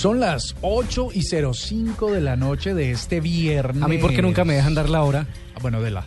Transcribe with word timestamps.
Son 0.00 0.18
las 0.18 0.54
8 0.62 1.08
y 1.12 1.22
05 1.22 2.10
de 2.10 2.22
la 2.22 2.34
noche 2.34 2.72
de 2.72 2.90
este 2.90 3.20
viernes. 3.20 3.82
A 3.82 3.86
mí, 3.88 3.98
¿por 3.98 4.14
qué 4.14 4.22
nunca 4.22 4.46
me 4.46 4.54
dejan 4.54 4.74
dar 4.74 4.88
la 4.88 5.02
hora? 5.02 5.26
Ah, 5.54 5.58
Bueno, 5.60 5.82
de 5.82 5.90
la. 5.90 6.06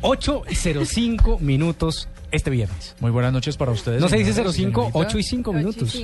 8 0.00 0.42
y 0.50 0.56
05 0.56 1.38
minutos 1.40 2.08
este 2.32 2.50
viernes. 2.50 2.96
Muy 2.98 3.12
buenas 3.12 3.32
noches 3.32 3.56
para 3.56 3.70
ustedes. 3.70 4.00
No 4.00 4.08
se 4.08 4.16
dice 4.16 4.32
señores, 4.32 4.56
05, 4.56 4.80
señorita. 4.86 4.98
8 4.98 5.18
y 5.18 5.22
5 5.22 5.52
minutos. 5.52 5.96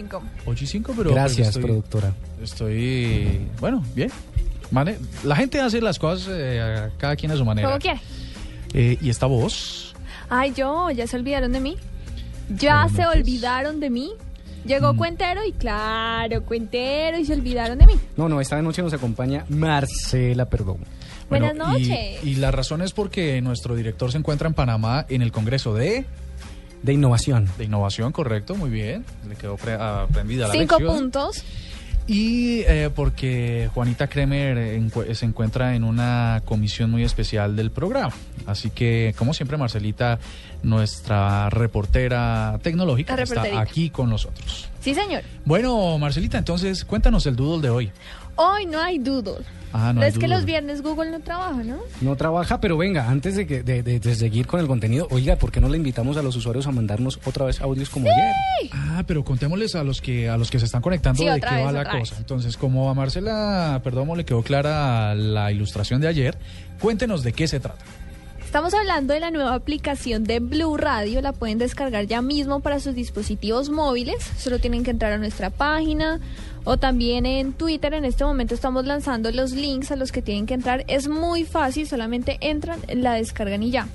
8 0.47 0.65
y 0.65 0.66
5, 0.69 0.95
pero. 0.97 1.11
Gracias, 1.11 1.37
pues, 1.39 1.48
estoy, 1.48 1.62
productora. 1.65 2.15
Estoy. 2.41 3.48
Bueno, 3.61 3.84
bien. 3.97 4.11
Mane- 4.70 4.98
La 5.25 5.34
gente 5.34 5.61
hace 5.61 5.80
las 5.80 5.98
cosas 5.98 6.28
eh, 6.30 6.89
cada 6.98 7.16
quien 7.16 7.33
a 7.33 7.37
su 7.37 7.45
manera. 7.45 7.66
¿Cómo 7.69 7.80
qué? 7.80 7.95
Eh, 8.75 8.97
y 9.01 9.11
esta 9.11 9.27
voz. 9.27 9.92
Ay, 10.28 10.53
yo, 10.56 10.89
ya 10.92 11.09
se 11.09 11.16
olvidaron 11.16 11.51
de 11.51 11.59
mí. 11.61 11.77
Ya 12.48 12.87
se 12.95 13.03
noches. 13.03 13.20
olvidaron 13.20 13.80
de 13.80 13.91
mí. 13.91 14.12
Llegó 14.64 14.95
Mm. 14.95 14.96
Cuentero 14.96 15.45
y 15.46 15.52
claro, 15.52 16.42
Cuentero 16.45 17.18
y 17.18 17.24
se 17.24 17.34
olvidaron 17.34 17.78
de 17.78 17.86
mí. 17.86 17.95
No, 18.16 18.28
no, 18.28 18.41
esta 18.41 18.60
noche 18.62 18.82
nos 18.82 18.92
acompaña 18.95 19.45
Marcela 19.48 20.46
Perdón. 20.46 20.78
Bueno, 21.28 21.46
Buenas 21.46 21.68
noches. 21.72 22.24
Y, 22.24 22.34
la 22.36 22.50
razón 22.50 22.82
es 22.82 22.92
porque 22.92 23.41
nuestro 23.42 23.74
director 23.77 24.10
se 24.12 24.19
encuentra 24.19 24.47
en 24.48 24.55
Panamá 24.55 25.06
en 25.08 25.22
el 25.22 25.33
Congreso 25.33 25.74
de, 25.74 26.05
De 26.83 26.92
innovación. 26.92 27.48
de 27.56 27.64
Innovación, 27.64 28.12
correcto, 28.12 28.55
muy 28.55 28.69
bien. 28.70 29.05
Le 29.28 29.34
quedó 29.36 29.56
pre- 29.56 29.72
aprendida 29.74 30.48
la 30.48 30.52
Cinco 30.52 30.78
lección. 30.78 30.98
puntos. 30.98 31.42
Y 32.06 32.60
eh, 32.66 32.91
porque 32.94 33.70
Juanita 33.72 34.08
Kremer 34.08 34.78
se 35.14 35.24
encuentra 35.24 35.74
en 35.74 35.84
una 35.84 36.42
comisión 36.44 36.91
muy 36.91 37.02
especial 37.02 37.56
del 37.56 37.70
programa. 37.70 38.12
Así 38.46 38.69
que, 38.69 39.14
como 39.16 39.33
siempre, 39.33 39.56
Marcelita, 39.56 40.19
nuestra 40.62 41.48
reportera 41.48 42.58
tecnológica, 42.62 43.14
está 43.14 43.58
aquí 43.58 43.88
con 43.88 44.11
nosotros. 44.11 44.69
Sí, 44.80 44.94
señor. 44.94 45.22
Bueno, 45.46 45.96
Marcelita, 45.98 46.36
entonces 46.36 46.84
cuéntanos 46.84 47.24
el 47.24 47.36
doodle 47.36 47.62
de 47.62 47.70
hoy. 47.70 47.92
Hoy 48.36 48.66
no 48.66 48.80
hay 48.80 48.98
doodle. 48.98 49.44
Ah, 49.77 49.92
no 49.92 50.04
es 50.04 50.16
que 50.18 50.28
los 50.28 50.44
viernes 50.44 50.82
Google 50.82 51.10
no 51.10 51.18
trabaja, 51.18 51.64
¿no? 51.64 51.78
No 52.00 52.14
trabaja, 52.14 52.60
pero 52.60 52.77
venga, 52.77 53.08
antes 53.10 53.34
de, 53.34 53.44
que, 53.44 53.64
de, 53.64 53.82
de- 53.82 53.98
de 53.98 54.14
seguir 54.14 54.46
con 54.46 54.60
el 54.60 54.68
contenido, 54.68 55.08
oiga, 55.10 55.34
¿por 55.34 55.50
qué 55.50 55.60
no 55.60 55.68
le 55.68 55.77
invitamos 55.77 56.16
a 56.16 56.22
los 56.22 56.36
usuarios 56.36 56.68
a 56.68 56.70
mandarnos 56.70 57.18
otra 57.24 57.44
vez 57.46 57.60
audios 57.60 57.90
como 57.90 58.06
ayer? 58.06 58.70
Ah, 58.72 59.02
pero 59.05 59.24
contémosles 59.24 59.74
a 59.74 59.82
los 59.82 60.00
que 60.00 60.28
a 60.28 60.36
los 60.36 60.48
que 60.52 60.60
se 60.60 60.66
están 60.66 60.80
conectando 60.80 61.18
Sí, 61.18 61.28
de 61.28 61.40
qué 61.40 61.55
vez, 61.56 61.66
va 61.66 61.72
la 61.72 61.84
cosa. 61.84 61.98
vez. 61.98 62.14
Entonces, 62.18 62.56
como 62.56 62.88
a 62.88 62.94
Marcela 62.94 63.80
Perdomo 63.82 64.14
le 64.14 64.24
quedó 64.24 64.42
clara 64.42 65.12
la 65.16 65.50
ilustración 65.50 66.00
de 66.00 66.06
ayer, 66.06 66.38
cuéntenos 66.80 67.24
de 67.24 67.32
qué 67.32 67.48
se 67.48 67.58
trata. 67.58 67.84
Estamos 68.44 68.72
hablando 68.74 69.12
de 69.14 69.18
la 69.18 69.32
nueva 69.32 69.55
aplicación 69.55 70.22
de 70.22 70.38
Blue 70.38 70.77
Radio. 70.77 71.20
La 71.20 71.32
pueden 71.32 71.58
descargar 71.58 72.06
ya 72.06 72.22
mismo 72.22 72.60
para 72.60 72.78
sus 72.78 72.94
dispositivos 72.94 73.68
móviles. 73.70 74.14
Solo 74.38 74.60
tienen 74.60 74.84
que 74.84 74.92
entrar 74.92 75.12
a 75.12 75.18
nuestra 75.18 75.50
página 75.50 76.20
o 76.65 76.77
también 76.77 77.27
en 77.27 77.53
Twitter. 77.53 77.95
En 77.95 78.05
este 78.05 78.25
momento 78.25 78.55
estamos 78.55 78.84
lanzando 78.87 79.31
los 79.31 79.53
links 79.53 79.91
a 79.91 79.97
los 79.97 80.12
que 80.12 80.23
tienen 80.23 80.47
que 80.47 80.55
entrar. 80.55 80.84
Es 80.89 81.09
muy 81.09 81.45
fácil, 81.45 81.87
solamente 81.87 82.39
entran, 82.41 82.81
la 82.95 83.15
descargan 83.15 83.62
y 83.62 83.70
ya. 83.70 83.89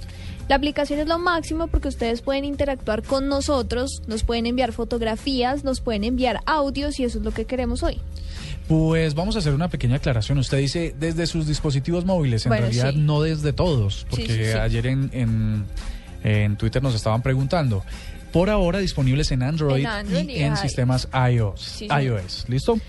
La 0.48 0.56
aplicación 0.56 1.00
es 1.00 1.08
lo 1.08 1.20
máximo 1.20 1.67
porque 1.67 1.88
ustedes 1.90 2.22
pueden 2.23 2.44
interactuar 2.44 3.03
con 3.03 3.28
nosotros, 3.28 4.02
nos 4.08 4.23
pueden 4.23 4.47
enviar 4.47 4.72
fotografías, 4.72 5.63
nos 5.63 5.79
pueden 5.79 6.03
enviar 6.03 6.40
audios 6.47 7.00
y 7.00 7.03
eso 7.03 7.19
es 7.19 7.24
lo 7.24 7.29
que 7.31 7.46
queremos 7.46 7.84
hoy. 7.84 8.00
Pues 8.68 9.13
vamos 9.13 9.35
a 9.35 9.40
hacer 9.40 9.53
una 9.53 9.68
pequeña 9.68 9.97
aclaración. 9.97 10.38
Usted 10.40 10.58
dice 10.58 10.96
desde 11.00 11.28
sus 11.28 11.46
dispositivos 11.47 12.03
móviles, 12.06 12.46
en 12.46 12.50
Bueno, 12.50 12.63
realidad 12.66 12.91
sí. 12.94 12.97
no 13.00 13.22
desde 13.22 13.53
todos, 13.53 14.08
porque 14.09 14.25
Sí, 14.28 14.34
sí, 14.34 14.46
sí. 14.46 14.58
ayer 14.58 14.88
en, 14.88 15.09
en, 15.13 15.66
en 16.24 16.56
Twitter 16.58 16.81
nos 16.81 16.96
estaban 16.96 17.22
preguntando. 17.22 17.84
Por 18.31 18.50
ahora 18.50 18.79
disponibles 18.79 19.31
en 19.31 19.44
Android, 19.44 19.81
En 19.81 19.88
Android 19.88 20.29
y 20.29 20.34
y 20.34 20.44
en 20.44 20.51
iOS. 20.51 20.59
sistemas 20.59 21.07
iOS. 21.31 21.62
Sí, 21.62 21.88
sí. 21.90 22.03
iOS, 22.06 22.45
¿listo? 22.47 22.79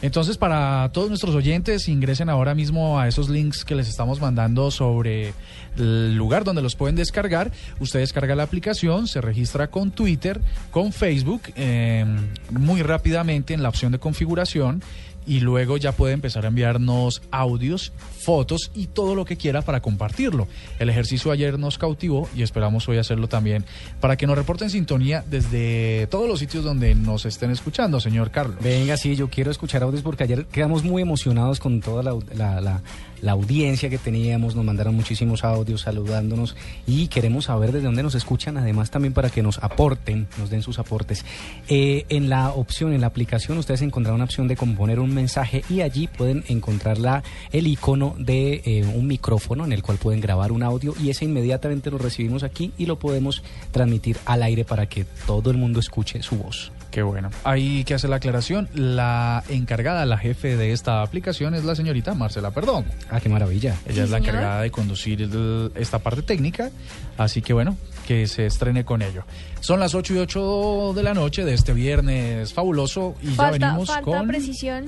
Entonces, 0.00 0.38
para 0.38 0.88
todos 0.92 1.08
nuestros 1.08 1.34
oyentes, 1.34 1.88
ingresen 1.88 2.28
ahora 2.28 2.54
mismo 2.54 3.00
a 3.00 3.08
esos 3.08 3.28
links 3.28 3.64
que 3.64 3.74
les 3.74 3.88
estamos 3.88 4.20
mandando 4.20 4.70
sobre 4.70 5.34
el 5.76 6.14
lugar 6.16 6.44
donde 6.44 6.62
los 6.62 6.76
pueden 6.76 6.94
descargar. 6.94 7.50
Usted 7.80 7.98
descarga 7.98 8.36
la 8.36 8.44
aplicación, 8.44 9.08
se 9.08 9.20
registra 9.20 9.70
con 9.72 9.90
Twitter, 9.90 10.40
con 10.70 10.92
Facebook, 10.92 11.42
eh, 11.56 12.04
muy 12.50 12.82
rápidamente 12.82 13.54
en 13.54 13.62
la 13.64 13.68
opción 13.70 13.90
de 13.90 13.98
configuración 13.98 14.82
y 15.28 15.40
luego 15.40 15.76
ya 15.76 15.92
puede 15.92 16.14
empezar 16.14 16.44
a 16.44 16.48
enviarnos 16.48 17.22
audios, 17.30 17.92
fotos 18.18 18.70
y 18.74 18.86
todo 18.86 19.14
lo 19.14 19.24
que 19.24 19.36
quiera 19.36 19.62
para 19.62 19.80
compartirlo. 19.80 20.48
El 20.78 20.88
ejercicio 20.88 21.30
ayer 21.30 21.58
nos 21.58 21.78
cautivó 21.78 22.28
y 22.34 22.42
esperamos 22.42 22.88
hoy 22.88 22.98
hacerlo 22.98 23.28
también 23.28 23.64
para 24.00 24.16
que 24.16 24.26
nos 24.26 24.36
reporten 24.36 24.70
sintonía 24.70 25.24
desde 25.30 26.06
todos 26.10 26.26
los 26.28 26.38
sitios 26.38 26.64
donde 26.64 26.94
nos 26.94 27.26
estén 27.26 27.50
escuchando, 27.50 28.00
señor 28.00 28.30
Carlos. 28.30 28.56
Venga, 28.62 28.96
sí, 28.96 29.14
yo 29.16 29.28
quiero 29.28 29.50
escuchar 29.50 29.82
audios 29.82 30.02
porque 30.02 30.24
ayer 30.24 30.46
quedamos 30.46 30.82
muy 30.82 31.02
emocionados 31.02 31.60
con 31.60 31.80
toda 31.80 32.02
la, 32.02 32.16
la- 32.34 32.82
la 33.22 33.32
audiencia 33.32 33.88
que 33.88 33.98
teníamos, 33.98 34.54
nos 34.54 34.64
mandaron 34.64 34.94
muchísimos 34.94 35.44
audios 35.44 35.82
saludándonos 35.82 36.56
y 36.86 37.08
queremos 37.08 37.46
saber 37.46 37.72
desde 37.72 37.86
dónde 37.86 38.02
nos 38.02 38.14
escuchan, 38.14 38.56
además 38.56 38.90
también 38.90 39.14
para 39.14 39.30
que 39.30 39.42
nos 39.42 39.58
aporten, 39.58 40.28
nos 40.38 40.50
den 40.50 40.62
sus 40.62 40.78
aportes. 40.78 41.24
Eh, 41.68 42.06
en 42.08 42.28
la 42.28 42.50
opción, 42.50 42.92
en 42.92 43.00
la 43.00 43.08
aplicación, 43.08 43.58
ustedes 43.58 43.82
encontrarán 43.82 44.16
una 44.16 44.24
opción 44.24 44.48
de 44.48 44.56
componer 44.56 45.00
un 45.00 45.14
mensaje 45.14 45.64
y 45.68 45.80
allí 45.80 46.06
pueden 46.06 46.44
encontrar 46.48 46.98
la, 46.98 47.22
el 47.52 47.66
icono 47.66 48.14
de 48.18 48.62
eh, 48.64 48.84
un 48.94 49.06
micrófono 49.06 49.64
en 49.64 49.72
el 49.72 49.82
cual 49.82 49.98
pueden 49.98 50.20
grabar 50.20 50.52
un 50.52 50.62
audio 50.62 50.94
y 51.00 51.10
ese 51.10 51.24
inmediatamente 51.24 51.90
lo 51.90 51.98
recibimos 51.98 52.42
aquí 52.42 52.72
y 52.78 52.86
lo 52.86 52.98
podemos 52.98 53.42
transmitir 53.70 54.18
al 54.24 54.42
aire 54.42 54.64
para 54.64 54.86
que 54.86 55.04
todo 55.26 55.50
el 55.50 55.56
mundo 55.56 55.80
escuche 55.80 56.22
su 56.22 56.36
voz. 56.36 56.72
Qué 56.90 57.02
bueno. 57.02 57.30
Hay 57.44 57.84
que 57.84 57.92
hacer 57.94 58.08
la 58.08 58.16
aclaración. 58.16 58.68
La 58.74 59.44
encargada, 59.50 60.06
la 60.06 60.16
jefe 60.16 60.56
de 60.56 60.72
esta 60.72 61.02
aplicación 61.02 61.54
es 61.54 61.64
la 61.64 61.74
señorita 61.74 62.14
Marcela 62.14 62.50
Perdón. 62.50 62.86
Ah, 63.10 63.20
qué 63.20 63.28
maravilla. 63.28 63.76
Ella 63.84 63.94
Sí, 63.94 64.00
es 64.00 64.10
la 64.10 64.16
señor. 64.18 64.34
encargada 64.36 64.62
de 64.62 64.70
conducir 64.70 65.20
el- 65.20 65.70
esta 65.74 65.98
parte 65.98 66.22
técnica, 66.22 66.70
así 67.18 67.42
que 67.42 67.52
bueno, 67.52 67.76
que 68.06 68.26
se 68.26 68.46
estrene 68.46 68.84
con 68.86 69.02
ello. 69.02 69.24
Son 69.60 69.78
las 69.80 69.94
8 69.94 70.14
y 70.14 70.18
8 70.18 70.92
de 70.96 71.02
la 71.02 71.12
noche 71.12 71.44
de 71.44 71.52
este 71.52 71.74
viernes 71.74 72.54
fabuloso 72.54 73.14
y 73.22 73.28
ya 73.30 73.34
Falta, 73.34 73.66
venimos 73.66 73.88
falta 73.88 74.02
con 74.02 74.26
precisión 74.26 74.86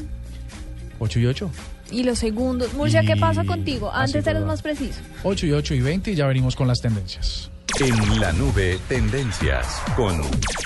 8 1.00 1.18
y 1.20 1.26
8. 1.26 1.50
y 1.90 2.02
los 2.04 2.18
segundos. 2.18 2.72
Murcia, 2.72 3.02
¿qué 3.02 3.12
Y- 3.16 3.20
pasa 3.20 3.44
contigo? 3.44 3.92
Antes 3.92 4.24
te 4.24 4.30
eres 4.30 4.44
más 4.44 4.62
preciso. 4.62 5.00
8 5.22 5.46
y 5.46 5.52
8 5.52 5.74
y 5.74 5.80
20 5.80 6.12
y 6.12 6.14
ya 6.14 6.26
venimos 6.26 6.56
con 6.56 6.66
las 6.66 6.80
tendencias. 6.80 7.50
En 7.78 8.20
la 8.20 8.32
nube, 8.32 8.78
tendencias 8.88 9.82
con 9.96 10.20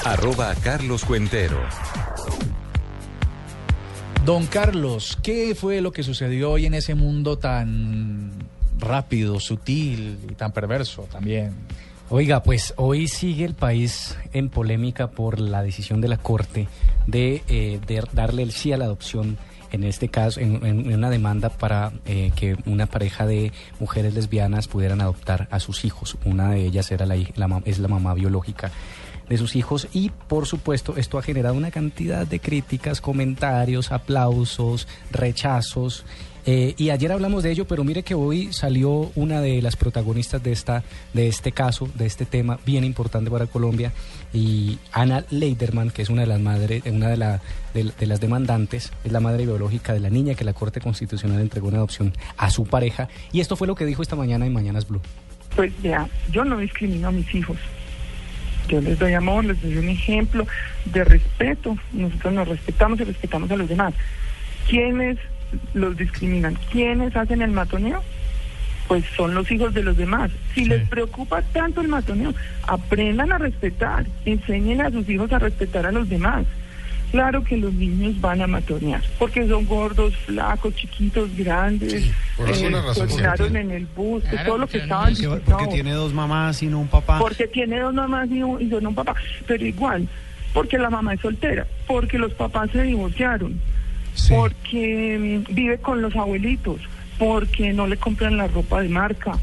arroba 0.04 0.54
Carlos 0.62 1.04
Cuentero. 1.04 1.60
Don 4.24 4.46
Carlos, 4.46 5.18
¿qué 5.22 5.54
fue 5.54 5.80
lo 5.80 5.92
que 5.92 6.02
sucedió 6.02 6.52
hoy 6.52 6.66
en 6.66 6.74
ese 6.74 6.94
mundo 6.94 7.38
tan 7.38 8.32
rápido, 8.78 9.38
sutil 9.38 10.18
y 10.28 10.34
tan 10.34 10.52
perverso 10.52 11.02
también? 11.10 11.54
Oiga, 12.10 12.42
pues 12.42 12.74
hoy 12.76 13.06
sigue 13.06 13.44
el 13.44 13.54
país 13.54 14.16
en 14.32 14.48
polémica 14.48 15.10
por 15.10 15.40
la 15.40 15.62
decisión 15.62 16.00
de 16.00 16.08
la 16.08 16.16
Corte 16.16 16.68
de, 17.06 17.42
eh, 17.48 17.80
de 17.86 18.02
darle 18.12 18.42
el 18.42 18.52
sí 18.52 18.72
a 18.72 18.76
la 18.76 18.86
adopción, 18.86 19.38
en 19.74 19.84
este 19.84 20.08
caso, 20.08 20.40
en, 20.40 20.94
una 20.94 21.10
demanda 21.10 21.50
para 21.50 21.92
eh, 22.06 22.30
que 22.36 22.56
una 22.64 22.86
pareja 22.86 23.26
de 23.26 23.52
mujeres 23.80 24.14
lesbianas 24.14 24.68
pudieran 24.68 25.00
adoptar 25.00 25.48
a 25.50 25.58
sus 25.58 25.84
hijos. 25.84 26.16
Una 26.24 26.50
de 26.50 26.64
ellas 26.64 26.90
era 26.92 27.06
la, 27.06 27.16
es 27.16 27.78
la 27.78 27.88
mamá 27.88 28.14
biológica 28.14 28.70
de 29.28 29.38
sus 29.38 29.56
hijos 29.56 29.88
y 29.92 30.10
por 30.28 30.46
supuesto 30.46 30.96
esto 30.96 31.18
ha 31.18 31.22
generado 31.22 31.54
una 31.54 31.70
cantidad 31.70 32.26
de 32.26 32.40
críticas, 32.40 33.00
comentarios, 33.00 33.90
aplausos, 33.90 34.86
rechazos 35.10 36.04
eh, 36.46 36.74
y 36.76 36.90
ayer 36.90 37.10
hablamos 37.10 37.42
de 37.42 37.50
ello, 37.50 37.66
pero 37.66 37.84
mire 37.84 38.02
que 38.02 38.14
hoy 38.14 38.52
salió 38.52 39.10
una 39.14 39.40
de 39.40 39.62
las 39.62 39.76
protagonistas 39.76 40.42
de 40.42 40.52
esta, 40.52 40.82
de 41.14 41.28
este 41.28 41.52
caso, 41.52 41.88
de 41.94 42.06
este 42.06 42.26
tema 42.26 42.58
bien 42.66 42.84
importante 42.84 43.30
para 43.30 43.46
Colombia, 43.46 43.92
y 44.32 44.78
Ana 44.92 45.24
Leiderman, 45.30 45.90
que 45.90 46.02
es 46.02 46.10
una 46.10 46.22
de 46.22 46.28
las 46.28 46.40
madres, 46.40 46.82
una 46.86 47.08
de, 47.08 47.16
la, 47.16 47.40
de, 47.72 48.06
las 48.06 48.20
demandantes, 48.20 48.92
es 49.04 49.12
la 49.12 49.20
madre 49.20 49.46
biológica 49.46 49.94
de 49.94 50.00
la 50.00 50.10
niña 50.10 50.34
que 50.34 50.44
la 50.44 50.52
Corte 50.52 50.80
Constitucional 50.80 51.40
entregó 51.40 51.70
en 51.70 51.76
adopción 51.76 52.12
a 52.36 52.50
su 52.50 52.66
pareja, 52.66 53.08
y 53.32 53.40
esto 53.40 53.56
fue 53.56 53.66
lo 53.66 53.74
que 53.74 53.86
dijo 53.86 54.02
esta 54.02 54.16
mañana 54.16 54.44
en 54.44 54.52
Mañanas 54.52 54.86
Blue. 54.86 55.00
Pues 55.56 55.72
vea, 55.82 56.08
yo 56.30 56.44
no 56.44 56.58
discrimino 56.58 57.08
a 57.08 57.12
mis 57.12 57.32
hijos. 57.34 57.56
Yo 58.68 58.80
les 58.80 58.98
doy 58.98 59.12
amor, 59.12 59.44
les 59.44 59.60
doy 59.62 59.76
un 59.76 59.88
ejemplo 59.88 60.46
de 60.86 61.04
respeto. 61.04 61.76
Nosotros 61.92 62.32
nos 62.32 62.48
respetamos 62.48 62.98
y 63.00 63.04
respetamos 63.04 63.50
a 63.50 63.56
los 63.56 63.68
demás. 63.68 63.94
¿Quién 64.68 65.00
es 65.00 65.18
los 65.74 65.96
discriminan. 65.96 66.56
¿Quiénes 66.70 67.14
hacen 67.16 67.42
el 67.42 67.50
matoneo? 67.50 68.02
Pues 68.88 69.04
son 69.16 69.34
los 69.34 69.50
hijos 69.50 69.72
de 69.72 69.82
los 69.82 69.96
demás. 69.96 70.30
Si 70.54 70.64
les 70.66 70.86
preocupa 70.88 71.40
tanto 71.40 71.80
el 71.80 71.88
matoneo, 71.88 72.34
aprendan 72.66 73.32
a 73.32 73.38
respetar, 73.38 74.04
enseñen 74.26 74.82
a 74.82 74.90
sus 74.90 75.08
hijos 75.08 75.32
a 75.32 75.38
respetar 75.38 75.86
a 75.86 75.92
los 75.92 76.08
demás. 76.08 76.44
Claro 77.14 77.44
que 77.44 77.56
los 77.56 77.72
niños 77.72 78.20
van 78.20 78.42
a 78.42 78.48
matonear, 78.48 79.00
porque 79.20 79.46
son 79.46 79.66
gordos, 79.66 80.16
flacos, 80.26 80.74
chiquitos, 80.74 81.30
grandes, 81.36 82.10
por 82.36 82.48
alguna 82.48 82.82
razón, 82.82 83.06
cocinaron 83.06 83.50
sí. 83.52 83.56
en 83.56 83.70
el 83.70 83.86
bus, 83.86 84.24
Claro, 84.24 84.44
todo 84.44 84.58
lo 84.58 84.66
que 84.66 84.78
estaban 84.78 85.04
no, 85.04 85.10
diciendo 85.10 85.40
Porque 85.44 85.66
tiene 85.68 85.92
dos 85.92 86.12
mamás 86.12 86.60
y 86.64 86.66
no 86.66 86.80
un 86.80 86.88
papá. 86.88 87.20
Porque 87.20 87.46
tiene 87.46 87.78
dos 87.78 87.94
mamás 87.94 88.28
y 88.32 88.42
un, 88.42 88.60
y 88.60 88.64
no 88.64 88.88
un 88.88 88.94
papá. 88.96 89.14
Pero 89.46 89.64
igual, 89.64 90.08
porque 90.52 90.76
la 90.76 90.90
mamá 90.90 91.14
es 91.14 91.20
soltera, 91.20 91.64
porque 91.86 92.18
los 92.18 92.32
papás 92.32 92.70
se 92.72 92.82
divorciaron, 92.82 93.60
Sí. 94.14 94.32
porque 94.34 95.44
mm, 95.48 95.54
vive 95.54 95.78
con 95.78 96.00
los 96.00 96.14
abuelitos, 96.16 96.80
porque 97.18 97.72
no 97.72 97.86
le 97.86 97.96
compran 97.96 98.36
la 98.36 98.46
ropa 98.46 98.80
de 98.80 98.88
marca, 98.88 99.38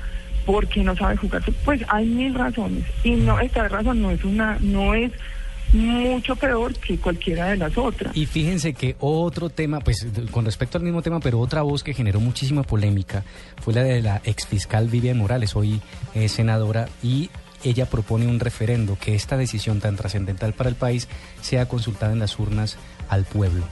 porque 0.46 0.84
no 0.84 0.96
sabe 0.96 1.18
jugar. 1.18 1.44
Pues 1.64 1.82
hay 1.88 2.06
mil 2.06 2.34
razones. 2.34 2.84
Y 3.04 3.12
no, 3.12 3.40
esta 3.40 3.68
razón 3.68 4.02
no 4.02 4.12
es 4.12 4.24
una, 4.24 4.58
no 4.62 4.94
es 4.94 5.12
mucho 5.74 6.36
peor 6.36 6.74
que 6.74 6.98
cualquiera 6.98 7.48
de 7.48 7.58
las 7.58 7.78
otras. 7.78 8.16
Y 8.16 8.26
fíjense 8.26 8.74
que 8.74 8.96
otro 9.00 9.50
tema, 9.50 9.80
pues 9.80 10.06
con 10.32 10.46
respecto 10.46 10.78
al 10.78 10.84
mismo 10.84 11.02
tema, 11.02 11.20
pero 11.20 11.40
otra 11.40 11.62
voz 11.62 11.84
que 11.84 11.94
generó 11.94 12.20
muchísima 12.20 12.64
polémica 12.64 13.24
fue 13.62 13.74
la 13.74 13.84
de 13.84 14.02
la 14.02 14.22
exfiscal 14.26 14.88
Vivian 14.88 15.18
Morales, 15.18 15.56
hoy 15.56 15.82
eh, 16.14 16.28
senadora, 16.28 16.90
y 17.02 17.30
ella 17.64 17.86
propone 17.86 18.28
un 18.28 18.40
referendo 18.40 18.98
que 19.00 19.16
esta 19.16 19.38
decisión 19.38 19.80
tan 19.80 19.96
trascendental 19.96 20.54
para 20.54 20.70
el 20.70 20.76
país 20.76 21.08
sea 21.42 21.68
consultada 21.68 22.12
en 22.12 22.20
las 22.20 22.38
urnas 22.40 22.78
al 23.08 23.24
pueblo. 23.24 23.64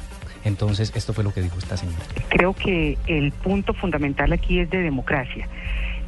Entonces, 0.44 0.92
esto 0.96 1.14
fue 1.14 1.24
lo 1.24 1.34
que 1.34 1.42
dijo 1.42 1.58
esta 1.58 1.78
señora. 1.78 2.04
Creo 2.30 2.54
que 2.54 2.98
el 3.08 3.32
punto 3.32 3.74
fundamental 3.74 4.32
aquí 4.34 4.60
es 4.60 4.70
de 4.70 4.80
democracia. 4.80 5.48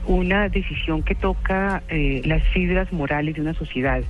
Una 0.05 0.49
decisión 0.49 1.03
que 1.03 1.13
toca 1.13 1.83
eh, 1.89 2.21
las 2.25 2.41
fibras 2.49 2.91
morales 2.91 3.35
de 3.35 3.41
una 3.41 3.53
sociedad 3.53 4.01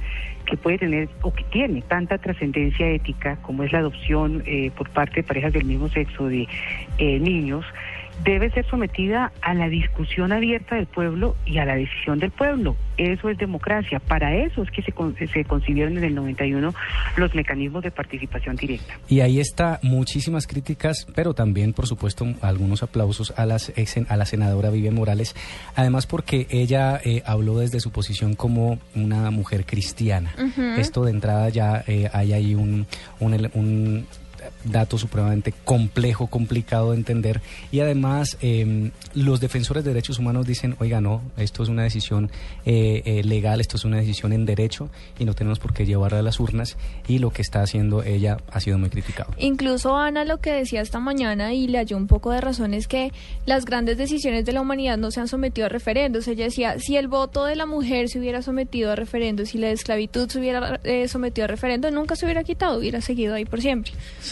que 0.45 0.57
puede 0.57 0.77
tener 0.77 1.09
o 1.21 1.33
que 1.33 1.43
tiene 1.45 1.81
tanta 1.81 2.17
trascendencia 2.17 2.87
ética 2.89 3.37
como 3.41 3.63
es 3.63 3.71
la 3.71 3.79
adopción 3.79 4.43
eh, 4.45 4.71
por 4.75 4.89
parte 4.89 5.17
de 5.17 5.23
parejas 5.23 5.53
del 5.53 5.65
mismo 5.65 5.89
sexo 5.89 6.27
de 6.27 6.47
eh, 6.97 7.19
niños, 7.19 7.65
debe 8.23 8.49
ser 8.51 8.65
sometida 8.69 9.31
a 9.41 9.53
la 9.53 9.67
discusión 9.69 10.31
abierta 10.31 10.75
del 10.75 10.85
pueblo 10.85 11.35
y 11.45 11.57
a 11.57 11.65
la 11.65 11.75
decisión 11.75 12.19
del 12.19 12.31
pueblo. 12.31 12.75
Eso 12.97 13.29
es 13.29 13.37
democracia. 13.37 13.99
Para 13.99 14.35
eso 14.35 14.61
es 14.61 14.69
que 14.69 14.81
se, 14.83 14.91
con- 14.91 15.15
se 15.17 15.43
concibieron 15.45 15.97
en 15.97 16.03
el 16.03 16.13
91 16.15 16.73
los 17.17 17.33
mecanismos 17.35 17.83
de 17.83 17.89
participación 17.91 18.55
directa. 18.57 18.93
Y 19.07 19.21
ahí 19.21 19.39
está 19.39 19.79
muchísimas 19.81 20.45
críticas, 20.45 21.07
pero 21.15 21.33
también, 21.33 21.73
por 21.73 21.87
supuesto, 21.87 22.25
algunos 22.41 22.83
aplausos 22.83 23.33
a, 23.37 23.45
las 23.45 23.71
a 24.07 24.17
la 24.17 24.25
senadora 24.25 24.69
Vivian 24.69 24.93
Morales, 24.93 25.35
además 25.75 26.05
porque 26.05 26.45
ella 26.51 26.99
eh, 27.03 27.23
habló 27.25 27.57
desde 27.57 27.79
su 27.79 27.91
posición 27.91 28.35
como 28.35 28.77
una 28.95 29.31
mujer 29.31 29.65
cristiana. 29.65 30.31
Esto 30.77 31.03
de 31.05 31.11
entrada 31.11 31.49
ya 31.49 31.83
eh, 31.87 32.09
hay 32.13 32.33
ahí 32.33 32.55
un, 32.55 32.85
un, 33.19 33.49
un 33.53 34.05
dato 34.63 34.97
supremamente 34.97 35.53
complejo, 35.65 36.27
complicado 36.27 36.91
de 36.91 36.97
entender 36.97 37.41
y 37.71 37.79
además 37.79 38.37
eh, 38.41 38.91
los 39.13 39.39
defensores 39.39 39.83
de 39.83 39.91
derechos 39.91 40.19
humanos 40.19 40.45
dicen, 40.45 40.75
oiga, 40.79 41.01
no, 41.01 41.21
esto 41.37 41.63
es 41.63 41.69
una 41.69 41.83
decisión 41.83 42.31
eh, 42.65 43.01
eh, 43.05 43.23
legal, 43.23 43.59
esto 43.61 43.77
es 43.77 43.85
una 43.85 43.97
decisión 43.97 44.33
en 44.33 44.45
derecho 44.45 44.89
y 45.19 45.25
no 45.25 45.33
tenemos 45.33 45.59
por 45.59 45.73
qué 45.73 45.85
llevarla 45.85 46.19
a 46.19 46.21
las 46.21 46.39
urnas 46.39 46.77
y 47.07 47.19
lo 47.19 47.31
que 47.31 47.41
está 47.41 47.61
haciendo 47.61 48.03
ella 48.03 48.37
ha 48.51 48.59
sido 48.59 48.77
muy 48.77 48.89
criticado. 48.89 49.31
Incluso 49.37 49.95
Ana 49.95 50.25
lo 50.25 50.39
que 50.39 50.51
decía 50.51 50.81
esta 50.81 50.99
mañana 50.99 51.53
y 51.53 51.67
le 51.67 51.77
halló 51.77 51.97
un 51.97 52.07
poco 52.07 52.31
de 52.31 52.41
razón 52.41 52.73
es 52.73 52.87
que 52.87 53.11
las 53.45 53.65
grandes 53.65 53.97
decisiones 53.97 54.45
de 54.45 54.53
la 54.53 54.61
humanidad 54.61 54.97
no 54.97 55.11
se 55.11 55.19
han 55.19 55.27
sometido 55.27 55.65
a 55.65 55.69
referendos. 55.69 56.27
Ella 56.27 56.45
decía, 56.45 56.79
si 56.79 56.97
el 56.97 57.07
voto 57.07 57.45
de 57.45 57.55
la 57.55 57.65
mujer 57.65 58.09
se 58.09 58.19
hubiera 58.19 58.41
sometido 58.41 58.91
a 58.91 58.95
referendos, 58.95 59.49
si 59.49 59.57
la 59.57 59.69
esclavitud 59.69 60.29
se 60.29 60.39
hubiera 60.39 60.79
eh, 60.83 61.07
sometido 61.07 61.45
a 61.45 61.47
referendo, 61.47 61.89
nunca 61.91 62.15
se 62.15 62.25
hubiera 62.25 62.43
quitado, 62.43 62.79
hubiera 62.79 63.01
seguido 63.01 63.35
ahí 63.35 63.45
por 63.45 63.61
siempre. 63.61 63.91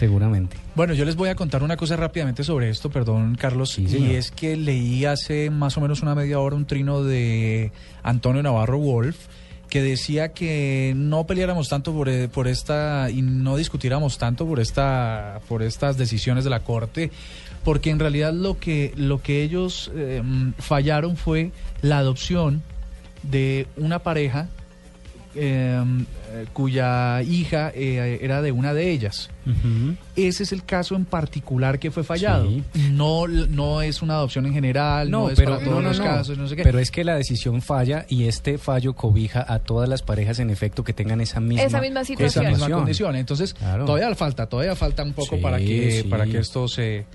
Seguramente. 0.09 0.57
Bueno, 0.73 0.95
yo 0.95 1.05
les 1.05 1.15
voy 1.15 1.29
a 1.29 1.35
contar 1.35 1.61
una 1.61 1.77
cosa 1.77 1.95
rápidamente 1.95 2.43
sobre 2.43 2.71
esto, 2.71 2.89
perdón, 2.89 3.35
Carlos, 3.35 3.69
Sí, 3.69 3.85
y 3.85 4.15
es 4.15 4.31
que 4.31 4.57
leí 4.57 5.05
hace 5.05 5.51
más 5.51 5.77
o 5.77 5.81
menos 5.81 6.01
una 6.01 6.15
media 6.15 6.39
hora 6.39 6.55
un 6.55 6.65
trino 6.65 7.03
de 7.03 7.71
Antonio 8.01 8.41
Navarro 8.41 8.79
Wolf 8.79 9.27
que 9.69 9.83
decía 9.83 10.29
que 10.29 10.93
no 10.95 11.27
peleáramos 11.27 11.69
tanto 11.69 11.93
por, 11.93 12.09
eh, 12.09 12.27
por 12.27 12.47
esta 12.47 13.11
y 13.11 13.21
no 13.21 13.55
discutiéramos 13.55 14.17
tanto 14.17 14.47
por 14.47 14.59
esta 14.59 15.41
por 15.47 15.61
estas 15.61 15.95
decisiones 15.95 16.43
de 16.43 16.49
la 16.49 16.61
corte 16.61 17.11
porque 17.63 17.91
en 17.91 17.99
realidad 17.99 18.33
lo 18.33 18.57
que 18.57 18.93
lo 18.95 19.21
que 19.21 19.43
ellos 19.43 19.91
eh, 19.93 20.23
mm, 20.25 20.53
fallaron 20.57 21.17
fue 21.17 21.51
la 21.83 21.99
adopción 21.99 22.63
de 23.21 23.67
una 23.77 23.99
pareja 23.99 24.49
eh, 25.41 26.45
cuya 26.53 27.21
hija 27.23 27.71
eh, 27.73 28.19
era 28.21 28.41
de 28.41 28.51
una 28.51 28.73
de 28.73 28.91
ellas. 28.91 29.29
Ese 30.15 30.43
es 30.43 30.51
el 30.51 30.63
caso 30.63 30.95
en 30.95 31.05
particular 31.05 31.79
que 31.79 31.89
fue 31.91 32.03
fallado. 32.03 32.47
Sí. 32.49 32.63
No, 32.91 33.27
no 33.27 33.81
es 33.81 34.01
una 34.01 34.15
adopción 34.15 34.45
en 34.45 34.53
general, 34.53 35.09
no, 35.09 35.21
No, 35.23 35.29
es 35.29 35.35
pero 35.39 35.51
para 35.53 35.63
todos 35.63 35.75
no, 35.77 35.81
no, 35.81 35.87
los 35.89 35.99
no. 35.99 36.05
casos, 36.05 36.37
no 36.37 36.47
sé 36.47 36.55
qué. 36.55 36.63
Pero 36.63 36.77
es 36.79 36.91
que 36.91 37.03
la 37.03 37.15
decisión 37.15 37.61
falla 37.61 38.05
y 38.09 38.25
este 38.25 38.57
fallo 38.57 38.93
cobija 38.93 39.45
a 39.47 39.59
todas 39.59 39.87
las 39.89 40.01
parejas 40.01 40.39
en 40.39 40.49
efecto 40.49 40.83
que 40.83 40.93
tengan 40.93 41.21
esa 41.21 41.39
misma 41.39 41.63
Esa 41.63 41.81
misma 41.81 42.01
esa 42.01 42.07
situación. 42.07 42.47
misma 42.47 42.69
condición. 42.69 43.15
Entonces, 43.15 43.53
Claro. 43.53 43.85
todavía 43.85 44.13
falta, 44.15 44.45
todavía 44.47 44.75
falta 44.75 45.03
un 45.03 45.13
poco 45.13 45.35
Sí, 45.37 45.41
para 45.41 45.57
que 45.57 46.01
sí. 46.03 46.07
para 46.07 46.25
que 46.25 46.37
esto 46.39 46.67
se 46.67 47.05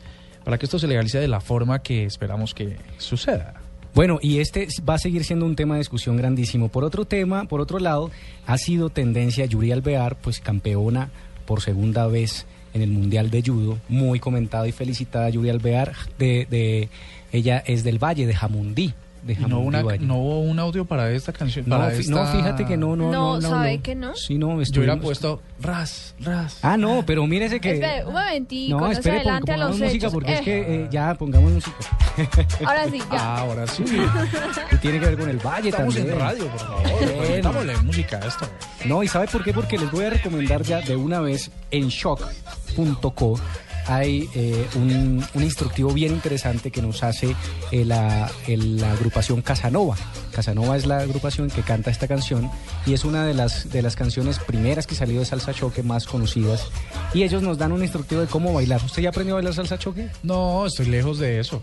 para 0.45 0.59
que 0.59 0.67
esto 0.67 0.79
se 0.79 0.87
legalice 0.87 1.19
de 1.19 1.29
la 1.29 1.41
forma 1.41 1.81
que 1.83 2.05
esperamos 2.05 2.53
que 2.55 2.77
suceda. 2.99 3.55
Bueno, 3.95 4.19
y 4.21 4.41
este 4.41 4.67
va 4.89 4.95
a 4.95 4.99
seguir 4.99 5.25
siendo 5.25 5.47
un 5.47 5.55
tema 5.55 5.75
de 5.75 5.81
discusión 5.81 6.17
grandísimo. 6.17 6.69
Por 6.69 6.83
otro 6.83 7.05
tema, 7.05 7.45
por 7.45 7.61
otro 7.61 7.79
lado, 7.79 8.11
ha 8.45 8.59
sido 8.59 8.91
tendencia 8.91 9.47
Yuri 9.47 9.71
Alvear, 9.71 10.17
pues 10.17 10.41
campeona 10.41 11.11
por 11.47 11.61
segunda 11.61 12.09
vez 12.09 12.47
en 12.73 12.83
el 12.83 12.91
Mundial 12.91 13.31
de 13.31 13.43
Judo, 13.43 13.79
muy 13.89 14.19
comentada 14.19 14.67
y 14.67 14.73
felicitada 14.73 15.31
Yuri 15.31 15.51
Alvear, 15.51 15.93
de, 16.19 16.47
de 16.51 16.89
ella 17.31 17.63
es 17.65 17.85
del 17.85 18.03
Valle 18.03 18.27
de 18.27 18.35
Jamundí, 18.35 18.95
de 19.25 19.35
no, 19.37 19.61
una, 19.61 19.83
no 19.83 20.17
hubo 20.19 20.41
un 20.41 20.59
audio 20.59 20.85
para 20.85 21.11
esta 21.11 21.33
canción. 21.33 21.65
No, 21.69 21.79
para 21.79 21.91
fi- 21.93 22.01
esta- 22.03 22.13
no, 22.15 22.27
fíjate 22.27 22.65
que 22.67 22.77
no, 22.77 22.95
no, 22.95 23.11
No, 23.11 23.41
no. 23.41 23.49
¿sabe 23.49 23.79
que 23.79 23.95
no? 23.95 24.15
Sí, 24.15 24.37
no, 24.39 24.61
Yo 24.63 24.81
hubiera 24.81 25.01
puesto 25.01 25.41
ras, 25.61 26.15
ras. 26.21 26.59
Ah, 26.63 26.77
no, 26.77 27.03
pero 27.07 27.27
mírese 27.27 27.59
que... 27.61 27.73
Espere, 27.75 28.05
un 28.05 28.13
momentico, 28.13 28.79
no, 28.79 28.91
espere, 28.93 29.17
adelante 29.17 29.53
a 29.53 29.57
los 29.57 29.67
pongamos 29.71 29.89
música 29.93 30.11
porque 30.11 30.33
es 30.35 30.41
Eh, 30.41 30.45
que 30.45 30.75
eh, 30.85 30.89
ya 30.91 31.15
pongamos 31.15 31.53
música. 31.53 31.77
Ahora 32.67 32.89
sí, 32.91 32.99
ya. 32.99 33.07
Ah, 33.13 33.39
ahora 33.41 33.67
sí. 33.67 33.85
Y 34.73 34.77
tiene 34.77 35.01
que 35.01 35.07
ver 35.07 35.19
con 35.19 35.29
el 35.29 35.39
Valle 35.39 35.69
Estamos 35.71 35.95
también. 35.95 36.15
en 36.15 36.21
radio, 36.21 36.47
por 36.49 36.61
favor. 36.61 37.31
Metámosle 37.31 37.77
música 37.79 38.21
a 38.23 38.27
esto. 38.29 38.47
No, 38.85 39.03
¿y 39.03 39.09
sabe 39.09 39.27
por 39.29 39.43
qué? 39.43 39.53
Porque 39.53 39.79
les 39.79 39.91
voy 39.91 40.05
a 40.05 40.11
recomendar 40.11 40.63
ya 40.63 40.81
de 40.81 40.95
una 40.97 41.21
vez 41.21 41.51
en 41.71 41.89
shock.co 41.89 43.39
hay 43.87 44.29
eh, 44.35 44.67
un, 44.77 45.25
un 45.35 45.43
instructivo 45.43 45.93
bien 45.93 46.13
interesante 46.13 46.71
que 46.71 46.83
nos 46.83 47.03
hace 47.03 47.35
eh, 47.71 47.85
la, 47.85 48.31
el- 48.47 48.79
la 48.79 48.93
agrupación 48.93 49.43
Casanova. 49.43 49.97
Casanova 50.33 50.77
es 50.77 50.87
la 50.87 50.99
agrupación 50.99 51.49
que 51.51 51.63
canta 51.63 51.91
esta 51.91 52.09
canción 52.09 52.51
y 52.87 52.93
es 52.95 53.05
una 53.05 53.25
de 53.25 53.35
las, 53.35 53.71
de 53.71 53.83
las 53.83 53.95
canciones 53.97 54.39
primeras 54.41 54.87
que 54.87 54.95
salió 54.95 55.21
de 55.21 55.27
salsa 55.27 55.53
choque 55.55 55.83
más 55.83 56.07
conocidas. 56.07 56.67
Y 57.13 57.23
ellos 57.23 57.43
nos 57.43 57.59
dan 57.59 57.73
un 57.73 57.83
instructivo 57.83 58.21
de 58.21 58.27
cómo 58.27 58.53
bailar. 58.53 58.81
¿Usted 58.85 59.03
ya 59.03 59.11
aprendió 59.11 59.35
a 59.35 59.37
bailar 59.37 59.55
salsa 59.55 59.79
choque? 59.79 60.09
No, 60.23 60.67
estoy 60.67 60.87
lejos 60.87 61.19
de 61.19 61.39
eso. 61.41 61.63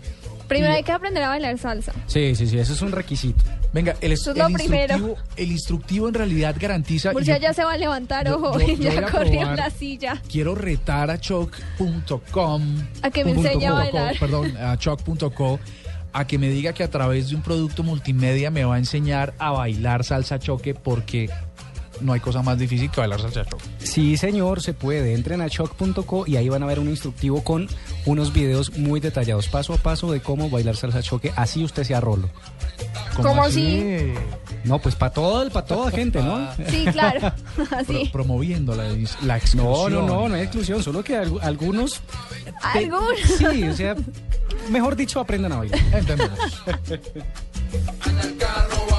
Primero 0.52 0.74
hay 0.74 0.82
que 0.82 0.92
aprender 0.92 1.22
a 1.22 1.28
bailar 1.28 1.58
salsa. 1.58 1.92
Sí, 2.06 2.34
sí, 2.34 2.46
sí, 2.46 2.58
eso 2.58 2.72
es 2.72 2.82
un 2.82 2.92
requisito. 2.92 3.42
Venga, 3.72 3.96
el, 4.02 4.12
Eso 4.12 4.32
es 4.32 4.36
el 4.36 4.42
lo 4.42 4.48
primero. 4.50 4.94
instructivo, 4.94 5.16
el 5.36 5.50
instructivo 5.52 6.08
en 6.08 6.14
realidad 6.14 6.54
garantiza. 6.58 7.10
y 7.10 7.14
Murcia 7.14 7.36
yo 7.38 7.42
ya 7.42 7.54
se 7.54 7.64
va 7.64 7.72
a 7.72 7.76
levantar, 7.78 8.26
yo- 8.26 8.36
ojo, 8.36 8.58
yo- 8.60 8.66
y 8.72 8.76
yo 8.76 8.90
voy 8.90 9.00
ya 9.00 9.06
a 9.06 9.10
corrió 9.10 9.32
en 9.32 9.38
probar. 9.40 9.56
la 9.58 9.70
silla. 9.70 10.22
Quiero 10.30 10.54
retar 10.54 11.10
a 11.10 11.18
choc.com. 11.18 12.62
A 13.02 13.10
que 13.10 13.24
me 13.24 13.32
enseñe 13.32 13.66
a 13.66 13.72
bailar. 13.72 14.14
Perdón, 14.18 14.56
a 14.56 14.76
choc.co. 14.76 15.58
A 16.14 16.26
que 16.26 16.36
me 16.36 16.50
diga 16.50 16.74
que 16.74 16.82
a 16.84 16.90
través 16.90 17.30
de 17.30 17.36
un 17.36 17.40
producto 17.42 17.82
multimedia 17.82 18.50
me 18.50 18.64
va 18.64 18.74
a 18.74 18.78
enseñar 18.78 19.32
a 19.38 19.50
bailar 19.52 20.04
salsa 20.04 20.38
choque 20.38 20.74
porque 20.74 21.30
no 22.02 22.12
hay 22.12 22.20
cosa 22.20 22.42
más 22.42 22.58
difícil 22.58 22.90
que 22.90 23.00
bailar 23.00 23.20
salsa 23.20 23.44
choque. 23.44 23.64
Sí, 23.78 24.16
señor, 24.16 24.60
se 24.62 24.74
puede. 24.74 25.14
Entren 25.14 25.40
a 25.40 25.48
shock.co 25.48 26.24
y 26.26 26.36
ahí 26.36 26.48
van 26.48 26.62
a 26.62 26.66
ver 26.66 26.78
un 26.78 26.88
instructivo 26.88 27.42
con 27.44 27.68
unos 28.06 28.32
videos 28.32 28.76
muy 28.76 29.00
detallados, 29.00 29.48
paso 29.48 29.74
a 29.74 29.78
paso, 29.78 30.10
de 30.12 30.20
cómo 30.20 30.50
bailar 30.50 30.76
salsa 30.76 31.02
choque. 31.02 31.32
Así 31.36 31.64
usted 31.64 31.84
sea 31.84 32.00
rolo. 32.00 32.28
¿Cómo 33.16 33.44
así? 33.44 34.12
No, 34.64 34.78
pues 34.78 34.94
para 34.94 35.12
todo, 35.12 35.48
para 35.50 35.66
toda 35.66 35.90
gente, 35.90 36.22
¿no? 36.22 36.48
Sí, 36.68 36.84
claro. 36.92 37.32
Pro- 37.56 37.66
Así. 37.78 38.08
promoviendo 38.12 38.74
la, 38.74 38.84
la 38.84 38.94
No, 38.94 39.36
exclusión. 39.36 39.92
no, 39.92 40.06
no, 40.06 40.28
no 40.28 40.34
hay 40.34 40.42
exclusión, 40.42 40.82
solo 40.82 41.02
que 41.04 41.18
algu- 41.18 41.40
algunos, 41.42 42.00
¿Algún? 42.62 43.00
sí, 43.38 43.64
o 43.64 43.74
sea, 43.76 43.94
mejor 44.70 44.96
dicho, 44.96 45.20
aprendan 45.20 45.52
a 45.52 45.56
bailar. 45.58 45.78
Entendemos. 45.92 46.38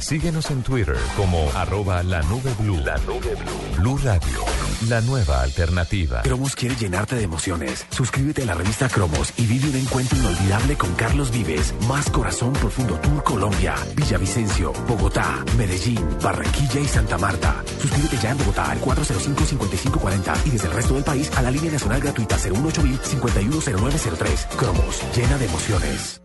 Síguenos 0.00 0.50
en 0.50 0.62
Twitter 0.62 0.96
como 1.16 1.50
arroba 1.54 2.02
la 2.02 2.20
nube 2.22 2.52
blue. 2.60 2.78
La 2.78 2.96
nube 2.98 3.34
blue. 3.34 3.76
Blue 3.78 3.98
Radio. 4.04 4.44
La 4.88 5.00
nueva 5.00 5.42
alternativa. 5.42 6.22
Cromos 6.22 6.54
quiere 6.54 6.76
llenarte 6.76 7.16
de 7.16 7.24
emociones. 7.24 7.86
Suscríbete 7.90 8.42
a 8.42 8.46
la 8.46 8.54
revista 8.54 8.88
Cromos 8.88 9.32
y 9.36 9.46
vive 9.46 9.68
un 9.68 9.76
encuentro 9.76 10.18
inolvidable 10.18 10.76
con 10.76 10.94
Carlos 10.94 11.30
Vives. 11.30 11.74
Más 11.88 12.08
Corazón 12.10 12.52
Profundo 12.52 12.94
Tour 13.00 13.22
Colombia, 13.24 13.74
Villavicencio, 13.96 14.72
Bogotá, 14.86 15.44
Medellín, 15.56 16.04
Barranquilla 16.22 16.80
y 16.80 16.88
Santa 16.88 17.18
Marta. 17.18 17.64
Suscríbete 17.80 18.16
ya 18.18 18.30
en 18.30 18.38
Bogotá 18.38 18.70
al 18.70 18.80
405-5540 18.80 20.46
y 20.46 20.50
desde 20.50 20.66
el 20.68 20.72
resto 20.72 20.94
del 20.94 21.04
país 21.04 21.30
a 21.36 21.42
la 21.42 21.50
línea 21.50 21.72
nacional 21.72 22.00
gratuita 22.00 22.36
018-510903. 22.38 24.46
Cromos, 24.56 25.02
llena 25.16 25.36
de 25.38 25.46
emociones. 25.46 26.20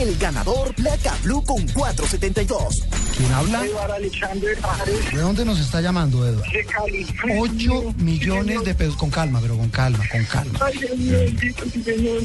El 0.00 0.16
ganador 0.18 0.74
Placa 0.74 1.14
Blue 1.22 1.42
con 1.44 1.66
472. 1.68 2.84
¿Quién 3.16 3.32
habla? 3.32 3.62
¿De 3.62 5.20
dónde 5.20 5.44
nos 5.44 5.60
está 5.60 5.80
llamando, 5.80 6.26
Eduardo? 6.26 6.42
8 7.38 7.94
millones 7.98 8.64
de 8.64 8.74
pesos. 8.74 8.96
Con 8.96 9.10
calma, 9.10 9.38
pero 9.40 9.56
con 9.56 9.68
calma, 9.70 10.04
con 10.10 10.24
calma. 10.24 10.58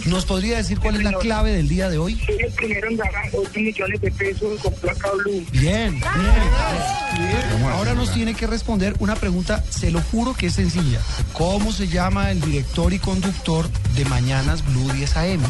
¿Nos 0.08 0.26
podría 0.26 0.58
decir 0.58 0.80
cuál 0.80 0.96
es 0.96 1.04
la 1.04 1.14
clave 1.14 1.52
del 1.52 1.68
día 1.68 1.90
de 1.90 2.00
hoy? 2.00 2.20
Soy 2.26 2.38
el 2.40 2.52
primero 2.54 2.90
en 2.90 2.98
ganar 2.98 3.30
8 3.34 3.52
millones 3.56 4.02
de 4.02 4.12
pesos 4.12 4.60
con 4.62 4.74
placa 4.74 5.12
blue. 5.12 5.46
Bien, 5.52 5.92
bien. 5.94 7.64
Ahora 7.72 7.94
nos 7.94 8.12
tiene 8.12 8.34
que 8.34 8.48
responder 8.48 8.96
una 9.00 9.16
pregunta, 9.16 9.64
se 9.70 9.92
lo 9.92 10.02
juro 10.02 10.34
que 10.34 10.48
es 10.48 10.54
sencilla. 10.54 11.00
¿Cómo 11.34 11.72
se 11.72 11.88
llama 11.88 12.32
el 12.32 12.42
director 12.42 12.94
y 12.94 13.00
conductor 13.00 13.70
de 13.96 14.06
Mañanas 14.06 14.66
Blue 14.66 14.92
10 14.92 15.18
AM? 15.18 15.42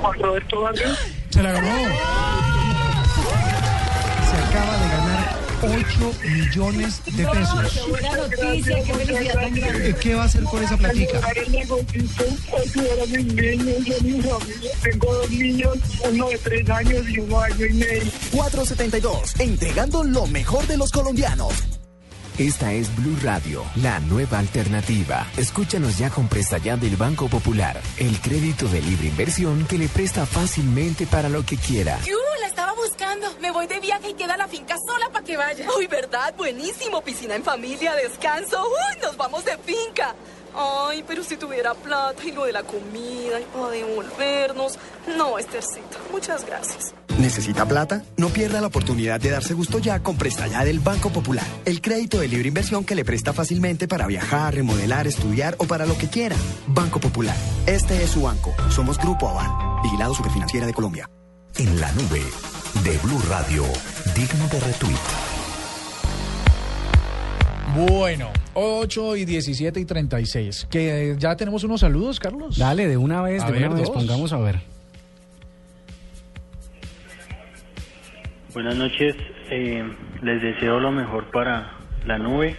Juan 0.00 0.18
Roberto 0.18 0.62
Vargas. 0.62 0.98
Se 1.30 1.42
la 1.42 1.52
ganó. 1.52 1.68
Se 4.30 4.36
acaba 4.36 4.76
de 4.78 4.88
ganar 4.88 5.38
8 5.62 6.12
millones 6.28 7.02
de 7.04 7.26
pesos. 7.26 7.88
Qué 8.30 8.82
felicidad 8.82 9.32
tan 9.34 9.54
grande. 9.54 9.90
Eh, 9.90 9.96
¿Qué 10.00 10.14
va 10.14 10.22
a 10.22 10.26
hacer 10.26 10.42
con 10.44 10.62
esa 10.62 10.76
platica? 10.76 11.20
Familia. 11.20 11.66
Tengo 14.82 15.14
dos 15.14 15.30
niños, 15.30 15.78
uno 16.10 16.28
de 16.28 16.38
tres 16.38 16.70
años 16.70 17.08
y 17.08 17.18
uno 17.20 17.40
año 17.40 17.66
y 17.66 17.72
medio. 17.74 18.10
472. 18.32 19.40
Entregando 19.40 20.02
lo 20.04 20.26
mejor 20.26 20.66
de 20.66 20.76
los 20.76 20.90
colombianos. 20.90 21.79
Esta 22.40 22.72
es 22.72 22.96
Blue 22.96 23.18
Radio, 23.22 23.62
la 23.82 24.00
nueva 24.00 24.38
alternativa. 24.38 25.26
Escúchanos 25.36 25.98
ya 25.98 26.08
con 26.08 26.26
Presta 26.26 26.56
Ya 26.56 26.74
del 26.74 26.96
Banco 26.96 27.28
Popular, 27.28 27.78
el 27.98 28.18
crédito 28.18 28.66
de 28.66 28.80
libre 28.80 29.08
inversión 29.08 29.66
que 29.66 29.76
le 29.76 29.88
presta 29.88 30.24
fácilmente 30.24 31.06
para 31.06 31.28
lo 31.28 31.44
que 31.44 31.58
quiera. 31.58 31.98
¡Yu! 32.02 32.16
La 32.40 32.46
estaba 32.46 32.72
buscando. 32.72 33.26
Me 33.42 33.50
voy 33.50 33.66
de 33.66 33.78
viaje 33.80 34.08
y 34.08 34.14
queda 34.14 34.38
la 34.38 34.48
finca 34.48 34.74
sola 34.78 35.10
para 35.12 35.22
que 35.22 35.36
vaya. 35.36 35.66
Uy, 35.76 35.86
¿verdad? 35.86 36.34
Buenísimo. 36.34 37.02
Piscina 37.02 37.36
en 37.36 37.44
familia, 37.44 37.94
descanso. 37.94 38.64
Uy, 38.64 39.02
nos 39.02 39.18
vamos 39.18 39.44
de 39.44 39.58
finca. 39.58 40.14
Ay, 40.54 41.04
pero 41.06 41.22
si 41.22 41.36
tuviera 41.36 41.74
plata 41.74 42.24
y 42.24 42.32
lo 42.32 42.46
de 42.46 42.52
la 42.52 42.62
comida 42.62 43.38
y 43.38 43.44
para 43.52 43.68
devolvernos. 43.68 44.78
No, 45.14 45.38
Estercita, 45.38 45.98
muchas 46.10 46.46
gracias. 46.46 46.94
¿Necesita 47.20 47.66
plata? 47.66 48.02
No 48.16 48.28
pierda 48.30 48.60
la 48.60 48.68
oportunidad 48.68 49.20
de 49.20 49.30
darse 49.30 49.52
gusto 49.54 49.78
ya 49.78 50.00
con 50.02 50.16
Presta 50.16 50.46
Ya 50.46 50.64
del 50.64 50.78
Banco 50.80 51.10
Popular. 51.10 51.44
El 51.64 51.80
crédito 51.80 52.18
de 52.20 52.28
libre 52.28 52.48
inversión 52.48 52.84
que 52.84 52.94
le 52.94 53.04
presta 53.04 53.32
fácilmente 53.32 53.86
para 53.86 54.06
viajar, 54.06 54.54
remodelar, 54.54 55.06
estudiar 55.06 55.54
o 55.58 55.64
para 55.66 55.84
lo 55.86 55.98
que 55.98 56.08
quiera. 56.08 56.36
Banco 56.68 56.98
Popular. 56.98 57.36
Este 57.66 58.02
es 58.02 58.10
su 58.10 58.22
banco. 58.22 58.54
Somos 58.70 58.96
Grupo 58.98 59.28
Aval. 59.28 59.50
Vigilado 59.82 60.14
Superfinanciera 60.14 60.66
de 60.66 60.72
Colombia. 60.72 61.08
En 61.58 61.78
la 61.80 61.92
nube 61.92 62.22
de 62.84 62.98
Blue 62.98 63.20
Radio, 63.28 63.64
digno 64.14 64.48
de 64.48 64.60
retweet. 64.60 64.96
Bueno, 67.76 68.30
8 68.54 69.16
y 69.16 69.24
17 69.26 69.78
y 69.78 69.84
36. 69.84 70.66
Que 70.70 71.14
ya 71.18 71.36
tenemos 71.36 71.64
unos 71.64 71.80
saludos, 71.80 72.18
Carlos. 72.18 72.56
Dale, 72.58 72.88
de 72.88 72.96
una 72.96 73.20
vez, 73.22 73.42
A 73.42 73.46
de 73.46 73.52
ver, 73.52 73.66
una 73.68 73.76
vez, 73.76 73.86
dos. 73.88 73.94
pongamos 73.96 74.32
a 74.32 74.38
ver. 74.38 74.69
Buenas 78.52 78.74
noches, 78.76 79.14
eh, 79.50 79.84
les 80.22 80.42
deseo 80.42 80.80
lo 80.80 80.90
mejor 80.90 81.30
para 81.30 81.72
la 82.06 82.18
nube, 82.18 82.56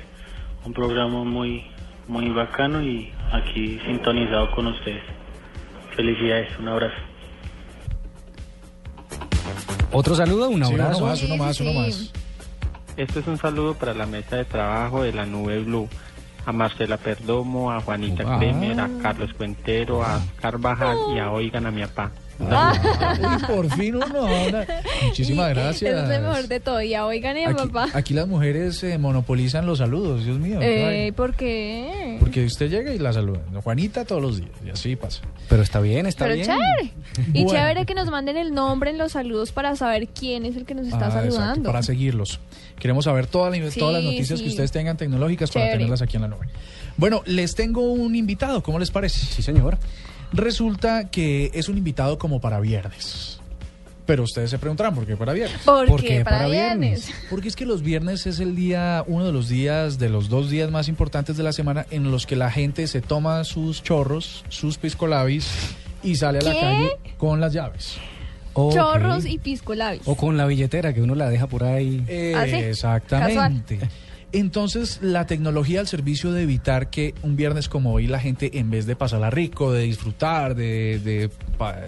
un 0.65 0.73
programa 0.73 1.23
muy 1.23 1.65
muy 2.07 2.29
bacano 2.29 2.81
y 2.81 3.11
aquí 3.31 3.79
sintonizado 3.85 4.51
con 4.51 4.67
ustedes. 4.67 5.03
Felicidades, 5.95 6.47
un 6.59 6.67
abrazo. 6.69 6.95
Otro 9.91 10.15
saludo, 10.15 10.49
un 10.49 10.63
Sí, 10.65 10.73
uno 10.73 10.83
abrazo. 10.83 11.05
más, 11.05 11.23
uno 11.23 11.37
más, 11.37 11.59
uno 11.59 11.73
más. 11.73 12.13
Este 12.97 13.19
es 13.19 13.27
un 13.27 13.37
saludo 13.37 13.75
para 13.75 13.93
la 13.93 14.05
mesa 14.05 14.37
de 14.37 14.45
trabajo 14.45 15.03
de 15.03 15.13
la 15.13 15.25
Nube 15.25 15.59
Blue. 15.59 15.87
A 16.45 16.51
Marcela 16.51 16.97
Perdomo, 16.97 17.71
a 17.71 17.79
Juanita 17.81 18.23
Ah. 18.25 18.39
Kremer, 18.39 18.79
a 18.79 18.89
Carlos 19.01 19.31
Cuentero, 19.35 20.03
a 20.03 20.19
Carvajal 20.41 20.97
y 21.15 21.19
a 21.19 21.29
Oigan 21.31 21.67
a 21.67 21.71
mi 21.71 21.81
papá. 21.83 22.11
Por 23.47 23.69
fin 23.75 23.95
uno 23.95 24.25
habla. 24.27 24.65
Muchísimas 25.05 25.49
gracias. 25.49 25.93
Eso 25.93 26.11
es 26.11 26.21
lo 26.21 26.27
mejor 26.29 26.47
de 26.47 26.59
todo. 26.59 26.81
Ya 26.81 27.05
oigan, 27.05 27.37
eh, 27.37 27.45
Aquí, 27.47 27.67
papá. 27.67 27.87
aquí 27.93 28.13
las 28.13 28.27
mujeres 28.27 28.83
eh, 28.83 28.97
monopolizan 28.97 29.65
los 29.65 29.77
saludos, 29.79 30.23
Dios 30.25 30.37
mío. 30.39 30.59
Eh, 30.61 31.13
¿Por 31.15 31.35
qué? 31.35 32.17
Porque 32.19 32.45
usted 32.45 32.69
llega 32.69 32.93
y 32.93 32.99
la 32.99 33.13
saluda. 33.13 33.39
Juanita 33.63 34.05
todos 34.05 34.21
los 34.21 34.37
días. 34.37 34.51
Y 34.65 34.69
así 34.69 34.95
pasa. 34.95 35.21
Pero 35.49 35.61
está 35.63 35.79
bien, 35.79 36.05
está 36.05 36.25
Pero 36.25 36.35
bien. 36.35 36.47
chévere. 36.47 36.93
Y 37.33 37.43
Bueno. 37.43 37.59
chévere 37.59 37.85
que 37.85 37.93
nos 37.95 38.09
manden 38.09 38.37
el 38.37 38.53
nombre 38.53 38.89
en 38.91 38.97
los 38.97 39.13
saludos 39.13 39.51
para 39.51 39.75
saber 39.75 40.07
quién 40.07 40.45
es 40.45 40.55
el 40.55 40.65
que 40.65 40.75
nos 40.75 40.85
está 40.85 41.05
Ah, 41.05 41.07
exacto, 41.07 41.31
saludando. 41.31 41.63
para 41.69 41.83
seguirlos. 41.83 42.39
Queremos 42.79 43.05
saber 43.05 43.27
todas 43.27 43.55
las, 43.57 43.73
Sí, 43.73 43.79
todas 43.79 43.95
las 43.95 44.03
noticias 44.03 44.39
sí. 44.39 44.45
que 44.45 44.49
ustedes 44.51 44.71
tengan 44.71 44.97
tecnológicas 44.97 45.51
para 45.51 45.71
tenerlas 45.71 46.01
aquí 46.01 46.15
en 46.15 46.23
la 46.23 46.27
nube. 46.29 46.47
Bueno, 46.97 47.21
les 47.25 47.53
tengo 47.55 47.81
un 47.91 48.15
invitado, 48.15 48.63
¿cómo 48.63 48.79
les 48.79 48.91
parece? 48.91 49.19
Sí, 49.19 49.41
señor. 49.43 49.77
Resulta 50.33 51.09
que 51.09 51.51
es 51.53 51.69
un 51.69 51.77
invitado 51.77 52.17
como 52.17 52.39
para 52.39 52.59
viernes. 52.59 53.39
Pero 54.05 54.23
ustedes 54.23 54.49
se 54.49 54.57
preguntarán, 54.57 54.95
¿por 54.95 55.05
qué 55.05 55.15
para 55.15 55.33
viernes? 55.33 55.61
¿Por 55.63 56.01
qué 56.01 56.23
para 56.23 56.47
viernes? 56.47 57.11
Porque 57.29 57.47
es 57.47 57.55
que 57.55 57.65
los 57.65 57.81
viernes 57.81 58.25
es 58.25 58.39
el 58.39 58.55
día, 58.55 59.03
uno 59.07 59.25
de 59.25 59.31
los 59.31 59.47
días, 59.47 59.99
de 59.99 60.09
los 60.09 60.27
dos 60.27 60.49
días 60.49 60.71
más 60.71 60.87
importantes 60.87 61.37
de 61.37 61.43
la 61.43 61.53
semana 61.53 61.85
en 61.91 62.11
los 62.11 62.25
que 62.25 62.35
la 62.35 62.51
gente 62.51 62.87
se 62.87 63.01
toma 63.01 63.43
sus 63.43 63.83
chorros, 63.83 64.43
sus 64.49 64.77
piscolabis 64.77 65.47
y 66.03 66.15
sale 66.15 66.39
a 66.39 66.41
la 66.41 66.51
¿Qué? 66.51 66.59
calle 66.59 66.89
con 67.17 67.39
las 67.39 67.53
llaves. 67.53 67.97
Chorros 68.53 69.25
y 69.25 69.37
pisco 69.37 69.75
labis. 69.75 70.01
O 70.05 70.15
con 70.15 70.35
la 70.35 70.45
billetera 70.45 70.93
que 70.93 71.01
uno 71.01 71.15
la 71.15 71.29
deja 71.29 71.47
por 71.47 71.63
ahí. 71.63 72.03
¿Ah, 72.35 72.45
sí? 72.45 72.55
Exactamente. 72.55 73.79
Entonces, 74.33 74.99
la 75.01 75.25
tecnología 75.25 75.79
al 75.81 75.87
servicio 75.87 76.31
de 76.31 76.43
evitar 76.43 76.89
que 76.89 77.13
un 77.21 77.35
viernes 77.35 77.67
como 77.67 77.91
hoy 77.93 78.07
la 78.07 78.19
gente, 78.19 78.57
en 78.59 78.69
vez 78.71 78.85
de 78.85 78.95
pasarla 78.95 79.29
rico, 79.29 79.71
de 79.73 79.83
disfrutar, 79.83 80.55
de, 80.55 80.99
de 80.99 81.29
pa- 81.57 81.79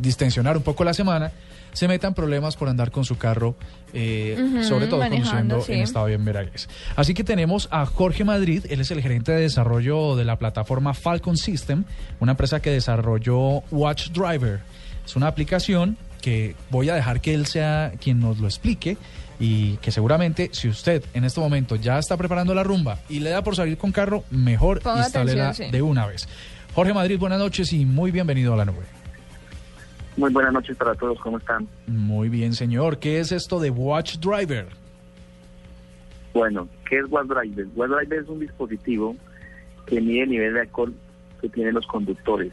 distensionar 0.00 0.56
un 0.56 0.62
poco 0.62 0.84
la 0.84 0.92
semana, 0.94 1.32
se 1.72 1.86
metan 1.88 2.14
problemas 2.14 2.56
por 2.56 2.68
andar 2.68 2.90
con 2.90 3.04
su 3.04 3.16
carro, 3.16 3.54
eh, 3.94 4.62
sobre 4.68 4.88
todo 4.88 5.00
conduciendo 5.00 5.60
sí. 5.62 5.72
en 5.72 5.80
estado 5.82 6.06
de 6.06 6.14
embriaguez. 6.14 6.68
Así 6.96 7.14
que 7.14 7.22
tenemos 7.24 7.68
a 7.70 7.86
Jorge 7.86 8.24
Madrid, 8.24 8.66
él 8.68 8.80
es 8.80 8.90
el 8.90 9.00
gerente 9.00 9.32
de 9.32 9.42
desarrollo 9.42 10.16
de 10.16 10.24
la 10.24 10.36
plataforma 10.36 10.94
Falcon 10.94 11.36
System, 11.36 11.84
una 12.18 12.32
empresa 12.32 12.60
que 12.60 12.70
desarrolló 12.70 13.60
Watch 13.70 14.10
Driver. 14.10 14.60
Es 15.06 15.14
una 15.16 15.28
aplicación 15.28 15.96
que 16.20 16.56
voy 16.70 16.88
a 16.90 16.94
dejar 16.94 17.20
que 17.20 17.32
él 17.34 17.46
sea 17.46 17.92
quien 18.00 18.18
nos 18.20 18.38
lo 18.40 18.48
explique 18.48 18.96
y 19.40 19.78
que 19.78 19.90
seguramente 19.90 20.50
si 20.52 20.68
usted 20.68 21.02
en 21.14 21.24
este 21.24 21.40
momento 21.40 21.74
ya 21.74 21.98
está 21.98 22.16
preparando 22.16 22.54
la 22.54 22.62
rumba 22.62 22.98
y 23.08 23.20
le 23.20 23.30
da 23.30 23.42
por 23.42 23.56
salir 23.56 23.78
con 23.78 23.90
carro, 23.90 24.22
mejor 24.30 24.80
Ponga 24.80 25.04
instálela 25.04 25.44
atención, 25.44 25.70
sí. 25.70 25.72
de 25.72 25.82
una 25.82 26.06
vez. 26.06 26.28
Jorge 26.74 26.92
Madrid, 26.92 27.18
buenas 27.18 27.38
noches 27.38 27.72
y 27.72 27.86
muy 27.86 28.10
bienvenido 28.12 28.52
a 28.52 28.58
la 28.58 28.66
nube. 28.66 28.84
Muy 30.16 30.30
buenas 30.30 30.52
noches 30.52 30.76
para 30.76 30.94
todos, 30.94 31.18
¿cómo 31.20 31.38
están? 31.38 31.66
Muy 31.86 32.28
bien, 32.28 32.52
señor. 32.52 32.98
¿Qué 32.98 33.18
es 33.18 33.32
esto 33.32 33.58
de 33.58 33.70
Watch 33.70 34.18
Driver? 34.18 34.66
Bueno, 36.34 36.68
¿qué 36.88 36.98
es 36.98 37.06
WebDriver? 37.08 37.66
WebDriver 37.74 38.20
es 38.20 38.28
un 38.28 38.40
dispositivo 38.40 39.16
que 39.86 40.00
mide 40.00 40.24
el 40.24 40.30
nivel 40.30 40.54
de 40.54 40.60
alcohol 40.60 40.94
que 41.40 41.48
tienen 41.48 41.74
los 41.74 41.86
conductores. 41.86 42.52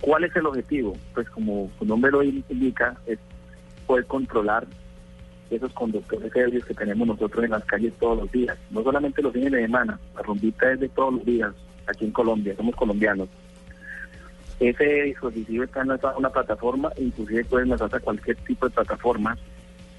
¿Cuál 0.00 0.24
es 0.24 0.36
el 0.36 0.46
objetivo? 0.46 0.96
Pues 1.14 1.28
como 1.30 1.70
su 1.78 1.84
nombre 1.84 2.12
lo 2.12 2.22
indica, 2.22 2.96
es 3.06 3.18
poder 3.86 4.06
controlar 4.06 4.66
esos 5.50 5.72
conductores 5.72 6.34
ebrios 6.34 6.64
que 6.64 6.74
tenemos 6.74 7.06
nosotros 7.06 7.44
en 7.44 7.50
las 7.50 7.64
calles 7.64 7.92
todos 7.98 8.18
los 8.18 8.32
días, 8.32 8.56
no 8.70 8.82
solamente 8.82 9.22
los 9.22 9.32
fines 9.32 9.52
de 9.52 9.62
semana, 9.62 9.98
la 10.14 10.22
rumbita 10.22 10.72
es 10.72 10.80
de 10.80 10.88
todos 10.88 11.14
los 11.14 11.24
días 11.24 11.52
aquí 11.86 12.04
en 12.04 12.12
Colombia, 12.12 12.54
somos 12.56 12.74
colombianos. 12.74 13.28
Ese 14.60 14.84
dispositivo 14.84 15.64
está 15.64 15.82
en 15.82 15.90
una, 15.90 16.30
plataforma, 16.30 16.90
inclusive 16.96 17.44
puede 17.44 17.64
enlazarse 17.64 17.96
a 17.96 18.00
cualquier 18.00 18.36
tipo 18.36 18.66
de 18.66 18.74
plataforma, 18.74 19.36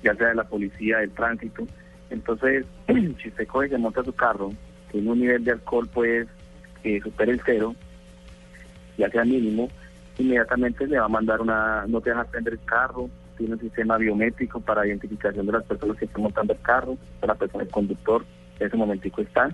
ya 0.02 0.16
sea 0.16 0.30
de 0.30 0.36
la 0.36 0.46
policía, 0.46 1.00
del 1.00 1.12
tránsito. 1.12 1.68
Entonces, 2.10 2.66
si 2.88 3.30
usted 3.30 3.48
coge 3.48 3.68
y 3.68 3.70
se 3.72 3.78
monta 3.78 4.04
su 4.04 4.14
carro, 4.14 4.54
tiene 4.92 5.12
un 5.12 5.20
nivel 5.20 5.44
de 5.44 5.52
alcohol 5.52 5.90
pues 5.94 6.28
que 6.82 7.02
supera 7.02 7.32
el 7.32 7.42
cero, 7.46 7.76
ya 8.98 9.10
sea 9.10 9.26
mínimo, 9.26 9.70
inmediatamente 10.18 10.88
le 10.88 11.00
va 11.00 11.06
a 11.06 11.10
mandar 11.10 11.42
una, 11.42 11.86
no 11.88 12.00
te 12.00 12.12
deja 12.12 12.24
prender 12.24 12.54
el 12.54 12.64
carro, 12.64 13.10
tiene 13.38 13.54
un 13.54 13.60
sistema 13.60 13.98
biométrico 13.98 14.60
para 14.60 14.86
identificación 14.86 15.46
de 15.46 15.52
las 15.52 15.64
personas 15.64 15.98
que 15.98 16.06
están 16.06 16.24
montando 16.24 16.54
el 16.54 16.62
carro, 16.62 16.98
la 17.22 17.36
persona, 17.36 17.64
el 17.64 17.70
conductor, 17.70 18.26
en 18.60 18.68
ese 18.68 18.78
momentico 18.78 19.22
está. 19.22 19.50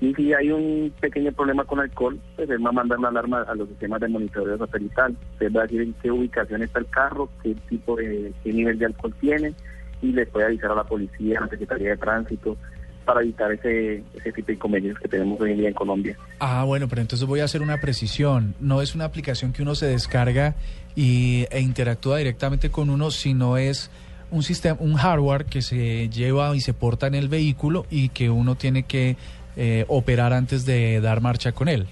Y 0.00 0.12
si 0.14 0.34
hay 0.34 0.50
un 0.50 0.92
pequeño 1.00 1.32
problema 1.32 1.64
con 1.64 1.80
alcohol, 1.80 2.18
pues 2.36 2.50
él 2.50 2.64
va 2.64 2.70
a 2.70 2.72
mandar 2.72 2.98
una 2.98 3.08
alarma 3.08 3.42
a 3.42 3.54
los 3.54 3.68
sistemas 3.68 4.00
de 4.00 4.08
monitoreo 4.08 4.58
satelital. 4.58 5.16
Usted 5.32 5.52
va 5.52 5.60
a 5.60 5.62
decir 5.62 5.80
en 5.80 5.94
qué 6.02 6.10
ubicación 6.10 6.62
está 6.62 6.80
el 6.80 6.86
carro, 6.86 7.30
qué 7.42 7.54
tipo 7.68 7.96
de, 7.96 8.32
qué 8.42 8.52
nivel 8.52 8.78
de 8.78 8.86
alcohol 8.86 9.14
tiene, 9.20 9.54
y 10.02 10.12
le 10.12 10.26
puede 10.26 10.46
avisar 10.46 10.72
a 10.72 10.74
la 10.74 10.84
policía, 10.84 11.38
a 11.38 11.42
la 11.42 11.48
Secretaría 11.48 11.90
de 11.90 11.96
Tránsito, 11.96 12.56
para 13.04 13.22
evitar 13.22 13.52
ese, 13.52 14.02
ese 14.14 14.32
tipo 14.32 14.48
de 14.48 14.54
inconvenientes 14.54 15.00
que 15.02 15.08
tenemos 15.08 15.40
hoy 15.40 15.52
en 15.52 15.58
día 15.58 15.68
en 15.68 15.74
Colombia. 15.74 16.16
Ah, 16.40 16.64
bueno, 16.64 16.88
pero 16.88 17.02
entonces 17.02 17.26
voy 17.26 17.40
a 17.40 17.44
hacer 17.44 17.62
una 17.62 17.80
precisión. 17.80 18.54
No 18.60 18.82
es 18.82 18.94
una 18.94 19.04
aplicación 19.04 19.52
que 19.52 19.62
uno 19.62 19.74
se 19.74 19.86
descarga 19.86 20.54
y, 20.96 21.46
e 21.50 21.60
interactúa 21.60 22.18
directamente 22.18 22.70
con 22.70 22.90
uno, 22.90 23.10
sino 23.10 23.56
es 23.56 23.90
un 24.30 24.42
sistema, 24.42 24.76
un 24.80 24.94
hardware 24.94 25.44
que 25.44 25.62
se 25.62 26.08
lleva 26.08 26.54
y 26.56 26.60
se 26.60 26.74
porta 26.74 27.06
en 27.06 27.14
el 27.14 27.28
vehículo 27.28 27.86
y 27.90 28.08
que 28.08 28.30
uno 28.30 28.56
tiene 28.56 28.84
que 28.84 29.16
eh, 29.56 29.84
operar 29.88 30.32
antes 30.32 30.66
de 30.66 31.00
dar 31.00 31.20
marcha 31.20 31.52
con 31.52 31.68
él. 31.68 31.86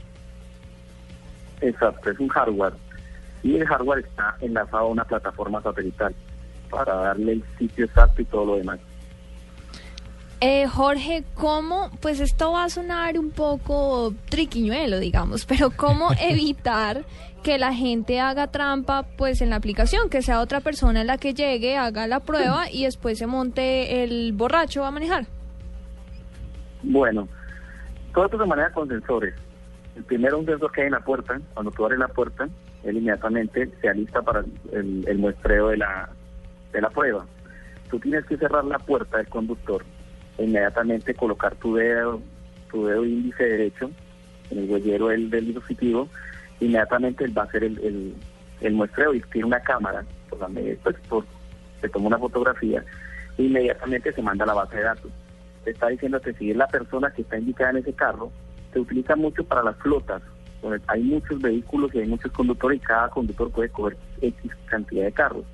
Exacto, 1.61 2.11
es 2.11 2.19
un 2.19 2.29
hardware. 2.29 2.75
Y 3.43 3.57
el 3.57 3.67
hardware 3.67 4.01
está 4.01 4.37
enlazado 4.41 4.85
a 4.85 4.89
una 4.89 5.05
plataforma 5.05 5.63
satelital 5.63 6.15
para 6.71 6.95
darle 6.95 7.33
el 7.33 7.45
sitio 7.59 7.85
exacto 7.85 8.23
y 8.23 8.25
todo 8.25 8.47
lo 8.47 8.57
demás. 8.57 8.81
Eh, 10.45 10.67
Jorge, 10.67 11.23
¿cómo? 11.35 11.89
Pues 12.01 12.19
esto 12.19 12.51
va 12.51 12.65
a 12.65 12.69
sonar 12.69 13.17
un 13.17 13.31
poco 13.31 14.13
triquiñuelo, 14.29 14.99
digamos, 14.99 15.47
pero 15.47 15.71
¿cómo 15.71 16.09
evitar 16.21 17.05
que 17.45 17.59
la 17.59 17.73
gente 17.73 18.19
haga 18.19 18.49
trampa 18.49 19.05
pues 19.17 19.41
en 19.41 19.51
la 19.51 19.57
aplicación? 19.57 20.11
Que 20.11 20.21
sea 20.21 20.41
otra 20.41 20.59
persona 20.59 21.05
la 21.05 21.17
que 21.17 21.33
llegue, 21.33 21.77
haga 21.77 22.09
la 22.09 22.19
prueba 22.19 22.69
y 22.69 22.87
después 22.87 23.19
se 23.19 23.29
monte 23.29 24.03
el 24.03 24.33
borracho 24.33 24.85
a 24.85 24.91
manejar. 24.91 25.27
Bueno, 26.83 27.29
todo 28.13 28.25
esto 28.25 28.39
se 28.39 28.45
maneja 28.45 28.73
con 28.73 28.89
sensores. 28.89 29.37
El 29.95 30.03
primero 30.03 30.41
un 30.41 30.47
sensor 30.47 30.73
que 30.73 30.81
hay 30.81 30.87
en 30.89 30.95
la 30.95 31.05
puerta, 31.05 31.41
cuando 31.55 31.71
tú 31.71 31.85
abres 31.85 32.01
la 32.01 32.09
puerta, 32.09 32.49
él 32.83 32.97
inmediatamente 32.97 33.71
se 33.81 33.89
alista 33.89 34.21
para 34.23 34.41
el, 34.73 35.05
el 35.07 35.19
muestreo 35.19 35.69
de 35.69 35.77
la, 35.77 36.09
de 36.73 36.81
la 36.81 36.91
prueba. 36.91 37.25
Tú 37.89 38.01
tienes 38.01 38.27
que 38.27 38.37
cerrar 38.37 38.65
la 38.65 38.81
puerta 38.81 39.19
del 39.19 39.29
conductor 39.29 39.85
inmediatamente 40.39 41.15
colocar 41.15 41.55
tu 41.57 41.75
dedo, 41.77 42.21
tu 42.71 42.87
dedo 42.87 43.05
índice 43.05 43.45
derecho 43.45 43.91
en 44.51 44.59
el 44.59 44.71
huellero 44.71 45.09
del, 45.09 45.31
del 45.31 45.47
dispositivo, 45.47 46.09
inmediatamente 46.61 47.27
va 47.29 47.43
a 47.43 47.45
hacer 47.47 47.65
el, 47.65 48.15
el, 48.61 48.73
muestreo 48.73 49.15
y 49.15 49.21
tiene 49.33 49.47
una 49.47 49.61
cámara, 49.61 50.05
por 50.29 50.41
la 50.41 50.49
media, 50.49 50.77
pues, 50.83 50.97
por- 51.09 51.27
se 51.81 51.89
toma 51.89 52.07
una 52.09 52.19
fotografía 52.19 52.85
e 53.37 53.43
inmediatamente 53.43 54.13
se 54.13 54.23
manda 54.23 54.45
a 54.45 54.49
la 54.49 54.55
base 54.55 54.77
de 54.77 54.83
datos. 54.85 55.11
Te 55.65 55.71
está 55.71 55.89
diciendo 55.89 56.21
que 56.21 56.33
si 56.35 56.51
es 56.51 56.57
la 56.57 56.67
persona 56.69 57.11
que 57.11 57.23
está 57.23 57.39
indicada 57.39 57.71
en 57.71 57.77
ese 57.79 57.93
carro, 57.93 58.31
se 58.73 58.81
utiliza 58.81 59.17
mucho 59.17 59.45
para 59.45 59.63
las 59.63 59.77
flotas, 59.77 60.23
hay 60.87 61.03
muchos 61.03 61.41
vehículos 61.41 61.93
y 61.95 61.99
hay 61.99 62.07
muchos 62.07 62.31
conductores 62.33 62.79
y 62.79 62.85
cada 62.85 63.09
conductor 63.09 63.51
puede 63.51 63.69
coger 63.71 63.97
X 64.21 64.53
cantidad 64.67 65.05
de 65.05 65.13
carros. 65.13 65.45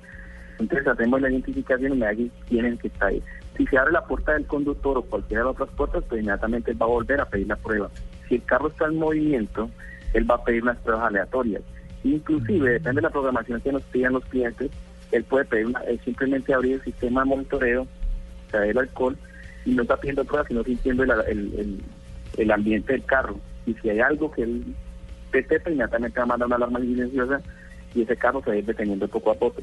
Entonces 0.59 0.87
hacemos 0.87 1.19
la 1.21 1.31
identificación 1.31 1.93
y 1.93 1.95
me 1.95 2.29
quién 2.47 2.65
es 2.65 2.73
el 2.73 2.79
que 2.79 2.87
está 2.89 3.07
ahí. 3.07 3.23
Si 3.59 3.65
se 3.67 3.77
abre 3.77 3.91
la 3.91 4.05
puerta 4.05 4.31
del 4.31 4.45
conductor 4.45 4.97
o 4.97 5.01
cualquiera 5.01 5.43
de 5.43 5.49
las 5.49 5.55
otras 5.59 5.75
puertas, 5.75 6.01
pues 6.07 6.21
inmediatamente 6.21 6.71
él 6.71 6.81
va 6.81 6.85
a 6.85 6.89
volver 6.89 7.19
a 7.19 7.25
pedir 7.25 7.47
la 7.47 7.57
prueba. 7.57 7.89
Si 8.29 8.35
el 8.35 8.43
carro 8.43 8.69
está 8.69 8.85
en 8.85 8.95
movimiento, 8.97 9.69
él 10.13 10.29
va 10.31 10.35
a 10.35 10.43
pedir 10.45 10.63
unas 10.63 10.77
pruebas 10.77 11.07
aleatorias. 11.07 11.61
Inclusive, 12.05 12.69
depende 12.71 13.01
de 13.01 13.07
la 13.07 13.09
programación 13.09 13.59
que 13.59 13.73
nos 13.73 13.83
pidan 13.83 14.13
los 14.13 14.23
clientes, 14.25 14.71
él 15.11 15.23
puede 15.25 15.43
pedir 15.43 15.65
una, 15.65 15.81
él 15.81 15.99
simplemente 16.05 16.53
abrir 16.53 16.75
el 16.75 16.83
sistema 16.83 17.21
de 17.23 17.27
monitoreo, 17.31 17.85
sea, 18.49 18.65
el 18.65 18.77
alcohol, 18.77 19.17
y 19.65 19.71
no 19.71 19.81
está 19.81 19.97
pidiendo 19.97 20.23
pruebas, 20.23 20.47
sino 20.47 20.63
sintiendo 20.63 21.03
el, 21.03 21.11
el, 21.11 21.53
el- 21.59 21.83
el 22.37 22.51
ambiente 22.51 22.93
del 22.93 23.03
carro. 23.03 23.37
Y 23.65 23.73
si 23.73 23.89
hay 23.89 23.99
algo 23.99 24.31
que 24.31 24.43
él 24.43 24.63
detecta, 25.33 25.69
inmediatamente 25.69 26.17
va 26.19 26.23
a 26.23 26.27
mandar 26.27 26.47
una 26.47 26.55
alarma 26.55 26.79
silenciosa 26.79 27.41
y 27.93 28.03
ese 28.03 28.15
carro 28.15 28.39
se 28.41 28.51
va 28.51 28.53
a 28.55 28.59
ir 28.59 28.65
deteniendo 28.65 29.05
poco 29.09 29.31
a 29.31 29.35
poco. 29.35 29.61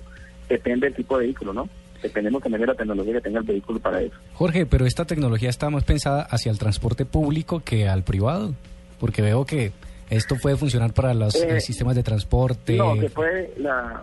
Depende 0.50 0.87
del 0.88 0.94
tipo 0.96 1.16
de 1.16 1.24
vehículo, 1.26 1.54
¿no? 1.54 1.68
Dependemos 2.02 2.42
también 2.42 2.61
de 2.62 2.66
la 2.68 2.74
tecnología 2.74 3.14
que 3.14 3.20
tenga 3.20 3.40
el 3.40 3.46
vehículo 3.46 3.78
para 3.80 4.00
eso. 4.02 4.14
Jorge, 4.35 4.66
pero 4.66 4.87
esta 4.87 5.04
tecnología 5.04 5.48
está 5.50 5.70
más 5.70 5.85
pensada 5.85 6.22
hacia 6.22 6.50
el 6.52 6.59
transporte 6.59 7.04
público 7.04 7.61
que 7.64 7.88
al 7.88 8.02
privado, 8.04 8.54
porque 9.00 9.22
veo 9.22 9.44
que 9.44 9.72
esto 10.11 10.37
puede 10.40 10.56
funcionar 10.56 10.92
para 10.92 11.14
los 11.14 11.35
Eh, 11.35 11.56
eh, 11.56 11.61
sistemas 11.61 11.96
de 11.96 12.02
transporte. 12.02 12.76
No, 12.76 12.96
se 12.96 13.11
puede, 13.11 13.52
la, 13.59 14.02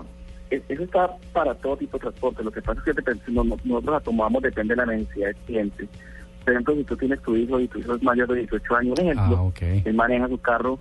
e- 0.51 0.61
eso 0.67 0.83
está 0.83 1.09
para 1.31 1.55
todo 1.55 1.77
tipo 1.77 1.97
de 1.97 2.01
transporte. 2.01 2.43
Lo 2.43 2.51
que 2.51 2.61
pasa 2.61 2.81
es 2.85 2.95
que 2.95 3.31
nosotros 3.31 3.83
la 3.85 3.99
tomamos, 4.01 4.41
depende 4.43 4.75
de 4.75 4.85
la 4.85 4.93
necesidad 4.93 5.27
del 5.27 5.35
cliente. 5.45 5.87
Por 6.43 6.51
ejemplo, 6.53 6.75
si 6.75 6.83
tú 6.83 6.97
tienes 6.97 7.21
tu 7.21 7.35
hijo 7.37 7.57
y 7.59 7.67
tu 7.69 7.79
hijo 7.79 7.95
es 7.95 8.03
mayor 8.03 8.27
de 8.27 8.39
18 8.39 8.75
años, 8.75 8.95
por 8.95 9.05
ejemplo, 9.05 9.53
Ah, 9.61 9.65
él 9.85 9.93
maneja 9.93 10.27
su 10.27 10.37
carro 10.39 10.77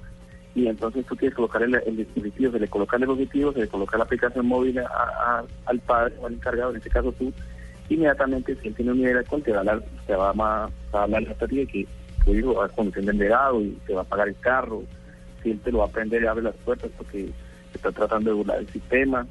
y 0.54 0.66
entonces 0.66 1.06
tú 1.06 1.16
quieres 1.16 1.34
colocar 1.34 1.62
el, 1.62 1.74
el 1.74 1.96
dispositivo, 1.96 2.52
se 2.52 2.60
le 2.60 2.68
coloca 2.68 2.96
el 2.96 3.02
dispositivo, 3.02 3.52
se 3.52 3.60
le 3.60 3.68
coloca 3.68 3.96
la 3.96 4.04
aplicación 4.04 4.46
móvil 4.46 4.78
al 4.78 5.80
padre 5.80 6.14
o 6.20 6.26
al 6.26 6.34
encargado, 6.34 6.70
en 6.70 6.76
este 6.76 6.90
caso 6.90 7.12
tú, 7.12 7.32
inmediatamente 7.88 8.56
si 8.56 8.68
él 8.68 8.74
tiene 8.74 8.92
un 8.92 8.98
nivel 8.98 9.14
de 9.14 9.18
alcohol, 9.20 9.42
te 9.42 9.52
va 9.52 9.56
a 9.58 9.60
hablar, 9.60 9.82
te 10.06 10.14
va 10.14 10.30
a, 10.30 10.70
a 10.92 11.02
hablar 11.02 11.22
la 11.22 11.46
de 11.46 11.66
que 11.66 11.86
tu 12.24 12.34
hijo 12.34 12.54
va 12.54 12.66
a 12.66 12.68
conducir 12.68 13.08
enderado 13.08 13.60
y 13.60 13.70
te 13.86 13.94
va 13.94 14.02
a 14.02 14.04
pagar 14.04 14.28
el 14.28 14.36
carro, 14.38 14.82
si 15.42 15.50
él 15.50 15.60
te 15.60 15.72
lo 15.72 15.78
va 15.78 15.86
a 15.86 15.88
prender 15.88 16.22
y 16.22 16.26
abre 16.26 16.42
las 16.42 16.56
puertas 16.56 16.90
porque 16.96 17.30
está 17.74 17.90
tratando 17.90 18.30
de 18.30 18.36
burlar 18.36 18.58
el 18.58 18.68
sistema. 18.68 19.26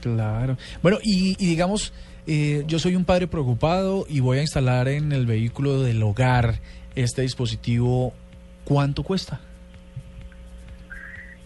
Claro. 0.00 0.56
Bueno, 0.82 0.98
y, 1.02 1.34
y 1.38 1.46
digamos, 1.48 1.92
eh, 2.26 2.64
yo 2.66 2.78
soy 2.78 2.96
un 2.96 3.04
padre 3.04 3.26
preocupado 3.26 4.06
y 4.08 4.20
voy 4.20 4.38
a 4.38 4.42
instalar 4.42 4.88
en 4.88 5.12
el 5.12 5.26
vehículo 5.26 5.82
del 5.82 6.02
hogar 6.02 6.60
este 6.94 7.22
dispositivo. 7.22 8.14
¿Cuánto 8.64 9.02
cuesta? 9.02 9.40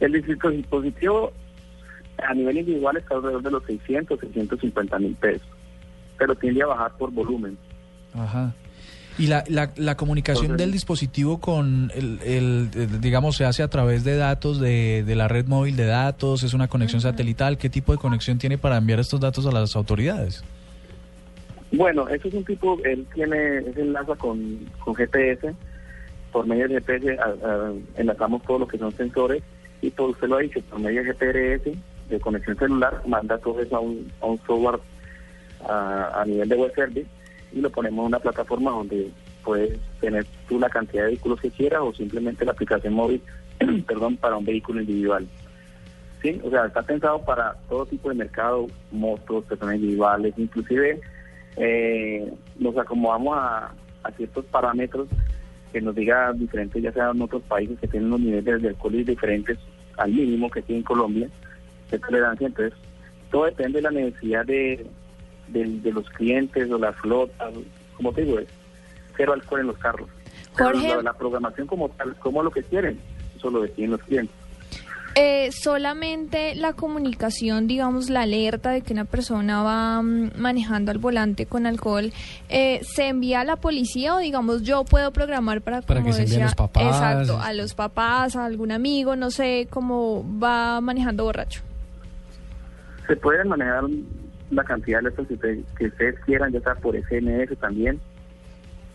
El 0.00 0.12
dispo- 0.12 0.50
dispositivo 0.50 1.32
a 2.18 2.34
nivel 2.34 2.58
individual 2.58 2.96
está 2.96 3.14
alrededor 3.16 3.42
de 3.42 3.50
los 3.50 3.64
600, 3.64 4.18
650 4.20 4.98
mil 4.98 5.14
pesos, 5.14 5.46
pero 6.16 6.34
tiende 6.36 6.62
a 6.62 6.66
bajar 6.66 6.92
por 6.96 7.10
volumen. 7.12 7.56
Ajá. 8.14 8.54
Y 9.18 9.26
la, 9.26 9.42
la, 9.48 9.72
la 9.76 9.96
comunicación 9.96 10.44
Entonces- 10.46 10.64
del 10.66 10.72
dispositivo 10.72 11.38
con 11.40 11.90
el, 11.96 12.20
el, 12.24 12.70
el, 12.74 13.00
digamos, 13.00 13.36
se 13.36 13.44
hace 13.44 13.64
a 13.64 13.68
través 13.68 14.04
de 14.04 14.16
datos 14.16 14.60
de, 14.60 15.02
de 15.04 15.16
la 15.16 15.26
red 15.26 15.46
móvil 15.46 15.74
de 15.76 15.86
datos, 15.86 16.44
es 16.44 16.54
una 16.54 16.68
conexión 16.68 17.00
satelital. 17.00 17.58
¿Qué 17.58 17.68
tipo 17.68 17.90
de 17.90 17.98
conexión 17.98 18.38
tiene 18.38 18.58
para 18.58 18.76
enviar 18.76 19.00
estos 19.00 19.18
datos 19.18 19.44
a 19.46 19.50
las 19.50 19.74
autoridades? 19.74 20.44
Bueno, 21.72 22.08
eso 22.08 22.28
es 22.28 22.34
un 22.34 22.44
tipo, 22.44 22.78
él 22.84 23.06
tiene, 23.12 23.58
es 23.58 23.76
enlaza 23.76 24.14
con, 24.14 24.58
con 24.78 24.94
GPS, 24.94 25.52
por 26.32 26.46
medio 26.46 26.68
de 26.68 26.74
GPS 26.74 27.18
enlazamos 27.96 28.42
todo 28.42 28.60
lo 28.60 28.68
que 28.68 28.78
son 28.78 28.92
sensores 28.92 29.42
y 29.80 29.90
todo 29.90 30.08
usted 30.08 30.28
lo 30.28 30.36
ha 30.36 30.40
dicho, 30.40 30.60
por 30.62 30.80
medio 30.80 31.02
de 31.02 31.12
GPS 31.12 31.72
de 32.08 32.20
conexión 32.20 32.56
celular 32.56 33.02
manda 33.06 33.38
todo 33.38 33.60
eso 33.60 33.76
a 33.76 33.80
un, 33.80 34.10
a 34.20 34.26
un 34.26 34.38
software 34.38 34.80
a, 35.68 36.22
a 36.22 36.24
nivel 36.24 36.48
de 36.48 36.56
web 36.56 36.74
service 36.74 37.06
y 37.52 37.60
lo 37.60 37.70
ponemos 37.70 38.00
en 38.02 38.06
una 38.06 38.18
plataforma 38.18 38.70
donde 38.70 39.10
puedes 39.44 39.78
tener 40.00 40.26
tú 40.48 40.58
la 40.58 40.68
cantidad 40.68 41.04
de 41.04 41.08
vehículos 41.08 41.40
que 41.40 41.50
quieras 41.50 41.80
o 41.82 41.94
simplemente 41.94 42.44
la 42.44 42.52
aplicación 42.52 42.94
móvil, 42.94 43.22
perdón, 43.86 44.16
para 44.16 44.36
un 44.36 44.44
vehículo 44.44 44.80
individual. 44.80 45.26
Sí, 46.20 46.40
o 46.44 46.50
sea, 46.50 46.66
está 46.66 46.82
pensado 46.82 47.24
para 47.24 47.54
todo 47.68 47.86
tipo 47.86 48.08
de 48.08 48.16
mercado, 48.16 48.66
motos, 48.90 49.44
personas 49.44 49.76
individuales, 49.76 50.34
inclusive 50.36 51.00
eh, 51.56 52.32
nos 52.58 52.76
acomodamos 52.76 53.38
a, 53.38 53.72
a 54.02 54.10
ciertos 54.12 54.44
parámetros 54.46 55.08
que 55.72 55.80
nos 55.80 55.94
diga 55.94 56.32
diferentes, 56.32 56.82
ya 56.82 56.92
sean 56.92 57.20
otros 57.20 57.42
países 57.42 57.78
que 57.78 57.88
tienen 57.88 58.08
unos 58.08 58.20
niveles 58.20 58.62
de 58.62 58.68
alcohol 58.68 59.04
diferentes 59.04 59.58
al 59.96 60.12
mínimo 60.12 60.50
que 60.50 60.62
tiene 60.62 60.84
Colombia, 60.84 61.28
de 61.90 61.98
tolerancia, 61.98 62.46
entonces 62.46 62.78
todo 63.30 63.44
depende 63.44 63.78
de 63.78 63.82
la 63.82 63.90
necesidad 63.90 64.44
de, 64.46 64.86
de, 65.48 65.64
de 65.64 65.92
los 65.92 66.08
clientes 66.10 66.70
o 66.70 66.78
la 66.78 66.92
flota, 66.92 67.50
como 67.94 68.12
te 68.12 68.24
digo, 68.24 68.38
es 68.38 68.48
cero 69.16 69.32
alcohol 69.32 69.60
en 69.60 69.66
los 69.66 69.78
carros. 69.78 70.08
Jorge. 70.56 70.88
la, 70.88 71.02
la 71.02 71.12
programación 71.12 71.66
como 71.66 71.88
tal, 71.90 72.14
como 72.16 72.42
lo 72.42 72.50
que 72.50 72.62
quieren, 72.62 72.98
eso 73.36 73.50
lo 73.50 73.62
deciden 73.62 73.92
los 73.92 74.02
clientes. 74.02 74.34
Eh, 75.20 75.50
solamente 75.50 76.54
la 76.54 76.74
comunicación, 76.74 77.66
digamos, 77.66 78.08
la 78.08 78.22
alerta 78.22 78.70
de 78.70 78.82
que 78.82 78.92
una 78.92 79.04
persona 79.04 79.62
va 79.64 80.00
mm, 80.00 80.32
manejando 80.38 80.92
al 80.92 80.98
volante 80.98 81.46
con 81.46 81.66
alcohol, 81.66 82.12
eh, 82.48 82.80
¿se 82.84 83.08
envía 83.08 83.40
a 83.40 83.44
la 83.44 83.56
policía 83.56 84.14
o, 84.14 84.18
digamos, 84.18 84.62
yo 84.62 84.84
puedo 84.84 85.10
programar 85.10 85.60
para, 85.62 85.82
Para 85.82 86.00
como 86.00 86.10
que 86.10 86.12
se 86.12 86.22
envíen 86.22 86.40
decía, 86.40 86.44
los 86.46 86.54
papás. 86.54 86.84
Exacto, 86.84 87.40
a 87.40 87.52
los 87.52 87.74
papás, 87.74 88.36
a 88.36 88.44
algún 88.44 88.70
amigo, 88.70 89.16
no 89.16 89.30
sé, 89.32 89.66
cómo 89.70 90.24
va 90.38 90.80
manejando 90.80 91.24
borracho? 91.24 91.62
Se 93.08 93.16
pueden 93.16 93.48
manejar 93.48 93.84
la 94.50 94.62
cantidad 94.64 94.98
de 94.98 95.10
letras 95.10 95.26
que, 95.26 95.34
usted- 95.34 95.58
que 95.76 95.86
ustedes 95.86 96.14
quieran, 96.26 96.52
ya 96.52 96.60
sea 96.60 96.74
por 96.76 96.94
SMS 96.94 97.56
también. 97.58 97.98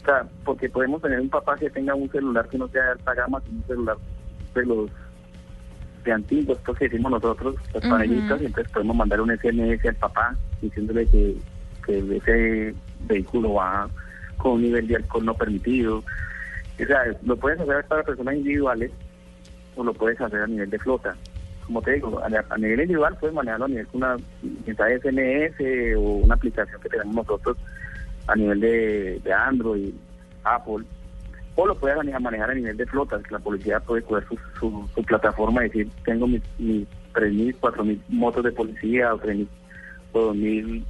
O 0.01 0.05
sea, 0.05 0.25
porque 0.45 0.69
podemos 0.69 1.01
tener 1.01 1.19
un 1.19 1.29
papá 1.29 1.55
que 1.57 1.69
tenga 1.69 1.95
un 1.95 2.09
celular 2.11 2.47
que 2.47 2.57
no 2.57 2.67
sea 2.69 2.83
de 2.83 2.91
alta 2.91 3.13
gama, 3.13 3.41
sino 3.45 3.57
un 3.57 3.63
celular 3.67 3.97
de 4.55 4.65
los 4.65 4.89
de 6.03 6.11
antiguos, 6.11 6.57
esto 6.57 6.73
que 6.73 6.85
decimos 6.85 7.11
nosotros, 7.11 7.55
los 7.73 7.83
Ujú. 7.83 7.89
panelistas, 7.89 8.41
y 8.41 8.45
entonces 8.45 8.71
podemos 8.71 8.95
mandar 8.95 9.21
un 9.21 9.35
SMS 9.37 9.85
al 9.85 9.95
papá 9.95 10.35
diciéndole 10.61 11.07
que, 11.07 11.35
que 11.85 12.17
ese 12.17 12.75
vehículo 13.07 13.53
va 13.53 13.89
con 14.37 14.53
un 14.53 14.61
nivel 14.63 14.87
de 14.87 14.97
alcohol 14.97 15.25
no 15.25 15.33
permitido. 15.33 15.97
O 15.97 16.85
sea, 16.85 17.03
lo 17.23 17.37
puedes 17.37 17.59
hacer 17.59 17.85
para 17.85 18.03
personas 18.03 18.35
individuales 18.35 18.91
o 19.75 19.83
lo 19.83 19.93
puedes 19.93 20.19
hacer 20.19 20.41
a 20.41 20.47
nivel 20.47 20.69
de 20.69 20.79
flota. 20.79 21.15
Como 21.65 21.81
te 21.81 21.93
digo, 21.93 22.19
a, 22.19 22.25
a 22.25 22.57
nivel 22.57 22.81
individual 22.81 23.17
puedes 23.19 23.35
manejarlo 23.35 23.65
a 23.65 23.69
nivel 23.69 23.87
con 23.87 24.03
una 24.03 24.17
mensaje 24.65 24.99
SMS 24.99 25.95
o 25.97 26.01
una 26.23 26.35
aplicación 26.35 26.81
que 26.81 26.89
tenemos 26.89 27.15
nosotros 27.15 27.57
a 28.27 28.35
nivel 28.35 28.59
de, 28.59 29.19
de 29.23 29.33
Android, 29.33 29.93
Apple, 30.43 30.85
o 31.55 31.67
lo 31.67 31.75
puedes 31.75 31.97
manejar, 32.19 32.51
a 32.51 32.53
nivel 32.53 32.77
de 32.77 32.85
flota, 32.85 33.19
la 33.29 33.39
policía 33.39 33.79
puede 33.79 34.01
coger 34.01 34.25
su, 34.59 34.89
plataforma 35.05 35.65
y 35.65 35.69
decir, 35.69 35.89
tengo 36.03 36.27
mis, 36.27 36.41
mis 36.57 36.87
3.000, 37.13 37.55
4.000 37.59 37.99
motos 38.09 38.43
de 38.43 38.51
policía 38.51 39.13
o 39.13 39.19
3.000 39.19 39.47
o 40.13 40.33
2.000 40.33 40.83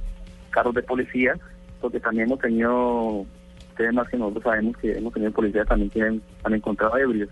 carros 0.50 0.74
de 0.74 0.82
policía, 0.82 1.34
porque 1.80 2.00
también 2.00 2.28
hemos 2.28 2.38
tenido 2.40 3.26
temas 3.76 4.08
que 4.08 4.16
nosotros 4.16 4.44
sabemos 4.44 4.76
que 4.78 4.92
hemos 4.92 5.12
tenido 5.12 5.32
policías 5.32 5.66
también 5.66 5.90
que 5.90 6.02
han, 6.02 6.22
han 6.44 6.54
encontrado 6.54 6.96
ebrios. 6.96 7.28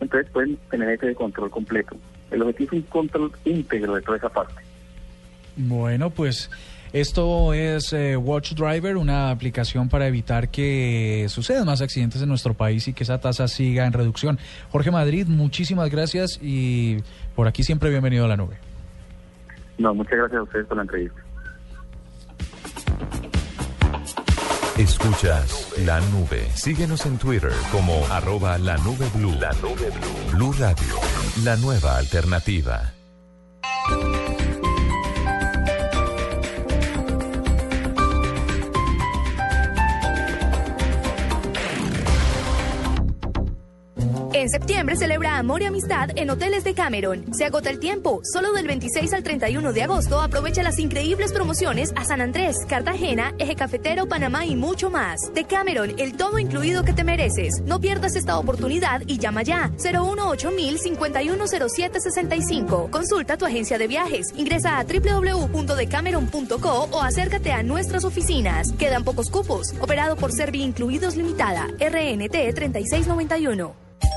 Entonces 0.00 0.30
pueden 0.30 0.56
tener 0.70 0.88
ese 0.90 1.14
control 1.14 1.50
completo. 1.50 1.96
El 2.30 2.42
objetivo 2.42 2.70
es 2.72 2.82
un 2.82 2.82
control 2.82 3.32
íntegro 3.44 3.94
de 3.94 4.02
toda 4.02 4.18
esa 4.18 4.28
parte. 4.28 4.54
Bueno, 5.56 6.10
pues 6.10 6.50
esto 6.92 7.54
es 7.54 7.92
eh, 7.92 8.16
Watch 8.16 8.52
Driver, 8.52 8.96
una 8.96 9.30
aplicación 9.30 9.88
para 9.88 10.06
evitar 10.06 10.48
que 10.48 11.26
sucedan 11.28 11.66
más 11.66 11.80
accidentes 11.80 12.20
en 12.22 12.28
nuestro 12.28 12.54
país 12.54 12.86
y 12.88 12.92
que 12.92 13.04
esa 13.04 13.18
tasa 13.18 13.48
siga 13.48 13.86
en 13.86 13.92
reducción. 13.92 14.38
Jorge 14.70 14.90
Madrid, 14.90 15.26
muchísimas 15.26 15.90
gracias 15.90 16.38
y 16.42 16.98
por 17.34 17.48
aquí 17.48 17.62
siempre 17.62 17.90
bienvenido 17.90 18.26
a 18.26 18.28
la 18.28 18.36
nube. 18.36 18.56
No, 19.78 19.94
muchas 19.94 20.18
gracias 20.18 20.38
a 20.38 20.42
ustedes 20.42 20.66
por 20.66 20.76
la 20.76 20.82
entrevista. 20.82 21.22
Escuchas 24.78 25.74
la 25.84 26.00
nube. 26.00 26.46
Síguenos 26.54 27.04
en 27.06 27.18
Twitter 27.18 27.52
como 27.70 28.06
arroba 28.10 28.58
la 28.58 28.76
nube 28.78 29.06
blue. 29.14 29.32
La 29.38 29.52
nube 29.60 29.90
blue. 29.90 30.36
Blue 30.36 30.52
Radio, 30.58 30.94
la 31.44 31.56
nueva 31.56 31.98
alternativa. 31.98 32.92
En 44.42 44.50
septiembre 44.50 44.96
celebra 44.96 45.38
amor 45.38 45.62
y 45.62 45.66
amistad 45.66 46.10
en 46.16 46.28
Hoteles 46.28 46.64
de 46.64 46.74
Cameron. 46.74 47.32
Se 47.32 47.44
agota 47.44 47.70
el 47.70 47.78
tiempo. 47.78 48.22
Solo 48.24 48.52
del 48.52 48.66
26 48.66 49.12
al 49.12 49.22
31 49.22 49.72
de 49.72 49.84
agosto 49.84 50.20
aprovecha 50.20 50.64
las 50.64 50.80
increíbles 50.80 51.32
promociones 51.32 51.92
a 51.94 52.04
San 52.04 52.20
Andrés, 52.20 52.56
Cartagena, 52.68 53.34
Eje 53.38 53.54
Cafetero, 53.54 54.08
Panamá 54.08 54.44
y 54.44 54.56
mucho 54.56 54.90
más. 54.90 55.32
De 55.32 55.44
Cameron, 55.44 55.94
el 55.96 56.16
todo 56.16 56.40
incluido 56.40 56.82
que 56.82 56.92
te 56.92 57.04
mereces. 57.04 57.62
No 57.64 57.80
pierdas 57.80 58.16
esta 58.16 58.36
oportunidad 58.36 59.02
y 59.06 59.18
llama 59.18 59.44
ya. 59.44 59.70
018 59.80 60.50
510765 60.76 62.90
Consulta 62.90 63.36
tu 63.36 63.46
agencia 63.46 63.78
de 63.78 63.86
viajes. 63.86 64.32
Ingresa 64.36 64.80
a 64.80 64.84
www.decameron.co 64.84 66.88
o 66.90 67.00
acércate 67.00 67.52
a 67.52 67.62
nuestras 67.62 68.04
oficinas. 68.04 68.72
Quedan 68.72 69.04
pocos 69.04 69.30
cupos. 69.30 69.72
Operado 69.78 70.16
por 70.16 70.32
Servi 70.32 70.64
Incluidos 70.64 71.14
Limitada. 71.14 71.68
RNT 71.78 72.52
3691. 72.56 73.81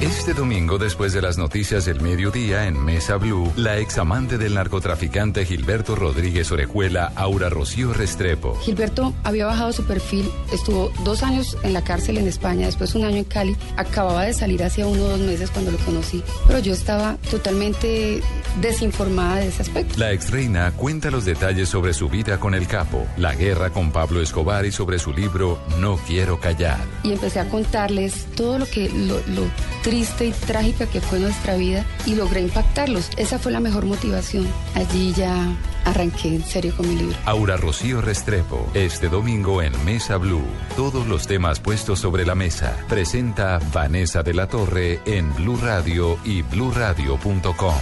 Este 0.00 0.34
domingo, 0.34 0.76
después 0.76 1.14
de 1.14 1.22
las 1.22 1.38
noticias 1.38 1.86
del 1.86 2.02
mediodía 2.02 2.66
en 2.66 2.78
Mesa 2.78 3.16
Blue, 3.16 3.50
la 3.56 3.78
examante 3.78 4.36
del 4.36 4.52
narcotraficante 4.52 5.46
Gilberto 5.46 5.96
Rodríguez 5.96 6.52
Orejuela, 6.52 7.12
Aura 7.16 7.48
Rocío 7.48 7.94
Restrepo. 7.94 8.56
Gilberto 8.60 9.14
había 9.24 9.46
bajado 9.46 9.72
su 9.72 9.86
perfil, 9.86 10.30
estuvo 10.52 10.92
dos 11.02 11.22
años 11.22 11.56
en 11.62 11.72
la 11.72 11.82
cárcel 11.82 12.18
en 12.18 12.28
España, 12.28 12.66
después 12.66 12.94
un 12.94 13.06
año 13.06 13.16
en 13.16 13.24
Cali, 13.24 13.56
acababa 13.78 14.24
de 14.24 14.34
salir 14.34 14.62
hace 14.62 14.84
uno 14.84 15.02
o 15.02 15.08
dos 15.08 15.20
meses 15.20 15.50
cuando 15.50 15.70
lo 15.70 15.78
conocí, 15.78 16.22
pero 16.46 16.58
yo 16.58 16.74
estaba 16.74 17.16
totalmente 17.30 18.20
desinformada 18.60 19.36
de 19.36 19.48
ese 19.48 19.62
aspecto. 19.62 19.94
La 19.98 20.12
ex 20.12 20.30
reina 20.30 20.72
cuenta 20.72 21.10
los 21.10 21.24
detalles 21.24 21.70
sobre 21.70 21.94
su 21.94 22.10
vida 22.10 22.38
con 22.38 22.54
el 22.54 22.66
capo, 22.66 23.06
la 23.16 23.34
guerra 23.34 23.70
con 23.70 23.92
Pablo 23.92 24.20
Escobar 24.20 24.66
y 24.66 24.72
sobre 24.72 24.98
su 24.98 25.14
libro 25.14 25.58
No 25.78 25.96
quiero 26.06 26.38
callar. 26.38 26.80
Y 27.02 27.12
empecé 27.12 27.40
a 27.40 27.48
contarles 27.48 28.26
todo 28.36 28.58
lo 28.58 28.66
que 28.66 28.90
lo, 28.90 29.35
lo 29.36 29.42
triste 29.82 30.26
y 30.26 30.32
trágica 30.32 30.86
que 30.86 31.00
fue 31.00 31.20
nuestra 31.20 31.56
vida 31.56 31.84
y 32.04 32.16
logré 32.16 32.40
impactarlos. 32.40 33.10
Esa 33.16 33.38
fue 33.38 33.52
la 33.52 33.60
mejor 33.60 33.86
motivación. 33.86 34.46
Allí 34.74 35.12
ya 35.14 35.56
arranqué 35.84 36.34
en 36.34 36.44
serio 36.44 36.74
con 36.76 36.88
mi 36.88 36.96
libro. 36.96 37.16
Aura 37.24 37.56
Rocío 37.56 38.00
Restrepo, 38.00 38.68
este 38.74 39.08
domingo 39.08 39.62
en 39.62 39.72
Mesa 39.84 40.16
Blue. 40.16 40.44
Todos 40.76 41.06
los 41.06 41.26
temas 41.26 41.60
puestos 41.60 42.00
sobre 42.00 42.26
la 42.26 42.34
mesa. 42.34 42.76
Presenta 42.88 43.60
Vanessa 43.72 44.22
de 44.22 44.34
la 44.34 44.48
Torre 44.48 45.00
en 45.06 45.32
Blue 45.36 45.58
Radio 45.62 46.18
y 46.24 46.42
bluradio.com. 46.42 47.74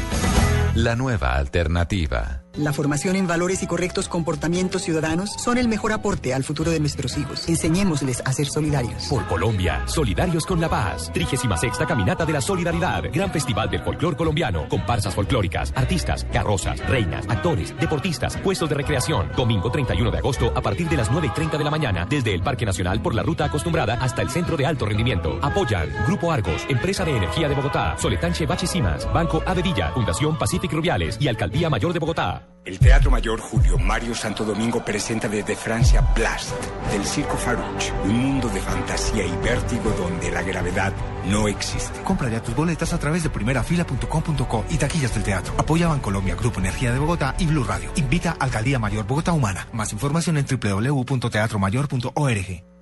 La 0.75 0.97
nueva 0.97 1.37
alternativa. 1.37 2.44
La 2.57 2.73
formación 2.73 3.17
en 3.17 3.27
valores 3.27 3.65
y 3.65 3.67
correctos 3.67 4.09
comportamientos 4.09 4.83
ciudadanos 4.83 5.33
son 5.39 5.59
el 5.59 5.67
mejor 5.67 5.93
aporte 5.93 6.33
al 6.35 6.45
futuro 6.45 6.71
de 6.71 6.79
nuestros 6.79 7.19
hijos. 7.19 7.49
Enseñémosles 7.49 8.23
a 8.25 8.33
ser 8.33 8.47
solidarios. 8.47 9.07
Por 9.11 9.27
Colombia, 9.27 9.83
solidarios 9.87 10.47
con 10.47 10.61
la 10.61 10.69
paz. 10.69 11.11
36 11.13 11.73
Caminata 11.89 12.25
de 12.25 12.33
la 12.33 12.41
Solidaridad. 12.41 13.03
Gran 13.13 13.33
festival 13.33 13.69
del 13.71 13.83
folclor 13.83 14.17
colombiano. 14.17 14.69
Comparsas 14.69 15.17
folclóricas, 15.17 15.73
artistas, 15.75 16.25
carrozas, 16.33 16.79
reinas, 16.89 17.27
actores, 17.29 17.75
deportistas, 17.81 18.37
puestos 18.37 18.69
de 18.69 18.77
recreación. 18.77 19.33
Domingo 19.37 19.73
31 19.73 20.13
de 20.13 20.19
agosto 20.19 20.53
a 20.55 20.61
partir 20.61 20.89
de 20.89 20.97
las 20.97 21.11
9 21.11 21.27
y 21.27 21.31
30 21.31 21.59
de 21.59 21.65
la 21.65 21.71
mañana. 21.73 22.07
Desde 22.09 22.33
el 22.33 22.43
Parque 22.43 22.65
Nacional 22.65 23.03
por 23.03 23.17
la 23.17 23.25
ruta 23.25 23.47
acostumbrada 23.47 23.95
hasta 23.95 24.23
el 24.23 24.31
Centro 24.31 24.57
de 24.57 24.65
Alto 24.65 24.87
Rendimiento. 24.87 25.41
Apoyan 25.43 25.89
Grupo 26.07 26.31
Argos, 26.31 26.65
Empresa 26.69 27.05
de 27.05 27.17
Energía 27.17 27.49
de 27.49 27.57
Bogotá, 27.57 27.97
Soletanche 27.99 28.47
Bache 28.47 28.69
Simas, 28.69 29.13
Banco 29.13 29.43
Avedilla, 29.45 29.91
Fundación 29.91 30.39
Pacific 30.39 30.73
Rubiales 30.73 31.17
y 31.21 31.27
Alcaldía 31.27 31.69
Mayor 31.69 31.93
de 31.93 31.99
Bogotá. 31.99 32.44
El 32.65 32.79
Teatro 32.79 33.11
Mayor 33.11 33.41
Julio 33.41 33.77
Mario 33.79 34.15
Santo 34.15 34.43
Domingo 34.43 34.83
presenta 34.83 35.29
desde 35.29 35.55
Francia 35.55 36.01
Blast, 36.15 36.55
del 36.91 37.05
Circo 37.05 37.37
Farouche, 37.37 37.93
un 38.05 38.17
mundo 38.17 38.49
de 38.49 38.61
fantasía 38.61 39.27
y 39.27 39.37
vértigo 39.45 39.91
donde 39.91 40.31
la 40.31 40.43
gravedad 40.43 40.95
no 41.27 41.47
existe. 41.47 42.01
Compra 42.03 42.31
ya 42.31 42.43
tus 42.43 42.57
boletas 42.57 42.95
a 42.95 42.99
través 42.99 43.23
de 43.23 43.29
primerafila.com.co 43.29 44.65
y 44.71 44.79
taquillas 44.79 45.13
del 45.13 45.25
teatro. 45.25 45.53
Apoya 45.59 45.89
Bancolombia, 45.89 46.37
Grupo 46.37 46.61
Energía 46.61 46.91
de 46.93 46.99
Bogotá 46.99 47.35
y 47.39 47.45
Blue 47.47 47.65
Radio. 47.65 47.91
Invita 47.97 48.35
a 48.39 48.45
Alcaldía 48.45 48.79
Mayor 48.79 49.07
Bogotá 49.07 49.33
Humana. 49.33 49.69
Más 49.73 49.93
información 49.93 50.39
en 50.39 50.47
www.teatromayor.org. 50.47 52.74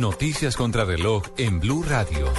Noticias 0.00 0.56
contra 0.56 0.86
reloj 0.86 1.24
en 1.36 1.60
Blue 1.60 1.82
Radio. 1.82 2.32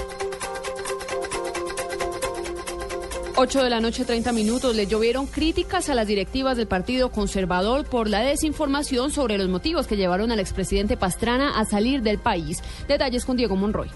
8 3.36 3.64
de 3.64 3.70
la 3.70 3.80
noche, 3.80 4.04
30 4.04 4.32
minutos. 4.32 4.76
Le 4.76 4.88
llovieron 4.88 5.28
críticas 5.28 5.88
a 5.88 5.94
las 5.94 6.08
directivas 6.08 6.58
del 6.58 6.66
Partido 6.66 7.12
Conservador 7.12 7.86
por 7.86 8.10
la 8.10 8.22
desinformación 8.22 9.12
sobre 9.12 9.38
los 9.38 9.48
motivos 9.48 9.86
que 9.86 9.96
llevaron 9.96 10.32
al 10.32 10.40
expresidente 10.40 10.98
Pastrana 10.98 11.60
a 11.60 11.66
salir 11.66 12.02
del 12.02 12.18
país. 12.18 12.64
Detalles 12.88 13.26
con 13.26 13.38
Diego 13.38 13.56
Monroy. 13.56 13.92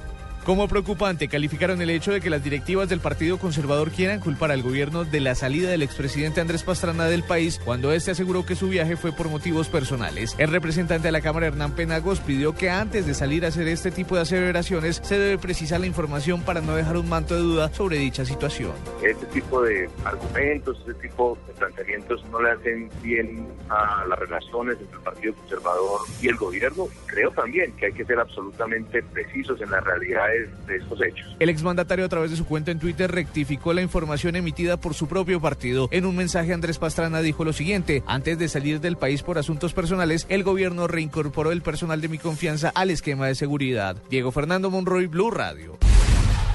Como 0.45 0.67
preocupante 0.67 1.27
calificaron 1.27 1.81
el 1.81 1.89
hecho 1.89 2.12
de 2.12 2.21
que 2.21 2.29
las 2.29 2.43
directivas 2.43 2.88
del 2.88 2.99
Partido 2.99 3.39
Conservador 3.39 3.89
quieran 3.89 4.19
culpar 4.19 4.51
al 4.51 4.62
gobierno 4.62 5.03
de 5.03 5.19
la 5.19 5.34
salida 5.34 5.71
del 5.71 5.81
expresidente 5.81 6.39
Andrés 6.39 6.62
Pastrana 6.62 7.05
del 7.05 7.23
país 7.23 7.60
cuando 7.65 7.91
este 7.91 8.12
aseguró 8.12 8.45
que 8.45 8.55
su 8.55 8.69
viaje 8.69 8.95
fue 8.95 9.12
por 9.12 9.27
motivos 9.27 9.69
personales. 9.69 10.36
El 10.38 10.51
representante 10.51 11.08
de 11.08 11.12
la 11.12 11.21
Cámara, 11.21 11.47
Hernán 11.47 11.73
Penagos, 11.73 12.19
pidió 12.19 12.53
que 12.53 12.69
antes 12.69 13.08
de 13.08 13.15
salir 13.15 13.43
a 13.43 13.47
hacer 13.47 13.67
este 13.67 13.89
tipo 13.89 14.13
de 14.13 14.21
aseveraciones 14.21 15.01
se 15.03 15.17
debe 15.17 15.39
precisar 15.39 15.79
la 15.79 15.88
información 15.88 16.43
para 16.43 16.62
no 16.62 16.75
dejar 16.75 16.97
un 16.97 17.10
manto 17.10 17.34
de 17.34 17.41
duda 17.41 17.73
sobre 17.73 17.97
dicha 17.97 18.23
situación. 18.23 18.73
Este 19.01 19.25
tipo 19.25 19.63
de 19.63 19.89
argumentos, 20.03 20.77
este 20.81 20.93
tipo 21.08 21.39
de 21.47 21.53
planteamientos 21.53 22.23
no 22.25 22.39
le 22.39 22.51
hacen 22.51 22.91
bien 23.01 23.47
a 23.69 24.05
las 24.08 24.19
relaciones 24.19 24.77
entre 24.79 24.95
el 24.95 25.03
Partido 25.03 25.34
Conservador 25.34 26.01
y 26.21 26.27
el 26.27 26.36
gobierno. 26.36 26.88
Creo 27.08 27.31
también 27.31 27.71
que 27.77 27.88
hay 27.88 27.93
que 27.93 28.05
ser 28.05 28.19
absolutamente 28.19 29.01
precisos 29.01 29.60
en 29.60 29.71
la 29.71 29.79
realidad 29.79 30.34
de 30.67 30.77
estos 30.77 31.01
hechos. 31.01 31.35
El 31.39 31.49
exmandatario 31.49 32.05
a 32.05 32.09
través 32.09 32.31
de 32.31 32.37
su 32.37 32.45
cuenta 32.45 32.71
en 32.71 32.79
Twitter 32.79 33.11
rectificó 33.11 33.73
la 33.73 33.81
información 33.81 34.35
emitida 34.35 34.77
por 34.77 34.93
su 34.93 35.07
propio 35.07 35.41
partido. 35.41 35.87
En 35.91 36.05
un 36.05 36.15
mensaje 36.15 36.53
Andrés 36.53 36.77
Pastrana 36.77 37.21
dijo 37.21 37.43
lo 37.43 37.53
siguiente, 37.53 38.03
antes 38.07 38.37
de 38.37 38.47
salir 38.47 38.79
del 38.79 38.97
país 38.97 39.23
por 39.23 39.37
asuntos 39.37 39.73
personales, 39.73 40.25
el 40.29 40.43
gobierno 40.43 40.87
reincorporó 40.87 41.51
el 41.51 41.61
personal 41.61 42.01
de 42.01 42.07
mi 42.07 42.17
confianza 42.17 42.69
al 42.69 42.89
esquema 42.89 43.27
de 43.27 43.35
seguridad. 43.35 43.97
Diego 44.09 44.31
Fernando 44.31 44.69
Monroy, 44.69 45.07
Blue 45.07 45.31
Radio. 45.31 45.77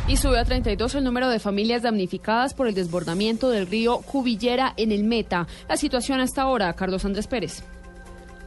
Y 0.08 0.16
sube 0.16 0.38
a 0.40 0.44
32 0.44 0.96
el 0.96 1.04
número 1.04 1.28
de 1.28 1.38
familias 1.38 1.82
damnificadas 1.82 2.54
por 2.54 2.66
el 2.66 2.74
desbordamiento 2.74 3.50
del 3.50 3.68
río 3.68 3.98
Cubillera 3.98 4.74
en 4.76 4.90
el 4.90 5.04
Meta. 5.04 5.46
La 5.68 5.76
situación 5.76 6.20
hasta 6.20 6.42
ahora, 6.42 6.72
Carlos 6.72 7.04
Andrés 7.04 7.28
Pérez. 7.28 7.62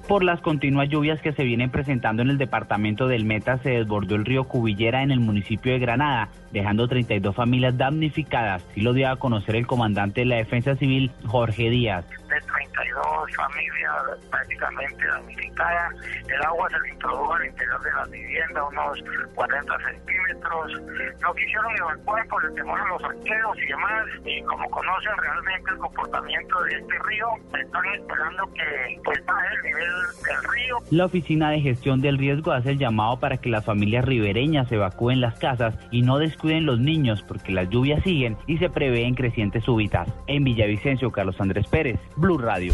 Por 0.08 0.24
las 0.24 0.42
continuas 0.42 0.90
lluvias 0.90 1.22
que 1.22 1.32
se 1.32 1.46
vienen 1.46 1.70
presentando 1.70 2.22
en 2.22 2.30
el 2.30 2.38
departamento 2.38 3.08
del 3.08 3.24
Meta, 3.24 3.58
se 3.60 3.70
desbordó 3.70 4.16
el 4.16 4.26
río 4.26 4.44
Cubillera 4.44 5.02
en 5.02 5.12
el 5.12 5.22
municipio 5.22 5.72
de 5.72 5.80
Granada, 5.80 6.28
dejando 6.52 6.90
32 6.90 7.34
familias 7.34 7.78
damnificadas. 7.78 8.66
y 8.76 8.82
lo 8.82 8.92
dio 8.94 9.10
a 9.10 9.16
conocer 9.16 9.56
el 9.56 9.66
comandante 9.66 10.22
de 10.22 10.26
la 10.26 10.36
Defensa 10.36 10.76
Civil, 10.76 11.12
Jorge 11.26 11.70
Díaz. 11.70 12.06
De 12.34 12.42
32 12.42 13.36
familias 13.36 14.04
prácticamente 14.32 15.06
damnificadas, 15.06 15.94
el 16.28 16.42
agua 16.44 16.68
se 16.70 16.90
introdujo 16.90 17.34
al 17.36 17.46
interior 17.46 17.84
de 17.84 17.92
la 17.92 18.06
vivienda, 18.06 18.64
unos 18.64 19.04
40 19.36 19.78
centímetros. 19.86 20.82
No 21.22 21.34
quisieron 21.36 21.78
evacuar 21.78 22.28
por 22.30 22.44
el 22.46 22.56
temor 22.56 22.80
a 22.80 22.88
los 22.88 23.02
saqueos 23.04 23.58
y 23.58 23.66
demás, 23.68 24.06
y 24.26 24.42
como 24.44 24.68
conocen 24.72 25.18
realmente 25.18 25.72
el 25.72 25.78
comportamiento 25.78 26.64
de 26.64 26.76
este 26.76 27.00
río, 27.06 27.28
están 27.54 27.86
esperando 27.94 28.54
que 28.54 29.02
pues 29.04 29.20
el 29.20 29.64
nivel 29.64 29.92
del 30.26 30.52
río. 30.52 30.78
La 30.90 31.06
Oficina 31.06 31.52
de 31.52 31.62
Gestión 31.62 32.02
del 32.02 32.18
Riesgo 32.18 32.52
hace 32.52 32.72
el 32.72 32.80
llamado 32.80 33.20
para 33.20 33.38
que 33.38 33.50
las 33.50 33.64
familias 33.64 34.06
ribereñas 34.06 34.72
evacúen 34.72 35.22
las 35.22 35.38
casas 35.38 35.76
y 35.92 36.02
no 36.02 36.18
descuiden 36.18 36.66
los 36.66 36.80
niños 36.80 37.22
porque 37.22 37.52
las 37.52 37.70
lluvias 37.70 38.04
siguen 38.04 38.38
y 38.48 38.58
se 38.58 38.70
prevén 38.70 39.14
crecientes 39.14 39.64
súbitas. 39.64 40.08
En 40.28 40.44
Villavicencio, 40.44 41.12
Carlos 41.12 41.40
Andrés 41.40 41.68
Pérez, 41.68 42.00
Blue 42.24 42.38
Radio. 42.38 42.74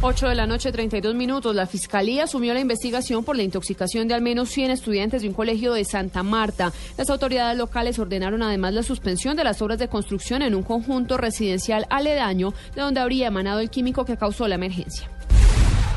8 0.00 0.28
de 0.28 0.34
la 0.34 0.44
noche, 0.44 0.72
32 0.72 1.14
minutos. 1.14 1.54
La 1.54 1.68
Fiscalía 1.68 2.24
asumió 2.24 2.52
la 2.52 2.58
investigación 2.58 3.22
por 3.22 3.36
la 3.36 3.44
intoxicación 3.44 4.08
de 4.08 4.14
al 4.14 4.22
menos 4.22 4.48
100 4.48 4.72
estudiantes 4.72 5.22
de 5.22 5.28
un 5.28 5.34
colegio 5.34 5.72
de 5.72 5.84
Santa 5.84 6.24
Marta. 6.24 6.72
Las 6.98 7.08
autoridades 7.08 7.56
locales 7.56 7.96
ordenaron 8.00 8.42
además 8.42 8.74
la 8.74 8.82
suspensión 8.82 9.36
de 9.36 9.44
las 9.44 9.62
obras 9.62 9.78
de 9.78 9.86
construcción 9.86 10.42
en 10.42 10.56
un 10.56 10.64
conjunto 10.64 11.16
residencial 11.16 11.86
aledaño 11.90 12.54
de 12.74 12.82
donde 12.82 12.98
habría 12.98 13.28
emanado 13.28 13.60
el 13.60 13.70
químico 13.70 14.04
que 14.04 14.16
causó 14.16 14.48
la 14.48 14.56
emergencia. 14.56 15.08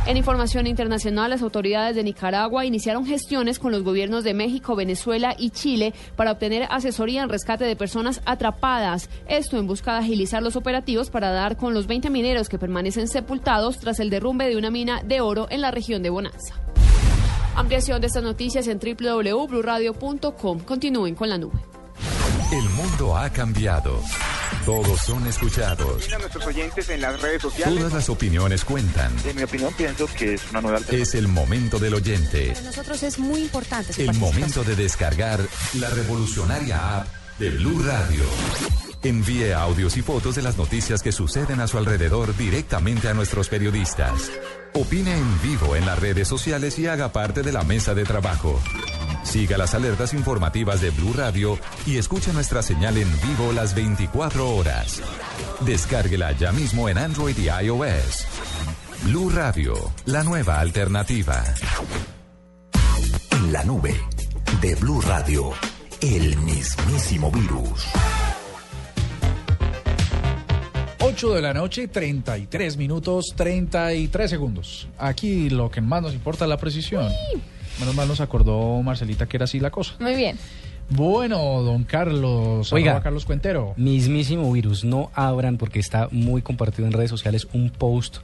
En 0.05 0.17
información 0.17 0.65
internacional, 0.65 1.29
las 1.29 1.41
autoridades 1.41 1.95
de 1.95 2.03
Nicaragua 2.03 2.65
iniciaron 2.65 3.05
gestiones 3.05 3.59
con 3.59 3.71
los 3.71 3.83
gobiernos 3.83 4.23
de 4.23 4.33
México, 4.33 4.75
Venezuela 4.75 5.35
y 5.37 5.51
Chile 5.51 5.93
para 6.15 6.31
obtener 6.31 6.67
asesoría 6.71 7.21
en 7.21 7.29
rescate 7.29 7.65
de 7.65 7.75
personas 7.75 8.21
atrapadas. 8.25 9.09
Esto 9.27 9.57
en 9.57 9.67
busca 9.67 9.93
de 9.93 9.99
agilizar 9.99 10.41
los 10.41 10.55
operativos 10.55 11.09
para 11.09 11.31
dar 11.31 11.57
con 11.57 11.73
los 11.73 11.85
20 11.85 12.09
mineros 12.09 12.49
que 12.49 12.57
permanecen 12.57 13.07
sepultados 13.07 13.77
tras 13.77 13.99
el 13.99 14.09
derrumbe 14.09 14.49
de 14.49 14.57
una 14.57 14.71
mina 14.71 15.03
de 15.03 15.21
oro 15.21 15.47
en 15.51 15.61
la 15.61 15.69
región 15.69 16.01
de 16.01 16.09
Bonanza. 16.09 16.55
Ampliación 17.55 18.01
de 18.01 18.07
estas 18.07 18.23
noticias 18.23 18.67
en 18.67 18.79
www.bluradio.com. 18.79 20.59
Continúen 20.61 21.13
con 21.13 21.29
la 21.29 21.37
nube. 21.37 21.59
El 22.51 22.67
mundo 22.69 23.15
ha 23.15 23.29
cambiado. 23.29 23.99
Todos 24.69 25.01
son 25.01 25.25
escuchados. 25.25 26.13
A 26.13 26.19
nuestros 26.19 26.45
oyentes 26.45 26.87
en 26.89 27.01
las 27.01 27.19
redes 27.19 27.41
sociales. 27.41 27.75
Todas 27.75 27.91
las 27.91 28.07
opiniones 28.07 28.63
cuentan. 28.63 29.11
En 29.25 29.35
mi 29.35 29.41
opinión, 29.41 29.73
pienso 29.73 30.05
que 30.15 30.35
es 30.35 30.47
una 30.51 30.61
nueva 30.61 30.79
Es 30.91 31.15
el 31.15 31.27
momento 31.27 31.79
del 31.79 31.95
oyente. 31.95 32.51
Para 32.53 32.61
nosotros 32.61 33.01
es 33.01 33.17
muy 33.17 33.41
importante. 33.41 34.03
El 34.03 34.13
momento 34.13 34.63
de 34.63 34.75
descargar 34.75 35.39
la 35.73 35.89
revolucionaria 35.89 36.99
app 36.99 37.07
de 37.39 37.49
Blue 37.49 37.81
Radio. 37.81 38.23
Envíe 39.01 39.53
audios 39.53 39.97
y 39.97 40.03
fotos 40.03 40.35
de 40.35 40.43
las 40.43 40.55
noticias 40.55 41.01
que 41.01 41.11
suceden 41.11 41.61
a 41.61 41.67
su 41.67 41.79
alrededor 41.79 42.37
directamente 42.37 43.07
a 43.07 43.15
nuestros 43.15 43.49
periodistas. 43.49 44.29
Opine 44.75 45.17
en 45.17 45.41
vivo 45.41 45.75
en 45.75 45.87
las 45.87 45.97
redes 45.97 46.27
sociales 46.27 46.77
y 46.77 46.85
haga 46.85 47.11
parte 47.11 47.41
de 47.41 47.51
la 47.51 47.63
mesa 47.63 47.95
de 47.95 48.03
trabajo. 48.03 48.61
Siga 49.23 49.57
las 49.57 49.73
alertas 49.73 50.13
informativas 50.13 50.81
de 50.81 50.89
Blue 50.91 51.13
Radio 51.13 51.59
y 51.85 51.97
escuche 51.97 52.33
nuestra 52.33 52.61
señal 52.61 52.97
en 52.97 53.09
vivo 53.21 53.51
las 53.53 53.75
24 53.75 54.49
horas. 54.55 55.01
Descárguela 55.61 56.31
ya 56.31 56.51
mismo 56.51 56.89
en 56.89 56.97
Android 56.97 57.37
y 57.37 57.47
iOS. 57.65 58.25
Blue 59.03 59.29
Radio, 59.29 59.75
la 60.05 60.23
nueva 60.23 60.59
alternativa. 60.59 61.43
En 63.31 63.53
la 63.53 63.63
nube 63.63 63.95
de 64.61 64.75
Blue 64.75 65.01
Radio, 65.01 65.51
el 66.01 66.35
mismísimo 66.37 67.31
virus. 67.31 67.85
8 71.01 71.33
de 71.33 71.41
la 71.41 71.53
noche, 71.53 71.87
33 71.87 72.77
minutos, 72.77 73.33
33 73.35 74.29
segundos. 74.29 74.87
Aquí 74.97 75.49
lo 75.49 75.71
que 75.71 75.81
más 75.81 76.01
nos 76.01 76.13
importa 76.13 76.45
es 76.45 76.49
la 76.49 76.57
precisión. 76.57 77.11
Menos 77.79 77.95
mal 77.95 78.07
nos 78.07 78.21
acordó 78.21 78.81
Marcelita 78.81 79.27
que 79.27 79.37
era 79.37 79.45
así 79.45 79.59
la 79.59 79.71
cosa. 79.71 79.93
Muy 79.99 80.15
bien. 80.15 80.37
Bueno, 80.89 81.61
don 81.61 81.83
Carlos, 81.83 82.73
Oiga, 82.73 83.01
Carlos 83.01 83.25
Cuentero. 83.25 83.73
Mismísimo 83.77 84.51
virus, 84.51 84.83
no 84.83 85.11
abran 85.13 85.57
porque 85.57 85.79
está 85.79 86.07
muy 86.11 86.41
compartido 86.41 86.87
en 86.87 86.93
redes 86.93 87.11
sociales 87.11 87.47
un 87.53 87.69
post 87.69 88.17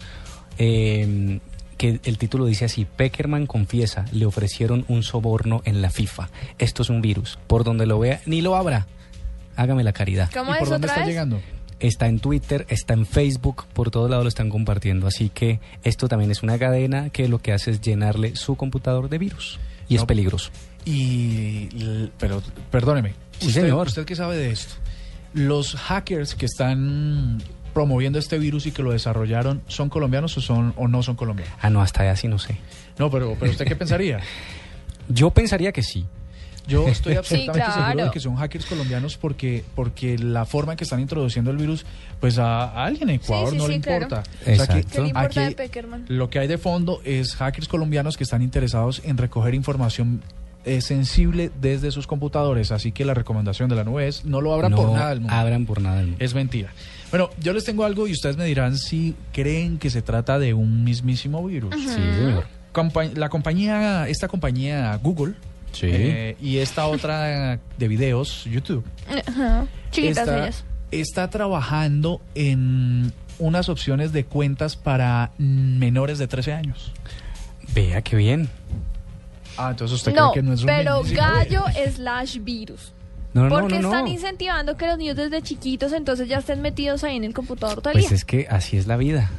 eh, 0.58 1.40
que 1.78 2.00
el 2.04 2.18
título 2.18 2.46
dice 2.46 2.66
así, 2.66 2.86
Peckerman 2.86 3.46
confiesa, 3.46 4.06
le 4.12 4.26
ofrecieron 4.26 4.86
un 4.88 5.04
soborno 5.04 5.62
en 5.66 5.82
la 5.82 5.90
FIFA. 5.90 6.30
Esto 6.58 6.84
es 6.84 6.90
un 6.90 7.02
virus, 7.02 7.38
por 7.48 7.64
donde 7.64 7.86
lo 7.86 8.00
vea, 8.00 8.22
ni 8.26 8.42
lo 8.42 8.56
abra. 8.56 8.88
Hágame 9.56 9.84
la 9.84 9.94
caridad. 9.94 10.30
¿Cómo 10.34 10.56
¿Y 10.56 10.60
por 10.60 10.70
dónde 10.70 10.88
está 10.88 11.06
llegando? 11.06 11.40
Está 11.80 12.08
en 12.08 12.20
Twitter, 12.20 12.66
está 12.70 12.94
en 12.94 13.06
Facebook, 13.06 13.66
por 13.74 13.92
todos 13.92 14.10
lados 14.10 14.24
lo 14.24 14.30
están 14.30 14.50
compartiendo. 14.50 15.08
Así 15.08 15.30
que 15.30 15.60
esto 15.84 16.08
también 16.08 16.32
es 16.32 16.44
una 16.44 16.58
cadena 16.58 17.10
que 17.10 17.28
lo 17.28 17.40
que 17.40 17.52
hace 17.52 17.72
es 17.72 17.82
llenarle 17.82 18.36
su 18.36 18.56
computador 18.56 19.10
de 19.10 19.18
virus. 19.18 19.60
Y 19.88 19.96
es 19.96 20.06
peligroso. 20.06 20.52
Y, 20.86 21.68
pero, 22.18 22.42
perdóneme. 22.72 23.14
Sí, 23.40 23.48
usted, 23.48 23.62
señor. 23.62 23.88
¿Usted 23.88 24.06
qué 24.06 24.16
sabe 24.16 24.38
de 24.38 24.52
esto? 24.52 24.76
Los 25.34 25.76
hackers 25.76 26.36
que 26.36 26.46
están 26.46 27.42
promoviendo 27.74 28.18
este 28.20 28.40
virus 28.40 28.66
y 28.68 28.72
que 28.72 28.82
lo 28.82 28.94
desarrollaron, 28.94 29.62
¿son 29.68 29.90
colombianos 29.90 30.38
o, 30.38 30.42
son, 30.42 30.74
o 30.78 30.88
no 30.88 31.04
son 31.04 31.16
colombianos? 31.16 31.54
Ah, 31.62 31.70
no, 31.70 31.82
hasta 31.82 32.04
allá 32.04 32.16
sí 32.16 32.30
no 32.30 32.40
sé. 32.40 32.58
No, 32.98 33.12
pero, 33.12 33.36
pero 33.38 33.52
¿usted 33.52 33.68
qué 33.68 33.76
pensaría? 33.76 34.22
Yo 35.10 35.30
pensaría 35.32 35.72
que 35.72 35.84
sí. 35.84 36.06
Yo 36.68 36.88
estoy 36.88 37.16
absolutamente 37.16 37.66
Sí, 37.68 37.72
seguro 37.74 37.88
de 37.90 37.94
claro. 37.96 38.12
que 38.12 38.20
son 38.20 38.36
hackers 38.36 38.66
colombianos 38.66 39.18
porque 39.18 39.64
porque 39.76 40.18
la 40.18 40.46
forma 40.46 40.74
en 40.74 40.78
que 40.78 40.84
están 40.84 41.00
introduciendo 41.00 41.52
el 41.52 41.58
virus, 41.58 41.86
pues 42.20 42.38
a, 42.38 42.64
a 42.64 42.86
alguien 42.86 43.10
en 43.10 43.16
Ecuador 43.16 43.50
sí, 43.52 43.58
no 43.58 43.66
sí, 43.66 43.72
le 43.74 43.82
claro. 43.82 44.04
importa. 44.04 44.24
Exacto. 44.46 44.88
¿Qué 44.92 45.02
le 45.02 45.08
importa 45.10 45.26
aquí 45.42 45.50
de 45.50 45.52
Peckerman? 45.56 46.06
lo 46.08 46.30
que 46.30 46.40
hay 46.40 46.48
de 46.48 46.58
fondo 46.58 47.02
es 47.06 47.36
hackers 47.36 47.68
colombianos 47.68 48.18
que 48.18 48.24
están 48.24 48.42
interesados 48.42 49.02
en 49.06 49.18
recoger 49.18 49.54
información 49.54 50.22
eh, 50.66 50.82
sensible 50.82 51.52
desde 51.62 51.92
sus 51.92 52.08
computadores. 52.08 52.72
Así 52.72 52.92
que 52.92 53.06
la 53.06 53.14
recomendación 53.14 53.70
de 53.70 53.76
la 53.76 53.84
nube 53.84 54.08
es 54.08 54.26
no 54.26 54.42
lo 54.42 54.52
abran 54.54 54.72
no 54.72 54.78
por 54.78 54.92
nada 54.94 55.10
del 55.10 55.20
mundo. 55.22 55.36
abran 55.36 55.66
por 55.68 55.80
nada 55.82 55.98
del 55.98 56.08
mundo. 56.08 56.24
Es 56.26 56.34
mentira. 56.34 56.72
Bueno, 57.12 57.30
yo 57.40 57.54
les 57.54 57.64
tengo 57.64 57.86
algo 57.86 58.08
y 58.08 58.12
ustedes 58.14 58.36
me 58.36 58.46
dirán 58.46 58.76
si 58.78 59.14
creen 59.32 59.78
que 59.78 59.92
se 59.92 60.02
trata 60.02 60.40
de 60.40 60.56
un 60.56 60.84
mismísimo 60.84 61.46
virus. 61.46 61.74
Sí, 61.76 61.88
señor. 61.88 62.46
Compa- 62.74 63.14
la 63.14 63.30
compañía, 63.30 64.08
esta 64.10 64.28
compañía 64.28 65.00
Google, 65.02 65.36
Sí. 65.76 65.88
Eh, 65.92 66.38
y 66.42 66.58
esta 66.58 66.88
otra 66.88 67.60
de 67.78 67.88
videos, 67.88 68.46
YouTube. 68.46 68.84
Ajá. 69.28 69.66
Chiquitas 69.92 70.18
está, 70.20 70.38
ellas. 70.44 70.64
está 70.92 71.30
trabajando 71.30 72.22
en 72.34 73.12
unas 73.40 73.70
opciones 73.70 74.12
de 74.14 74.26
cuentas 74.26 74.76
para 74.76 75.32
menores 75.38 76.18
de 76.18 76.28
13 76.28 76.54
años. 76.54 76.92
Vea 77.74 78.02
qué 78.02 78.16
bien. 78.16 78.50
Ah, 79.58 79.70
entonces 79.72 79.96
usted 79.98 80.14
No, 80.14 80.32
cree 80.32 80.42
que 80.42 80.48
no 80.48 80.54
es 80.54 80.62
un 80.62 80.66
pero 80.68 81.02
gallo 81.04 81.64
slash 81.94 82.40
virus. 82.42 82.92
No, 83.34 83.44
no, 83.44 83.50
Porque 83.50 83.76
no, 83.80 83.82
no. 83.82 83.88
están 83.90 84.08
incentivando 84.08 84.78
que 84.78 84.88
los 84.88 84.98
niños 84.98 85.18
desde 85.18 85.42
chiquitos 85.42 85.92
entonces 85.92 86.30
ya 86.30 86.38
estén 86.38 86.62
metidos 86.62 87.04
ahí 87.04 87.18
en 87.18 87.26
el 87.26 87.34
computador 87.34 87.82
todo 87.82 87.90
el 87.92 87.96
Pues 88.00 88.08
día. 88.10 88.16
es 88.16 88.24
que 88.24 88.48
así 88.50 88.78
es 88.78 88.88
la 88.88 88.96
vida. 88.96 89.30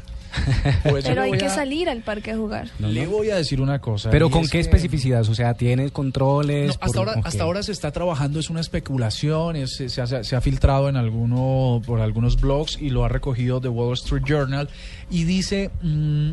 Pues 0.89 1.05
Pero 1.05 1.23
hay 1.23 1.33
que 1.33 1.47
a- 1.47 1.51
salir 1.55 1.89
al 1.89 2.03
parque 2.03 2.31
a 2.33 2.37
jugar. 2.37 2.69
Le 2.79 3.07
voy 3.07 3.31
a 3.31 3.37
decir 3.37 3.61
una 3.61 3.81
cosa. 3.81 4.11
Pero 4.11 4.31
¿con 4.31 4.43
qué 4.45 4.51
que- 4.51 4.61
especificidad? 4.61 5.23
O 5.29 5.35
sea, 5.35 5.55
¿tienes 5.55 5.91
controles? 5.93 6.69
No, 6.69 6.73
hasta, 6.73 6.87
por- 6.87 6.97
ahora, 7.09 7.21
ok. 7.21 7.27
hasta 7.27 7.43
ahora 7.43 7.63
se 7.63 7.73
está 7.73 7.91
trabajando, 7.93 8.39
es 8.41 8.51
una 8.51 8.61
especulación, 8.61 9.57
es- 9.57 9.77
se, 9.87 10.01
ha, 10.01 10.07
se 10.25 10.37
ha 10.37 10.41
filtrado 10.41 10.89
en 10.89 10.97
alguno, 10.97 11.83
por 11.87 12.01
algunos 12.01 12.41
blogs 12.41 12.79
y 12.81 12.91
lo 12.91 13.05
ha 13.05 13.09
recogido 13.09 13.61
The 13.61 13.69
Wall 13.69 13.95
Street 13.95 14.23
Journal 14.27 14.69
y 15.11 15.25
dice 15.25 15.71
mm, 15.83 16.31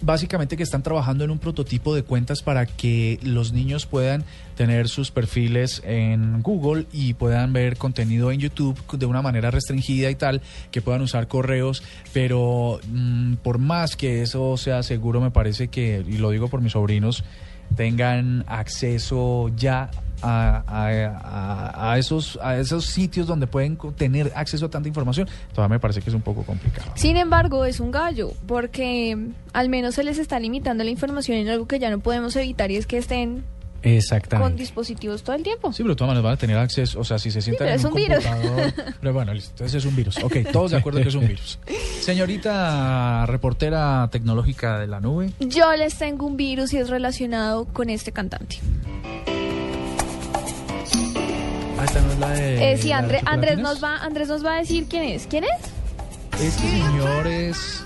básicamente 0.00 0.56
que 0.56 0.62
están 0.62 0.82
trabajando 0.82 1.24
en 1.24 1.30
un 1.30 1.38
prototipo 1.38 1.94
de 1.94 2.02
cuentas 2.02 2.42
para 2.42 2.66
que 2.66 3.18
los 3.22 3.52
niños 3.52 3.86
puedan 3.86 4.24
tener 4.56 4.88
sus 4.88 5.10
perfiles 5.10 5.82
en 5.84 6.42
Google 6.42 6.86
y 6.92 7.14
puedan 7.14 7.52
ver 7.52 7.76
contenido 7.76 8.32
en 8.32 8.40
YouTube 8.40 8.78
de 8.96 9.06
una 9.06 9.22
manera 9.22 9.50
restringida 9.50 10.10
y 10.10 10.14
tal, 10.14 10.40
que 10.70 10.82
puedan 10.82 11.02
usar 11.02 11.28
correos, 11.28 11.82
pero 12.12 12.80
mm, 12.88 13.34
por 13.36 13.58
más 13.58 13.96
que 13.96 14.22
eso 14.22 14.56
sea 14.56 14.82
seguro, 14.82 15.20
me 15.20 15.30
parece 15.30 15.68
que, 15.68 16.04
y 16.06 16.18
lo 16.18 16.30
digo 16.30 16.48
por 16.48 16.60
mis 16.60 16.72
sobrinos, 16.72 17.24
tengan 17.74 18.44
acceso 18.46 19.50
ya 19.56 19.90
a, 20.22 20.62
a- 20.66 21.70
a- 21.80 21.92
a 21.92 21.98
esos, 21.98 22.38
a 22.42 22.58
esos 22.58 22.86
sitios 22.86 23.26
donde 23.26 23.46
pueden 23.46 23.76
tener 23.96 24.32
acceso 24.34 24.66
a 24.66 24.70
tanta 24.70 24.88
información, 24.88 25.28
todavía 25.54 25.76
me 25.76 25.80
parece 25.80 26.00
que 26.02 26.10
es 26.10 26.14
un 26.14 26.22
poco 26.22 26.42
complicado. 26.42 26.90
Sin 26.94 27.16
embargo, 27.16 27.64
es 27.64 27.80
un 27.80 27.90
gallo, 27.90 28.32
porque 28.46 29.14
mm, 29.16 29.28
al 29.52 29.68
menos 29.68 29.94
se 29.96 30.04
les 30.04 30.18
está 30.18 30.38
limitando 30.38 30.84
la 30.84 30.90
información 30.90 31.38
en 31.38 31.48
algo 31.48 31.66
que 31.66 31.78
ya 31.78 31.90
no 31.90 32.00
podemos 32.00 32.34
evitar 32.36 32.70
y 32.70 32.76
es 32.76 32.86
que 32.86 32.98
estén 32.98 33.44
con 34.40 34.56
dispositivos 34.56 35.22
todo 35.22 35.36
el 35.36 35.44
tiempo. 35.44 35.72
Sí, 35.72 35.84
pero 35.84 35.90
de 35.94 35.96
todas 35.96 36.08
maneras 36.08 36.24
van 36.24 36.32
a 36.32 36.36
tener 36.36 36.58
acceso, 36.58 36.98
o 36.98 37.04
sea, 37.04 37.20
si 37.20 37.30
se 37.30 37.40
sientan 37.40 37.66
pero 37.68 37.74
en 37.74 37.78
es 37.78 37.84
un, 37.84 37.92
un 37.92 37.96
virus. 37.96 38.24
Pero 39.00 39.12
bueno, 39.12 39.32
listo, 39.32 39.50
entonces 39.52 39.76
es 39.76 39.84
un 39.88 39.94
virus. 39.94 40.18
Ok, 40.24 40.38
todos 40.50 40.72
de 40.72 40.78
acuerdo 40.78 41.00
que 41.02 41.08
es 41.08 41.14
un 41.14 41.28
virus. 41.28 41.60
Señorita 42.00 43.26
reportera 43.26 44.08
tecnológica 44.10 44.80
de 44.80 44.88
la 44.88 44.98
nube, 45.00 45.30
Yo 45.38 45.72
les 45.76 45.94
tengo 45.96 46.26
un 46.26 46.36
virus 46.36 46.72
y 46.72 46.78
es 46.78 46.88
relacionado 46.88 47.66
con 47.66 47.88
este 47.88 48.10
cantante. 48.10 48.58
Esta 51.86 52.00
no 52.02 52.12
es 52.12 52.18
la 52.18 52.28
de... 52.30 52.72
Eh, 52.72 52.78
sí, 52.78 52.90
André- 52.92 53.22
Andrés, 53.24 53.58
nos 53.58 53.82
va, 53.82 53.96
Andrés 53.96 54.28
nos 54.28 54.44
va 54.44 54.54
a 54.54 54.58
decir 54.58 54.86
quién 54.88 55.04
es. 55.04 55.26
¿Quién 55.26 55.44
es? 55.44 56.40
Este 56.40 56.68
señor 56.68 57.26
es... 57.26 57.82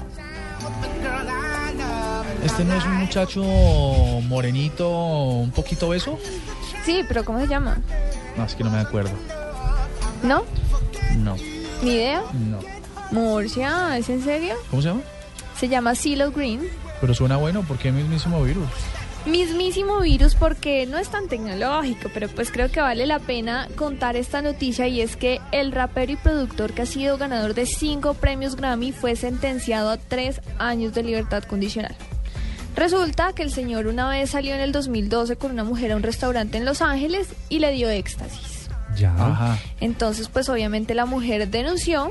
Este 2.45 2.65
no 2.65 2.75
es 2.75 2.85
un 2.85 2.95
muchacho 2.97 3.43
morenito, 4.29 4.89
un 4.91 5.51
poquito 5.51 5.89
beso. 5.91 6.19
Sí, 6.85 7.05
pero 7.07 7.25
¿cómo 7.25 7.39
se 7.41 7.47
llama? 7.47 7.79
No, 8.37 8.45
es 8.45 8.55
que 8.55 8.65
no 8.65 8.71
me 8.71 8.79
acuerdo. 8.79 9.11
¿No? 10.23 10.45
No, 11.17 11.37
¿Ni 11.83 11.91
idea? 11.93 12.23
no. 12.33 12.59
Murcia, 13.11 13.97
¿es 13.99 14.09
en 14.09 14.23
serio? 14.23 14.55
¿Cómo 14.71 14.81
se 14.83 14.89
llama? 14.89 15.01
Se 15.59 15.69
llama 15.69 15.95
CeeLo 15.95 16.31
Green. 16.31 16.61
Pero 17.01 17.13
suena 17.15 17.37
bueno 17.37 17.65
porque 17.67 17.89
es 17.89 17.95
mismísimo 17.95 18.43
virus. 18.43 18.69
Mismísimo 19.27 20.01
virus 20.01 20.35
porque 20.35 20.87
no 20.87 20.97
es 20.97 21.11
tan 21.11 21.29
tecnológico, 21.29 22.09
pero 22.15 22.29
pues 22.29 22.51
creo 22.51 22.71
que 22.71 22.81
vale 22.81 23.07
la 23.07 23.19
pena 23.19 23.69
contar 23.77 24.17
esta 24.17 24.41
noticia 24.41 24.89
y 24.89 25.03
es 25.03 25.17
que 25.17 25.41
el 25.53 25.73
rapero 25.73 26.13
y 26.13 26.17
productor 26.17 26.73
que 26.73 26.83
ha 26.83 26.87
sido 26.87 27.19
ganador 27.19 27.53
de 27.53 27.67
cinco 27.67 28.15
premios 28.15 28.57
Grammy 28.57 28.93
fue 28.93 29.17
sentenciado 29.17 29.91
a 29.91 29.99
tres 29.99 30.41
años 30.59 30.95
de 30.95 31.03
libertad 31.03 31.45
condicional. 31.45 31.95
Resulta 32.75 33.35
que 33.35 33.43
el 33.43 33.53
señor 33.53 33.89
una 33.89 34.09
vez 34.09 34.31
salió 34.31 34.55
en 34.55 34.61
el 34.61 34.73
2012 34.73 35.37
con 35.37 35.51
una 35.51 35.65
mujer 35.65 35.93
a 35.93 35.97
un 35.97 36.03
restaurante 36.03 36.57
en 36.57 36.65
Los 36.65 36.81
Ángeles 36.81 37.29
y 37.51 37.59
le 37.59 37.73
dio 37.73 37.91
éxtasis. 37.91 38.69
Ya. 38.97 39.15
Ajá. 39.15 39.59
Entonces, 39.81 40.29
pues 40.29 40.49
obviamente 40.49 40.95
la 40.95 41.05
mujer 41.05 41.49
denunció 41.49 42.11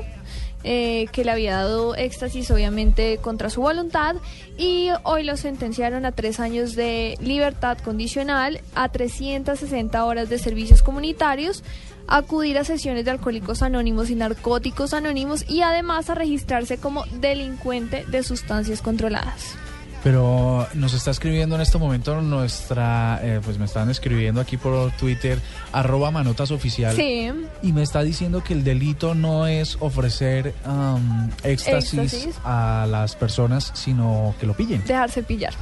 eh, 0.62 1.06
que 1.12 1.24
le 1.24 1.30
había 1.30 1.56
dado 1.56 1.94
éxtasis, 1.94 2.50
obviamente 2.50 3.18
contra 3.18 3.50
su 3.50 3.62
voluntad, 3.62 4.16
y 4.58 4.88
hoy 5.04 5.24
lo 5.24 5.36
sentenciaron 5.36 6.04
a 6.04 6.12
tres 6.12 6.40
años 6.40 6.74
de 6.74 7.16
libertad 7.20 7.78
condicional, 7.78 8.60
a 8.74 8.88
360 8.88 10.04
horas 10.04 10.28
de 10.28 10.38
servicios 10.38 10.82
comunitarios, 10.82 11.64
a 12.06 12.18
acudir 12.18 12.58
a 12.58 12.64
sesiones 12.64 13.04
de 13.04 13.12
alcohólicos 13.12 13.62
anónimos 13.62 14.10
y 14.10 14.16
narcóticos 14.16 14.92
anónimos 14.94 15.48
y 15.48 15.62
además 15.62 16.10
a 16.10 16.14
registrarse 16.14 16.78
como 16.78 17.04
delincuente 17.20 18.04
de 18.06 18.22
sustancias 18.22 18.82
controladas. 18.82 19.56
Pero 20.02 20.66
nos 20.74 20.94
está 20.94 21.10
escribiendo 21.10 21.56
en 21.56 21.60
este 21.60 21.76
momento 21.76 22.20
nuestra, 22.22 23.20
eh, 23.22 23.40
pues 23.44 23.58
me 23.58 23.66
están 23.66 23.90
escribiendo 23.90 24.40
aquí 24.40 24.56
por 24.56 24.90
Twitter, 24.92 25.38
arroba 25.72 26.10
manotas 26.10 26.50
oficial. 26.50 26.96
Sí. 26.96 27.30
Y 27.62 27.72
me 27.72 27.82
está 27.82 28.02
diciendo 28.02 28.42
que 28.42 28.54
el 28.54 28.64
delito 28.64 29.14
no 29.14 29.46
es 29.46 29.76
ofrecer 29.80 30.54
am, 30.64 31.30
éxtasis, 31.42 32.14
Éxtasis. 32.14 32.36
a 32.44 32.86
las 32.88 33.14
personas, 33.14 33.72
sino 33.74 34.34
que 34.40 34.46
lo 34.46 34.54
pillen. 34.54 34.82
Dejarse 34.86 35.22
pillar. 35.22 35.52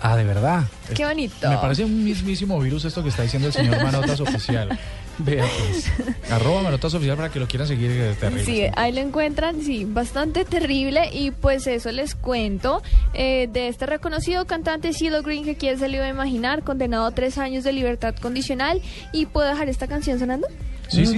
Ah, 0.00 0.16
de 0.16 0.24
verdad. 0.24 0.64
Qué 0.94 1.04
bonito. 1.04 1.48
Me 1.48 1.56
parece 1.56 1.84
un 1.84 2.04
mismísimo 2.04 2.58
virus 2.60 2.84
esto 2.84 3.02
que 3.02 3.08
está 3.10 3.22
diciendo 3.22 3.48
el 3.48 3.54
señor 3.54 3.82
Manotas 3.82 4.20
Oficial. 4.20 4.78
Vea 5.18 5.44
pues. 5.70 5.90
Arroba 6.30 6.62
Manotas 6.62 6.94
Oficial 6.94 7.16
para 7.16 7.30
que 7.30 7.40
lo 7.40 7.46
quieran 7.48 7.66
seguir. 7.66 7.90
eh, 7.90 8.14
terrible. 8.18 8.44
Sí, 8.44 8.62
ahí 8.76 8.92
lo 8.92 9.00
encuentran, 9.00 9.62
sí, 9.62 9.84
bastante 9.84 10.44
terrible 10.44 11.10
y 11.12 11.30
pues 11.30 11.66
eso 11.66 11.90
les 11.92 12.14
cuento 12.14 12.82
eh, 13.14 13.48
de 13.52 13.68
este 13.68 13.86
reconocido 13.86 14.46
cantante 14.46 14.92
CeeLo 14.92 15.22
Green 15.22 15.44
que 15.44 15.56
quién 15.56 15.78
se 15.78 15.88
lo 15.88 15.96
iba 15.96 16.04
a 16.06 16.10
imaginar, 16.10 16.62
condenado 16.62 17.06
a 17.06 17.10
tres 17.12 17.38
años 17.38 17.64
de 17.64 17.72
libertad 17.72 18.14
condicional 18.20 18.80
y 19.12 19.26
puedo 19.26 19.48
dejar 19.48 19.68
esta 19.68 19.86
canción 19.86 20.18
sonando. 20.18 20.46
Sí, 20.88 21.04
sí. 21.04 21.16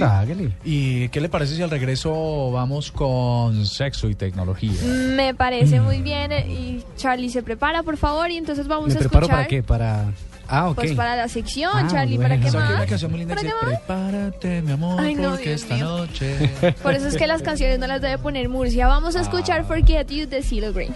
¿Y 0.63 1.09
qué 1.09 1.21
le 1.21 1.29
parece 1.29 1.55
si 1.55 1.61
al 1.61 1.69
regreso 1.69 2.51
vamos 2.51 2.91
con 2.91 3.65
sexo 3.67 4.09
y 4.09 4.15
tecnología? 4.15 4.81
Me 4.83 5.35
parece 5.35 5.79
muy 5.79 6.01
bien 6.01 6.31
eh, 6.31 6.47
y 6.49 6.83
Charlie 6.97 7.29
se 7.29 7.43
prepara 7.43 7.83
por 7.83 7.97
favor 7.97 8.31
y 8.31 8.37
entonces 8.37 8.67
vamos 8.67 8.87
¿Me 8.87 8.95
a 8.95 8.97
preparo 8.97 9.25
escuchar 9.25 9.37
para 9.37 9.47
qué? 9.47 9.61
Para... 9.63 10.11
Ah, 10.49 10.69
ok. 10.69 10.75
pues 10.75 10.93
para 10.93 11.15
la 11.15 11.27
sección, 11.27 11.71
Ah, 11.75 11.87
Charlie, 11.89 12.17
bueno. 12.17 12.29
¿para 12.35 12.41
qué 12.41 12.47
hay 12.49 12.55
una 12.55 12.77
más? 12.79 12.85
canción 12.87 13.11
muy 13.11 13.19
linda 13.19 13.35
que 13.35 13.41
¿Para 13.41 13.53
dice, 13.53 13.59
qué 13.61 13.71
más? 13.71 13.79
prepárate, 13.81 14.61
mi 14.63 14.71
amor, 14.71 14.99
Ay, 14.99 15.15
no, 15.15 15.29
porque 15.31 15.49
Dios 15.49 15.61
esta 15.61 15.75
mío. 15.75 15.85
noche... 15.99 16.49
Por 16.83 16.93
eso 16.95 17.07
es 17.07 17.15
que 17.17 17.27
las 17.27 17.41
canciones 17.41 17.77
no 17.79 17.87
las 17.87 18.01
debe 18.01 18.17
poner 18.17 18.49
Murcia. 18.49 18.87
Vamos 18.87 19.15
a 19.15 19.21
escuchar 19.21 19.63
Forget 19.65 20.09
You 20.09 20.25
de 20.27 20.41
CeeLo 20.41 20.73
Green. 20.73 20.93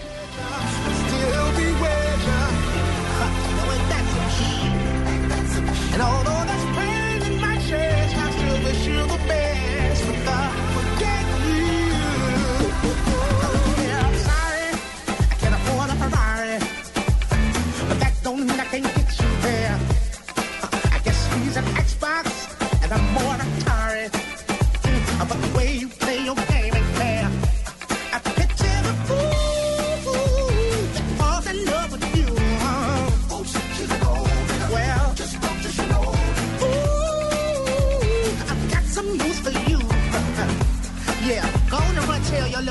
And 5.94 6.02
although 6.02 6.53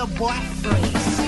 boy 0.06 0.32
freeze. 0.62 1.21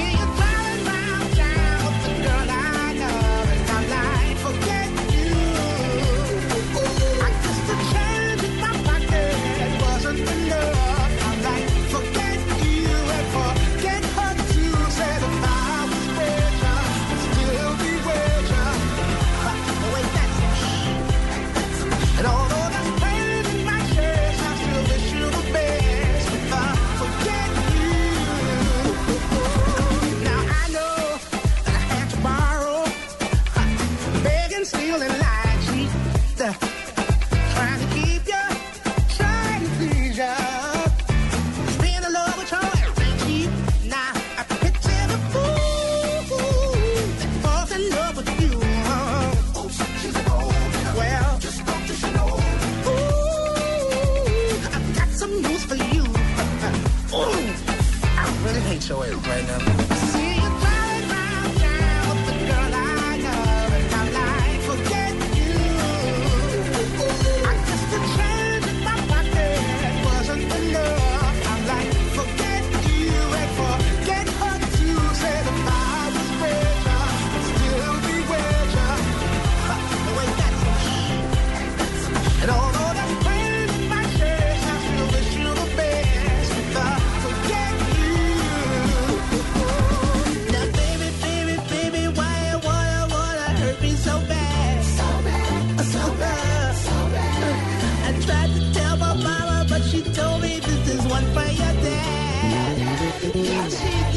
Catch 103.33 103.73
it. 103.73 104.14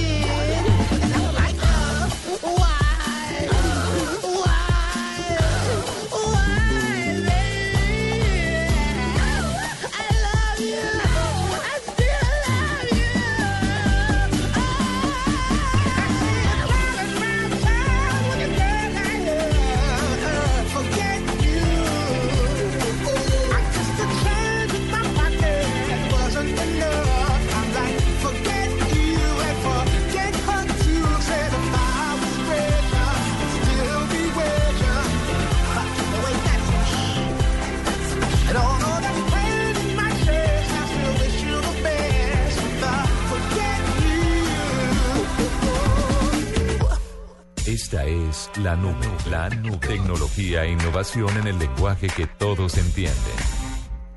En 51.00 51.46
el 51.46 51.60
lenguaje 51.60 52.08
que 52.08 52.26
todos 52.26 52.76
entienden. 52.76 53.14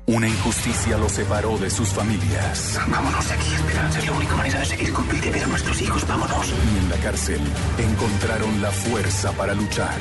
Una 0.07 0.27
injusticia 0.27 0.97
los 0.97 1.11
separó 1.11 1.55
de 1.59 1.69
sus 1.69 1.89
familias. 1.89 2.79
Vámonos 2.89 3.27
de 3.27 3.35
aquí, 3.35 3.53
Esperanza. 3.53 3.99
Es 3.99 4.05
la 4.07 4.11
única 4.13 4.35
manera 4.35 4.59
de 4.61 4.65
seguir 4.65 4.91
con 4.91 5.07
vida 5.07 5.27
y 5.27 5.29
ver 5.29 5.43
a 5.43 5.47
nuestros 5.47 5.79
hijos. 5.79 6.07
Vámonos. 6.07 6.47
Y 6.47 6.79
en 6.79 6.89
la 6.89 6.95
cárcel 6.95 7.39
encontraron 7.77 8.63
la 8.63 8.71
fuerza 8.71 9.31
para 9.33 9.53
luchar. 9.53 9.95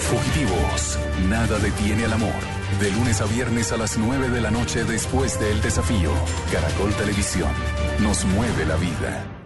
Fugitivos, 0.00 0.98
nada 1.28 1.60
detiene 1.60 2.06
al 2.06 2.14
amor. 2.14 2.42
De 2.80 2.90
lunes 2.90 3.20
a 3.20 3.26
viernes 3.26 3.70
a 3.70 3.76
las 3.76 3.96
9 3.96 4.28
de 4.28 4.40
la 4.40 4.50
noche 4.50 4.82
después 4.82 5.38
del 5.38 5.62
desafío. 5.62 6.10
Caracol 6.50 6.92
Televisión. 6.94 7.52
Nos 8.00 8.24
mueve 8.24 8.66
la 8.66 8.74
vida. 8.74 9.45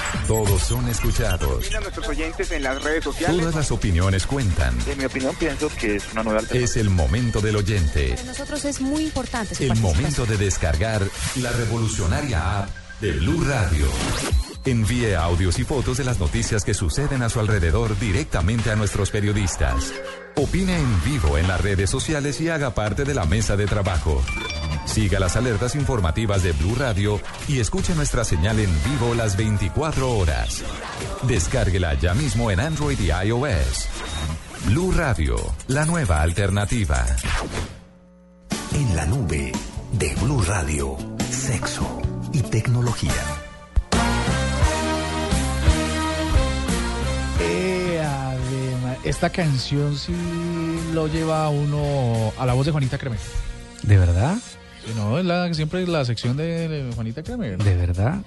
Todos 0.27 0.61
son 0.61 0.87
escuchados. 0.87 1.73
a 1.73 1.79
nuestros 1.79 2.07
oyentes 2.07 2.51
en 2.51 2.63
las 2.63 2.81
redes 2.83 3.03
sociales. 3.03 3.37
Todas 3.37 3.55
las 3.55 3.71
opiniones 3.71 4.25
cuentan. 4.25 4.77
En 4.87 4.97
mi 4.97 5.05
opinión, 5.05 5.35
pienso 5.35 5.69
que 5.79 5.95
es 5.95 6.11
una 6.11 6.23
nueva 6.23 6.39
alternativa. 6.39 6.65
Es 6.65 6.77
el 6.77 6.89
momento 6.89 7.41
del 7.41 7.55
oyente. 7.55 8.09
Para 8.09 8.23
nosotros 8.23 8.65
es 8.65 8.81
muy 8.81 9.03
importante 9.03 9.55
su 9.55 9.63
El 9.63 9.75
momento 9.77 10.25
de 10.25 10.37
descargar 10.37 11.01
la 11.35 11.51
revolucionaria 11.51 12.59
app 12.59 12.69
de 13.01 13.11
Blue 13.13 13.43
Radio. 13.43 13.87
Envíe 14.63 15.15
audios 15.15 15.57
y 15.57 15.63
fotos 15.63 15.97
de 15.97 16.03
las 16.03 16.19
noticias 16.19 16.63
que 16.63 16.75
suceden 16.75 17.23
a 17.23 17.29
su 17.29 17.39
alrededor 17.39 17.97
directamente 17.99 18.69
a 18.69 18.75
nuestros 18.75 19.09
periodistas. 19.09 19.91
Opine 20.35 20.77
en 20.77 21.03
vivo 21.03 21.37
en 21.37 21.47
las 21.47 21.59
redes 21.61 21.89
sociales 21.89 22.39
y 22.41 22.49
haga 22.49 22.73
parte 22.75 23.03
de 23.03 23.15
la 23.15 23.25
mesa 23.25 23.57
de 23.57 23.65
trabajo. 23.65 24.21
Siga 24.91 25.21
las 25.21 25.37
alertas 25.37 25.75
informativas 25.75 26.43
de 26.43 26.51
Blue 26.51 26.75
Radio 26.75 27.21
y 27.47 27.59
escuche 27.61 27.95
nuestra 27.95 28.25
señal 28.25 28.59
en 28.59 28.69
vivo 28.83 29.15
las 29.15 29.37
24 29.37 30.17
horas. 30.17 30.63
Descárguela 31.23 31.93
ya 31.93 32.13
mismo 32.13 32.51
en 32.51 32.59
Android 32.59 32.99
y 32.99 33.07
iOS. 33.07 33.87
Blue 34.65 34.91
Radio, 34.91 35.37
la 35.67 35.85
nueva 35.85 36.21
alternativa. 36.21 37.05
En 38.73 38.93
la 38.93 39.05
nube 39.05 39.53
de 39.93 40.13
Blue 40.15 40.43
Radio, 40.43 40.97
sexo 41.29 42.01
y 42.33 42.41
tecnología. 42.41 43.13
Eh, 47.39 48.03
esta 49.05 49.29
canción 49.29 49.97
sí 49.97 50.13
lo 50.93 51.07
lleva 51.07 51.45
a 51.45 51.49
uno 51.49 52.33
a 52.37 52.45
la 52.45 52.51
voz 52.51 52.65
de 52.65 52.73
Juanita 52.73 52.97
Kremer. 52.97 53.19
¿De 53.83 53.97
verdad? 53.97 54.35
No, 54.95 55.19
es 55.19 55.25
la, 55.25 55.53
siempre 55.53 55.83
es 55.83 55.89
la 55.89 56.05
sección 56.05 56.37
de, 56.37 56.67
de 56.67 56.93
Juanita 56.93 57.23
Kremer. 57.23 57.57
¿De 57.57 57.75
verdad? 57.75 58.19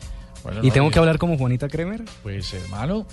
Bueno, 0.42 0.60
¿Y 0.62 0.68
no, 0.68 0.72
tengo 0.72 0.90
que 0.90 0.98
hablar 0.98 1.18
como 1.18 1.38
Juanita 1.38 1.68
Kremer? 1.68 2.02
Pues 2.22 2.52
hermano, 2.52 3.06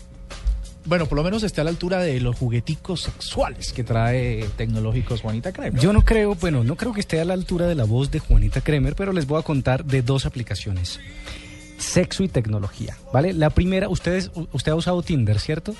bueno, 0.85 1.05
por 1.05 1.15
lo 1.15 1.23
menos 1.23 1.43
esté 1.43 1.61
a 1.61 1.63
la 1.63 1.69
altura 1.69 1.99
de 1.99 2.19
los 2.19 2.35
jugueticos 2.35 3.01
sexuales 3.01 3.71
que 3.71 3.83
trae 3.83 4.45
tecnológicos 4.57 5.21
Juanita 5.21 5.51
Kremer. 5.51 5.79
Yo 5.79 5.93
no 5.93 6.03
creo, 6.03 6.33
bueno, 6.35 6.63
no 6.63 6.75
creo 6.75 6.91
que 6.91 7.01
esté 7.01 7.21
a 7.21 7.25
la 7.25 7.33
altura 7.33 7.67
de 7.67 7.75
la 7.75 7.83
voz 7.83 8.09
de 8.09 8.19
Juanita 8.19 8.61
Kremer, 8.61 8.95
pero 8.95 9.13
les 9.13 9.27
voy 9.27 9.39
a 9.39 9.43
contar 9.43 9.85
de 9.85 10.01
dos 10.01 10.25
aplicaciones. 10.25 10.99
Sexo 11.77 12.23
y 12.23 12.27
tecnología, 12.27 12.97
¿vale? 13.13 13.33
La 13.33 13.51
primera, 13.51 13.89
ustedes, 13.89 14.31
usted 14.51 14.71
ha 14.71 14.75
usado 14.75 15.01
Tinder, 15.03 15.39
¿cierto? 15.39 15.75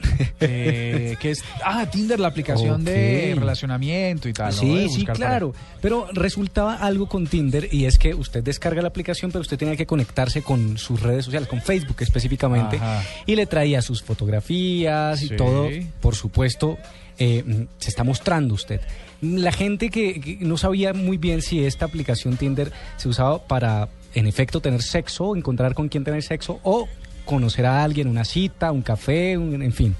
Eh, 0.40 1.16
que 1.20 1.32
es, 1.32 1.42
ah, 1.64 1.86
Tinder, 1.90 2.18
la 2.20 2.28
aplicación 2.28 2.84
de 2.84 3.30
Ok. 3.32 3.40
relacionamiento 3.40 4.28
y 4.28 4.32
tal. 4.32 4.52
Sí, 4.52 4.74
De 4.84 4.88
sí, 4.88 5.04
claro. 5.04 5.52
Pero 5.80 6.06
resultaba 6.12 6.74
algo 6.74 7.08
con 7.08 7.26
Tinder 7.26 7.68
y 7.72 7.84
es 7.86 7.98
que 7.98 8.14
usted 8.14 8.42
descarga 8.42 8.82
la 8.82 8.88
aplicación, 8.88 9.30
pero 9.32 9.42
usted 9.42 9.58
tenía 9.58 9.76
que 9.76 9.86
conectarse 9.86 10.42
con 10.42 10.78
sus 10.78 11.02
redes 11.02 11.24
sociales, 11.24 11.48
con 11.48 11.60
Facebook 11.60 11.96
específicamente, 12.00 12.76
Ajá. 12.76 13.02
y 13.26 13.34
le 13.36 13.46
traía 13.46 13.82
sus 13.82 14.02
fotografías 14.02 15.22
y 15.22 15.30
todo, 15.30 15.68
por 16.00 16.14
supuesto, 16.14 16.78
eh, 17.18 17.42
mm, 17.44 17.62
se 17.78 17.90
está 17.90 18.04
mostrando 18.04 18.54
usted. 18.54 18.80
La 19.20 19.50
gente 19.52 19.90
que, 19.90 20.20
que 20.20 20.38
no 20.40 20.56
sabía 20.56 20.92
muy 20.94 21.16
bien 21.16 21.42
si 21.42 21.64
esta 21.64 21.84
aplicación 21.86 22.36
Tinder 22.36 22.70
se 22.96 23.08
usaba 23.08 23.38
para, 23.46 23.88
en 24.14 24.26
efecto, 24.28 24.60
tener 24.60 24.82
sexo, 24.82 25.34
encontrar 25.34 25.74
con 25.74 25.88
quién 25.88 26.04
tener 26.04 26.22
sexo 26.22 26.60
o 26.62 26.88
conocer 27.28 27.66
a 27.66 27.84
alguien, 27.84 28.08
una 28.08 28.24
cita, 28.24 28.72
un 28.72 28.82
café, 28.82 29.36
un- 29.38 29.62
en 29.62 29.72
fin. 29.72 29.94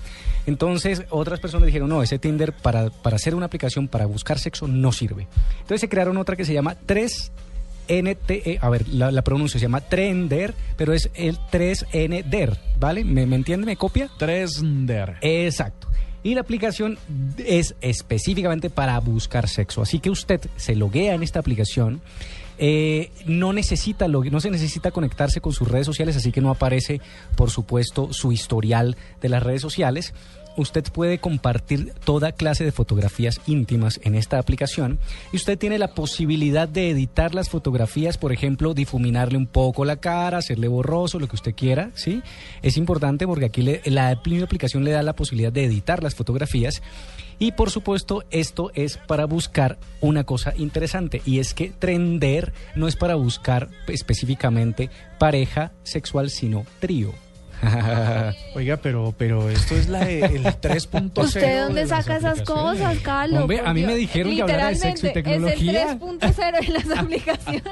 Entonces, 0.46 1.02
otras 1.10 1.40
personas 1.40 1.66
dijeron, 1.66 1.90
no, 1.90 2.02
ese 2.02 2.18
Tinder 2.18 2.54
para, 2.54 2.88
para 2.90 3.16
hacer 3.16 3.34
una 3.34 3.46
aplicación 3.46 3.86
para 3.86 4.06
buscar 4.06 4.38
sexo 4.38 4.66
no 4.66 4.92
sirve. 4.92 5.28
Entonces 5.60 5.82
se 5.82 5.88
crearon 5.90 6.16
otra 6.16 6.36
que 6.36 6.46
se 6.46 6.54
llama 6.54 6.74
3NTE, 6.86 8.42
E. 8.46 8.58
a 8.60 8.68
ver, 8.70 8.88
la, 8.88 9.10
la 9.10 9.22
pronuncia 9.22 9.60
se 9.60 9.64
llama 9.66 9.82
Trender, 9.82 10.54
pero 10.76 10.94
es 10.94 11.10
el 11.14 11.36
3NDER, 11.52 12.56
¿vale? 12.80 13.04
¿Me, 13.04 13.26
me 13.26 13.36
entiende? 13.36 13.66
¿Me 13.66 13.76
copia? 13.76 14.08
Trender. 14.18 15.16
Exacto. 15.20 15.88
Y 16.22 16.34
la 16.34 16.40
aplicación 16.40 16.98
es 17.38 17.74
específicamente 17.80 18.70
para 18.70 18.98
buscar 19.00 19.48
sexo. 19.48 19.82
Así 19.82 20.00
que 20.00 20.10
usted 20.10 20.40
se 20.56 20.74
loguea 20.74 21.14
en 21.14 21.22
esta 21.22 21.38
aplicación. 21.40 22.00
Eh, 22.59 23.11
no 23.24 23.52
necesita 23.52 24.09
no 24.09 24.40
se 24.40 24.50
necesita 24.50 24.90
conectarse 24.90 25.40
con 25.40 25.52
sus 25.52 25.68
redes 25.68 25.86
sociales, 25.86 26.16
así 26.16 26.32
que 26.32 26.40
no 26.40 26.50
aparece, 26.50 27.00
por 27.36 27.50
supuesto, 27.50 28.12
su 28.12 28.32
historial 28.32 28.96
de 29.20 29.28
las 29.28 29.42
redes 29.42 29.62
sociales. 29.62 30.12
Usted 30.59 30.84
puede 30.92 31.18
compartir 31.18 31.94
toda 32.04 32.32
clase 32.32 32.64
de 32.64 32.72
fotografías 32.72 33.40
íntimas 33.46 33.98
en 34.02 34.14
esta 34.14 34.38
aplicación 34.38 34.98
y 35.32 35.36
usted 35.36 35.56
tiene 35.56 35.78
la 35.78 35.94
posibilidad 35.94 36.68
de 36.68 36.90
editar 36.90 37.34
las 37.34 37.48
fotografías, 37.48 38.18
por 38.18 38.32
ejemplo, 38.32 38.74
difuminarle 38.74 39.38
un 39.38 39.46
poco 39.46 39.84
la 39.86 39.96
cara, 39.96 40.38
hacerle 40.38 40.68
borroso, 40.68 41.18
lo 41.18 41.28
que 41.28 41.36
usted 41.36 41.54
quiera, 41.54 41.90
¿sí? 41.94 42.22
Es 42.61 42.76
importante 42.76 43.26
porque 43.26 43.46
aquí 43.46 43.62
le- 43.62 43.80
la 43.86 44.09
aplicación 44.11 44.84
le 44.84 44.90
da 44.90 45.02
la 45.02 45.14
posibilidad 45.14 45.52
de 45.52 45.64
editar 45.64 46.02
las 46.02 46.14
fotografías 46.16 46.82
y 47.38 47.52
por 47.52 47.70
supuesto 47.70 48.24
esto 48.32 48.72
es 48.74 48.96
para 48.98 49.24
buscar 49.26 49.78
una 50.00 50.24
cosa 50.24 50.52
interesante 50.56 51.22
y 51.24 51.38
es 51.38 51.54
que 51.54 51.70
Trender 51.70 52.52
no 52.74 52.88
es 52.88 52.96
para 52.96 53.14
buscar 53.14 53.68
específicamente 53.86 54.90
pareja 55.20 55.70
sexual, 55.84 56.30
sino 56.30 56.66
trío. 56.80 57.12
Oiga, 58.54 58.76
pero, 58.76 59.14
pero 59.16 59.48
esto 59.50 59.74
es 59.76 59.88
la, 59.88 60.09
el 60.09 60.44
3.0. 60.44 61.24
¿Usted 61.24 61.61
dónde 61.64 61.86
saca 61.86 62.16
esas 62.16 62.42
cosas, 62.42 62.98
Carlos? 62.98 63.40
Hombre, 63.42 63.61
a 63.64 63.72
mí 63.74 63.84
me 63.84 63.94
dijeron 63.96 64.34
que 64.34 64.42
hablara 64.42 64.68
de 64.68 64.74
sexo 64.76 65.06
y 65.09 65.12
tecnología. 65.12 65.82
Es 65.82 65.90
el 65.90 66.00
3.0 66.00 66.66
de 66.66 66.72
las 66.72 66.90
aplicaciones. 66.98 67.62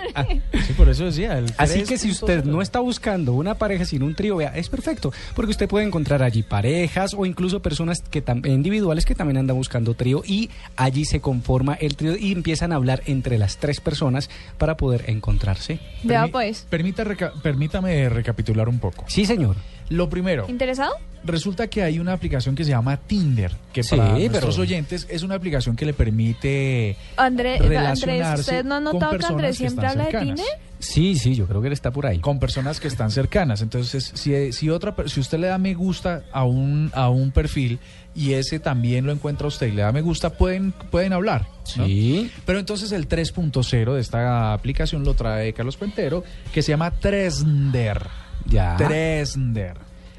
Sí, 0.66 0.72
por 0.74 0.88
eso 0.88 1.04
decía. 1.04 1.38
El 1.38 1.52
Así 1.56 1.82
que 1.84 1.98
si 1.98 2.08
3.0. 2.08 2.12
usted 2.12 2.44
no 2.44 2.62
está 2.62 2.80
buscando 2.80 3.32
una 3.34 3.54
pareja 3.54 3.84
sino 3.84 4.06
un 4.06 4.14
trío, 4.14 4.36
vea, 4.36 4.56
es 4.56 4.68
perfecto, 4.68 5.12
porque 5.34 5.50
usted 5.50 5.68
puede 5.68 5.86
encontrar 5.86 6.22
allí 6.22 6.42
parejas 6.42 7.14
o 7.16 7.26
incluso 7.26 7.60
personas 7.60 8.00
que 8.02 8.24
tam- 8.24 8.46
individuales 8.46 9.04
que 9.04 9.14
también 9.14 9.38
andan 9.38 9.56
buscando 9.56 9.94
trío 9.94 10.22
y 10.26 10.50
allí 10.76 11.04
se 11.04 11.20
conforma 11.20 11.74
el 11.74 11.96
trío 11.96 12.16
y 12.16 12.32
empiezan 12.32 12.72
a 12.72 12.76
hablar 12.76 13.02
entre 13.06 13.38
las 13.38 13.56
tres 13.58 13.80
personas 13.80 14.30
para 14.58 14.76
poder 14.76 15.04
encontrarse. 15.08 15.78
Vea 16.02 16.24
Permi- 16.26 16.30
pues. 16.32 16.66
permita 16.68 17.04
reca- 17.04 17.32
permítame 17.42 18.08
recapitular 18.08 18.68
un 18.68 18.78
poco. 18.78 19.04
Sí, 19.08 19.26
señor. 19.26 19.56
Lo 19.88 20.08
primero, 20.10 20.46
¿Interesado? 20.48 20.94
resulta 21.24 21.66
que 21.68 21.82
hay 21.82 21.98
una 21.98 22.12
aplicación 22.12 22.54
que 22.54 22.64
se 22.64 22.70
llama 22.70 22.96
Tinder, 22.96 23.52
que 23.72 23.82
Sí, 23.82 23.96
para 23.96 24.14
pero- 24.14 24.28
nuestros 24.30 24.58
oyentes 24.58 25.06
es 25.10 25.22
una 25.22 25.34
aplicación 25.36 25.76
que 25.76 25.84
le 25.86 25.92
permite 25.92 26.96
André- 27.16 27.54
Andrés, 27.54 27.68
relacionarse 27.68 28.40
¿usted 28.40 28.64
no 28.64 28.76
ha 28.76 28.80
notado 28.80 29.18
que 29.18 29.26
Andrés 29.26 29.56
siempre 29.56 29.86
habla 29.86 30.04
de 30.04 30.10
cercanas. 30.10 30.36
Tinder? 30.36 30.60
Sí, 30.78 31.14
sí, 31.16 31.34
yo 31.34 31.46
creo 31.46 31.60
que 31.62 31.68
él 31.68 31.72
está 31.72 31.90
por 31.90 32.04
ahí. 32.06 32.18
con 32.18 32.38
personas 32.38 32.80
que 32.80 32.88
están 32.88 33.10
cercanas. 33.10 33.62
Entonces, 33.62 34.12
si, 34.14 34.52
si 34.52 34.68
otra 34.70 34.94
si 35.06 35.20
usted 35.20 35.38
le 35.38 35.46
da 35.46 35.56
me 35.56 35.72
gusta 35.74 36.24
a 36.32 36.44
un 36.44 36.90
a 36.94 37.08
un 37.08 37.30
perfil 37.30 37.78
y 38.14 38.34
ese 38.34 38.60
también 38.60 39.06
lo 39.06 39.12
encuentra 39.12 39.46
a 39.46 39.48
usted 39.48 39.68
y 39.68 39.72
le 39.72 39.82
da 39.82 39.92
me 39.92 40.02
gusta, 40.02 40.30
pueden 40.30 40.72
pueden 40.90 41.12
hablar. 41.14 41.46
¿no? 41.76 41.86
Sí. 41.86 42.30
Pero 42.44 42.58
entonces 42.58 42.92
el 42.92 43.08
3.0 43.08 43.94
de 43.94 44.00
esta 44.00 44.52
aplicación 44.52 45.02
lo 45.02 45.14
trae 45.14 45.52
Carlos 45.54 45.76
Puentero, 45.78 46.22
que 46.52 46.60
se 46.62 46.72
llama 46.72 46.90
Tresnder. 46.90 48.06
Ya. 48.46 48.76
Tresnder. 48.76 49.76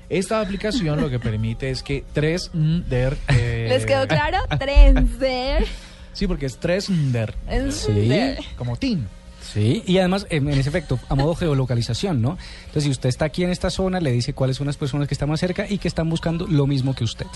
Esta 0.09 0.39
aplicación 0.39 1.01
lo 1.01 1.09
que 1.09 1.19
permite 1.19 1.69
es 1.69 1.83
que 1.83 2.03
Tresnder... 2.13 3.17
eh, 3.27 3.65
¿Les 3.69 3.85
quedó 3.85 4.07
claro? 4.07 4.37
Trender. 4.59 5.65
Sí, 6.13 6.27
porque 6.27 6.45
es 6.45 6.57
Tresnder. 6.57 7.33
Trender. 7.47 8.39
Como 8.57 8.77
Tin. 8.77 9.07
Sí, 9.41 9.83
y 9.85 9.97
además, 9.97 10.27
en, 10.29 10.49
en 10.49 10.59
ese 10.59 10.69
efecto, 10.69 10.99
a 11.09 11.15
modo 11.15 11.33
geolocalización, 11.35 12.21
¿no? 12.21 12.37
Entonces, 12.65 12.83
si 12.83 12.89
usted 12.89 13.09
está 13.09 13.25
aquí 13.25 13.43
en 13.43 13.49
esta 13.49 13.69
zona, 13.69 13.99
le 14.01 14.11
dice 14.11 14.33
cuáles 14.33 14.57
son 14.57 14.67
las 14.67 14.77
personas 14.77 15.07
que 15.07 15.13
están 15.13 15.29
más 15.29 15.39
cerca 15.39 15.65
y 15.69 15.77
que 15.77 15.87
están 15.87 16.09
buscando 16.09 16.47
lo 16.47 16.67
mismo 16.67 16.93
que 16.95 17.03
usted. 17.05 17.27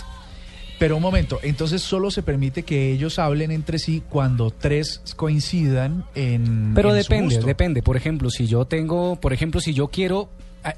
Pero 0.77 0.95
un 0.97 1.01
momento, 1.03 1.39
entonces 1.43 1.81
solo 1.83 2.09
se 2.09 2.23
permite 2.23 2.63
que 2.63 2.91
ellos 2.91 3.19
hablen 3.19 3.51
entre 3.51 3.77
sí 3.79 4.01
cuando 4.09 4.49
tres 4.49 5.01
coincidan 5.15 6.05
en. 6.15 6.73
Pero 6.73 6.89
en 6.95 7.03
su 7.03 7.09
depende, 7.09 7.35
gusto. 7.35 7.47
depende. 7.47 7.83
Por 7.83 7.97
ejemplo, 7.97 8.29
si 8.31 8.47
yo 8.47 8.65
tengo, 8.65 9.15
por 9.17 9.31
ejemplo, 9.31 9.61
si 9.61 9.73
yo 9.73 9.89
quiero 9.89 10.29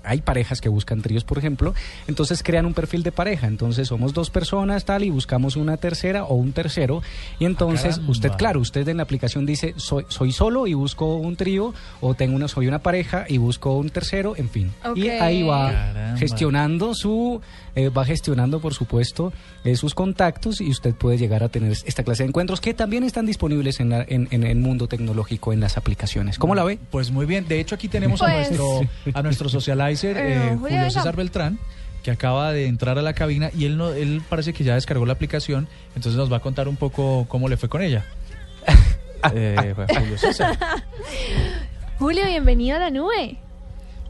hay- 0.03 0.21
parejas 0.21 0.61
que 0.61 0.69
buscan 0.69 1.01
tríos, 1.01 1.23
por 1.23 1.37
ejemplo, 1.37 1.73
entonces 2.07 2.43
crean 2.43 2.65
un 2.65 2.73
perfil 2.73 3.03
de 3.03 3.11
pareja. 3.11 3.47
Entonces 3.47 3.87
somos 3.89 4.13
dos 4.13 4.29
personas, 4.29 4.85
tal, 4.85 5.03
y 5.03 5.09
buscamos 5.09 5.55
una 5.55 5.77
tercera 5.77 6.23
o 6.23 6.35
un 6.35 6.53
tercero. 6.53 7.01
Y 7.39 7.45
entonces 7.45 7.99
usted, 8.07 8.31
claro, 8.37 8.59
usted 8.61 8.87
en 8.87 8.97
la 8.97 9.03
aplicación 9.03 9.45
dice, 9.45 9.73
soy, 9.77 10.05
soy 10.07 10.31
solo 10.31 10.67
y 10.67 10.73
busco 10.73 11.15
un 11.17 11.35
trío, 11.35 11.73
o 12.01 12.13
tengo 12.13 12.35
una, 12.35 12.47
soy 12.47 12.67
una 12.67 12.79
pareja 12.79 13.25
y 13.27 13.37
busco 13.37 13.73
un 13.77 13.89
tercero, 13.89 14.35
en 14.37 14.49
fin. 14.49 14.71
Y 14.95 15.09
ahí 15.09 15.43
va 15.43 15.71
Caramba. 15.71 16.17
gestionando 16.17 16.93
su, 16.95 17.41
eh, 17.75 17.89
va 17.89 18.05
gestionando, 18.05 18.59
por 18.61 18.73
supuesto, 18.73 19.33
eh, 19.63 19.75
sus 19.75 19.93
contactos 19.95 20.61
y 20.61 20.69
usted 20.69 20.93
puede 20.95 21.17
llegar 21.17 21.43
a 21.43 21.49
tener 21.49 21.71
esta 21.71 22.03
clase 22.03 22.23
de 22.23 22.29
encuentros 22.29 22.61
que 22.61 22.73
también 22.73 23.03
están 23.03 23.25
disponibles 23.25 23.79
en, 23.79 23.89
la- 23.89 24.05
en, 24.07 24.27
en 24.31 24.43
el 24.43 24.57
mundo 24.57 24.87
tecnológico, 24.87 25.53
en 25.53 25.59
las 25.59 25.77
aplicaciones. 25.77 26.37
¿Cómo 26.37 26.55
la 26.55 26.63
ve? 26.63 26.79
Pues 26.91 27.11
muy 27.11 27.25
bien. 27.25 27.47
De 27.47 27.59
hecho, 27.59 27.75
aquí 27.75 27.87
tenemos 27.87 28.21
a 28.21 28.25
Pues- 28.25 28.49
nuestro 28.51 28.81
a 29.13 29.21
nuestro 29.23 29.49
socializer, 29.49 29.72
Eh, 29.73 30.13
eh, 30.15 30.55
Julio, 30.59 30.77
venga. 30.77 30.89
César 30.89 31.15
Beltrán, 31.15 31.59
que 32.03 32.11
acaba 32.11 32.51
de 32.51 32.67
entrar 32.67 32.97
a 32.97 33.01
la 33.01 33.13
cabina 33.13 33.49
y 33.55 33.65
él 33.65 33.77
no, 33.77 33.91
él 33.93 34.21
parece 34.27 34.53
que 34.53 34.63
ya 34.63 34.75
descargó 34.75 35.05
la 35.05 35.13
aplicación, 35.13 35.67
entonces 35.95 36.15
nos 36.15 36.31
va 36.31 36.37
a 36.37 36.39
contar 36.41 36.67
un 36.67 36.75
poco 36.75 37.25
cómo 37.27 37.47
le 37.49 37.57
fue 37.57 37.69
con 37.69 37.81
ella. 37.81 38.05
Eh, 39.33 39.73
Julio 39.73 40.17
César. 40.17 40.57
Julio, 41.97 42.25
bienvenido 42.25 42.75
a 42.75 42.79
la 42.79 42.89
nube. 42.89 43.37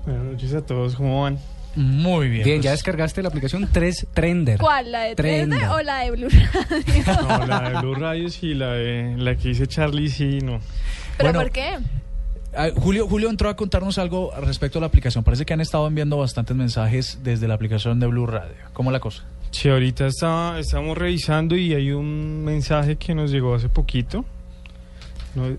Buenas 0.07 0.23
noches 0.23 0.55
a 0.55 0.65
todos, 0.65 0.95
¿cómo 0.95 1.21
van? 1.21 1.37
Muy 1.75 2.29
bien. 2.29 2.43
Bien, 2.43 2.57
pues, 2.57 2.65
ya 2.65 2.71
descargaste 2.71 3.21
la 3.21 3.29
aplicación 3.29 3.69
3 3.71 4.07
Trender. 4.13 4.59
¿Cuál? 4.59 4.91
¿La 4.91 5.03
de 5.03 5.15
Trender. 5.15 5.59
Trender 5.59 5.69
o 5.69 5.81
la 5.83 5.99
de 5.99 6.11
Blue 6.11 6.29
Radio? 6.29 7.27
No, 7.27 7.45
la 7.45 7.69
de 7.69 7.79
Blue 7.79 7.95
Radio 7.95 8.29
sí, 8.29 8.55
la, 8.55 8.73
de, 8.73 9.15
la 9.17 9.35
que 9.35 9.49
dice 9.49 9.67
Charlie 9.67 10.09
sí, 10.09 10.39
no. 10.39 10.59
¿Pero 11.17 11.29
Bueno, 11.29 11.39
por 11.39 11.51
qué? 11.51 11.77
Ah, 12.55 12.69
Julio, 12.75 13.07
Julio 13.07 13.29
entró 13.29 13.49
a 13.49 13.55
contarnos 13.55 13.97
algo 13.97 14.31
respecto 14.39 14.79
a 14.79 14.81
la 14.81 14.87
aplicación. 14.87 15.23
Parece 15.23 15.45
que 15.45 15.53
han 15.53 15.61
estado 15.61 15.87
enviando 15.87 16.17
bastantes 16.17 16.55
mensajes 16.55 17.19
desde 17.23 17.47
la 17.47 17.55
aplicación 17.55 17.99
de 17.99 18.07
Blue 18.07 18.25
Radio. 18.25 18.55
¿Cómo 18.73 18.91
la 18.91 18.99
cosa? 18.99 19.23
Sí, 19.53 19.69
ahorita 19.69 20.07
está, 20.07 20.57
estamos 20.57 20.97
revisando 20.97 21.55
y 21.55 21.75
hay 21.75 21.91
un 21.91 22.43
mensaje 22.43 22.95
que 22.95 23.13
nos 23.13 23.29
llegó 23.29 23.53
hace 23.53 23.69
poquito. 23.69 24.25
No, 25.35 25.55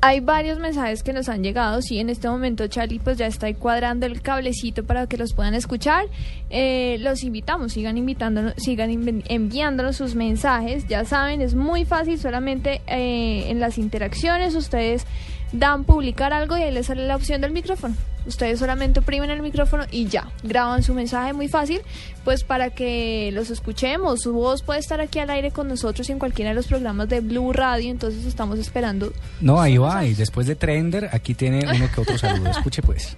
Hay 0.00 0.18
varios 0.18 0.58
mensajes 0.58 1.04
que 1.04 1.12
nos 1.12 1.28
han 1.28 1.44
llegado. 1.44 1.80
Sí, 1.82 1.98
en 1.98 2.10
este 2.10 2.28
momento 2.28 2.66
Charlie 2.66 2.98
pues 2.98 3.18
ya 3.18 3.26
está 3.26 3.46
ahí 3.46 3.54
cuadrando 3.54 4.06
el 4.06 4.22
cablecito 4.22 4.82
para 4.82 5.06
que 5.06 5.16
los 5.16 5.34
puedan 5.34 5.54
escuchar. 5.54 6.06
Eh, 6.50 6.96
los 6.98 7.22
invitamos, 7.22 7.74
sigan 7.74 7.96
invitándonos, 7.96 8.54
sigan 8.56 8.90
enviándonos 9.28 9.96
sus 9.96 10.16
mensajes. 10.16 10.88
Ya 10.88 11.04
saben, 11.04 11.40
es 11.42 11.54
muy 11.54 11.84
fácil, 11.84 12.18
solamente 12.18 12.82
eh, 12.88 13.50
en 13.50 13.60
las 13.60 13.78
interacciones 13.78 14.56
ustedes 14.56 15.06
dan 15.52 15.84
publicar 15.84 16.32
algo 16.32 16.56
y 16.56 16.62
ahí 16.62 16.72
les 16.72 16.86
sale 16.86 17.06
la 17.06 17.16
opción 17.16 17.40
del 17.40 17.52
micrófono. 17.52 17.94
Ustedes 18.24 18.60
solamente 18.60 19.00
oprimen 19.00 19.30
el 19.30 19.42
micrófono 19.42 19.84
y 19.90 20.06
ya, 20.06 20.28
graban 20.44 20.82
su 20.82 20.94
mensaje 20.94 21.32
muy 21.32 21.48
fácil, 21.48 21.80
pues 22.24 22.44
para 22.44 22.70
que 22.70 23.30
los 23.32 23.50
escuchemos. 23.50 24.22
Su 24.22 24.32
voz 24.32 24.62
puede 24.62 24.78
estar 24.78 25.00
aquí 25.00 25.18
al 25.18 25.30
aire 25.30 25.50
con 25.50 25.68
nosotros 25.68 26.08
en 26.08 26.18
cualquiera 26.18 26.50
de 26.50 26.54
los 26.54 26.68
programas 26.68 27.08
de 27.08 27.20
Blue 27.20 27.52
Radio, 27.52 27.90
entonces 27.90 28.24
estamos 28.24 28.58
esperando 28.58 29.12
No, 29.40 29.60
ahí 29.60 29.76
va. 29.76 30.04
Y 30.04 30.14
después 30.14 30.46
de 30.46 30.54
Trender, 30.54 31.10
aquí 31.12 31.34
tiene 31.34 31.64
uno 31.68 31.88
que 31.92 32.00
otro 32.00 32.16
saludo. 32.16 32.50
Escuche 32.50 32.80
pues. 32.82 33.16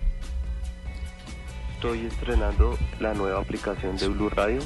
Estoy 1.75 2.07
estrenando 2.07 2.79
la 2.99 3.13
nueva 3.13 3.41
aplicación 3.41 3.97
de 3.99 4.09
Blue 4.09 4.31
Radio. 4.31 4.61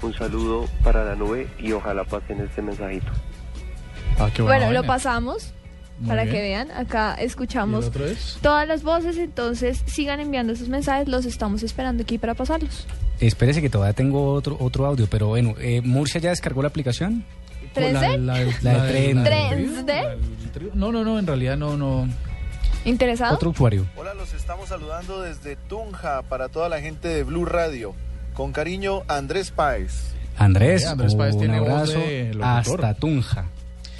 Un 0.00 0.14
saludo 0.14 0.66
para 0.84 1.04
la 1.04 1.16
nube 1.16 1.48
y 1.58 1.72
ojalá 1.72 2.04
pasen 2.04 2.40
este 2.40 2.62
mensajito. 2.62 3.10
Ah, 4.18 4.28
qué 4.32 4.42
Bueno, 4.42 4.70
lo 4.70 4.84
pasamos 4.84 5.52
Muy 6.02 6.08
para 6.08 6.24
bien. 6.24 6.34
que 6.34 6.42
vean. 6.42 6.70
Acá 6.72 7.14
escuchamos 7.14 7.90
todas 8.40 8.66
las 8.66 8.82
voces, 8.82 9.16
entonces 9.18 9.82
sigan 9.86 10.18
enviando 10.18 10.56
sus 10.56 10.68
mensajes, 10.68 11.06
los 11.06 11.24
estamos 11.24 11.62
esperando 11.62 12.02
aquí 12.02 12.18
para 12.18 12.34
pasarlos. 12.34 12.86
Espérese 13.20 13.62
que 13.62 13.70
todavía 13.70 13.92
tengo 13.92 14.32
otro 14.34 14.56
otro 14.58 14.84
audio, 14.84 15.06
pero 15.08 15.28
bueno, 15.28 15.54
eh, 15.60 15.80
¿Murcia 15.80 16.20
ya 16.20 16.30
descargó 16.30 16.60
la 16.60 16.68
aplicación? 16.68 17.24
No, 20.74 20.90
no, 20.90 21.04
no, 21.04 21.18
en 21.18 21.26
realidad 21.26 21.56
no, 21.56 21.76
no. 21.76 22.08
¿Interesado? 22.84 23.36
Otro 23.36 23.50
usuario. 23.50 23.86
Hola, 23.96 24.12
los 24.14 24.34
estamos 24.34 24.68
saludando 24.68 25.22
desde 25.22 25.54
Tunja 25.54 26.22
para 26.22 26.48
toda 26.48 26.68
la 26.68 26.80
gente 26.80 27.06
de 27.06 27.22
Blue 27.22 27.44
Radio. 27.44 27.94
Con 28.34 28.50
cariño, 28.50 29.02
Andrés 29.06 29.52
Páez. 29.52 30.14
Andrés, 30.36 30.84
Andrés 30.84 31.14
Páez 31.14 31.34
un 31.34 31.40
tiene 31.40 31.60
voz 31.60 31.68
abrazo 31.68 31.98
de 32.00 32.38
hasta 32.42 32.94
Tunja. 32.94 33.46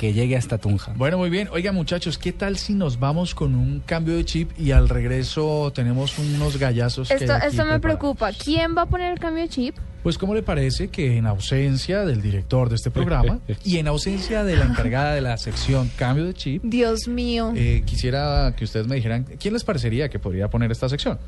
Que 0.03 0.13
llegue 0.13 0.37
hasta 0.37 0.59
Tunja. 0.59 0.95
Bueno, 0.97 1.17
muy 1.17 1.31
bien. 1.31 1.49
Oiga, 1.53 1.71
muchachos, 1.71 2.19
¿qué 2.19 2.33
tal 2.33 2.57
si 2.59 2.75
nos 2.75 2.99
vamos 2.99 3.37
con 3.37 3.55
un 3.55 3.79
cambio 3.87 4.17
de 4.17 4.25
chip 4.25 4.51
y 4.59 4.73
al 4.73 4.89
regreso 4.89 5.71
tenemos 5.73 6.19
unos 6.19 6.57
gallazos? 6.57 7.07
que 7.07 7.15
Esto, 7.15 7.37
esto 7.37 7.65
me 7.65 7.79
preocupa. 7.79 8.33
¿Quién 8.33 8.77
va 8.77 8.83
a 8.83 8.87
poner 8.87 9.13
el 9.13 9.21
cambio 9.21 9.45
de 9.45 9.49
chip? 9.49 9.77
Pues, 10.03 10.19
¿cómo 10.19 10.35
le 10.35 10.43
parece 10.43 10.89
que 10.89 11.19
en 11.19 11.27
ausencia 11.27 12.05
del 12.05 12.21
director 12.21 12.69
de 12.69 12.75
este 12.75 12.91
programa 12.91 13.39
y 13.65 13.79
en 13.79 13.87
ausencia 13.87 14.43
de 14.43 14.57
la 14.57 14.65
encargada 14.65 15.15
de 15.15 15.21
la 15.21 15.39
sección 15.39 15.89
cambio 15.97 16.25
de 16.25 16.35
chip, 16.35 16.65
Dios 16.65 17.07
mío. 17.07 17.53
eh, 17.55 17.85
quisiera 17.87 18.57
que 18.57 18.65
ustedes 18.65 18.89
me 18.89 18.97
dijeran, 18.97 19.23
¿quién 19.39 19.55
les 19.55 19.63
parecería 19.63 20.09
que 20.09 20.19
podría 20.19 20.51
poner 20.51 20.73
esta 20.73 20.89
sección? 20.89 21.21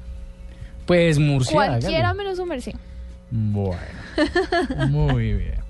Pues 0.85 1.21
Murcia. 1.21 1.53
Cualquiera 1.53 2.13
menos 2.13 2.41
un 2.41 2.49
Mercy. 2.49 2.73
Bueno, 3.31 3.85
muy 4.89 5.33
bien. 5.35 5.64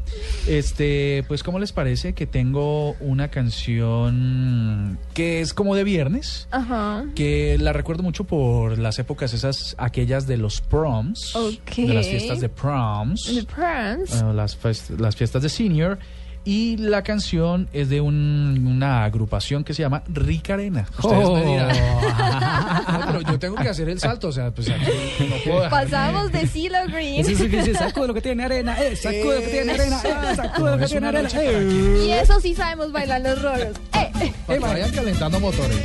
Este, 0.47 1.25
pues, 1.27 1.43
¿cómo 1.43 1.59
les 1.59 1.73
parece 1.73 2.13
que 2.13 2.27
tengo 2.27 2.93
una 3.01 3.29
canción 3.29 4.99
que 5.15 5.41
es 5.41 5.55
como 5.55 5.75
de 5.75 5.85
viernes? 5.85 6.49
Ajá. 6.51 7.05
que 7.15 7.57
la 7.59 7.73
recuerdo 7.73 8.03
mucho 8.03 8.25
por 8.25 8.79
las 8.79 8.99
épocas 8.99 9.33
esas, 9.33 9.75
aquellas 9.79 10.27
de 10.27 10.37
los 10.37 10.61
proms, 10.61 11.35
Ok. 11.35 11.77
de 11.77 11.95
las 11.95 12.07
fiestas 12.09 12.41
de 12.41 12.49
proms, 12.49 13.25
The 13.35 13.45
Prince. 13.45 14.19
eh, 14.19 14.33
las, 14.35 14.59
las 14.99 15.17
fiestas 15.17 15.43
de 15.43 15.49
senior, 15.49 15.99
y 16.45 16.77
la 16.77 17.03
canción 17.03 17.69
es 17.73 17.89
de 17.89 18.01
un- 18.01 18.65
una 18.67 19.05
agrupación 19.05 19.65
que 19.65 19.73
se 19.75 19.83
llama 19.83 20.03
Rica 20.13 20.55
Arena. 20.55 20.87
Ustedes 20.99 21.29
me 21.31 21.45
dirán, 21.45 21.69
"No, 23.01 23.07
pero 23.07 23.21
yo 23.23 23.39
tengo 23.39 23.57
que 23.57 23.69
hacer 23.69 23.89
el 23.89 23.99
salto, 23.99 24.29
o 24.29 24.33
sea, 24.33 24.51
pues 24.51 24.69
aquí 24.71 24.91
no 25.29 25.37
puedo 25.45 25.71
Pasamos 25.71 26.31
de 26.33 26.47
CeeLo 26.47 26.79
Green. 26.89 27.21
Eso 27.21 27.45
que 27.49 27.57
dice, 27.63 27.75
sacude 27.75 28.09
lo 28.09 28.15
que 28.15 28.21
tiene 28.21 28.45
arena, 28.45 28.77
eh, 28.83 28.95
sacude 28.97 29.35
lo 29.37 29.41
que 29.41 29.49
tiene 29.49 29.73
arena, 29.73 30.01
eh, 30.05 30.37
sacude 30.37 30.71
lo 30.73 30.79
que 30.79 30.87
tiene 30.87 31.07
arena. 31.09 31.29
eh. 31.35 32.05
Y 32.07 32.11
eso 32.13 32.41
sí 32.41 32.55
sabemos 32.55 32.93
bailar 32.93 33.21
los 33.23 33.41
rolos. 33.43 33.77
Eh, 33.95 34.11
eh. 34.21 34.33
para 34.47 34.59
que 34.59 34.65
vayan 34.67 34.91
calentando 34.93 35.41
motores. 35.41 35.79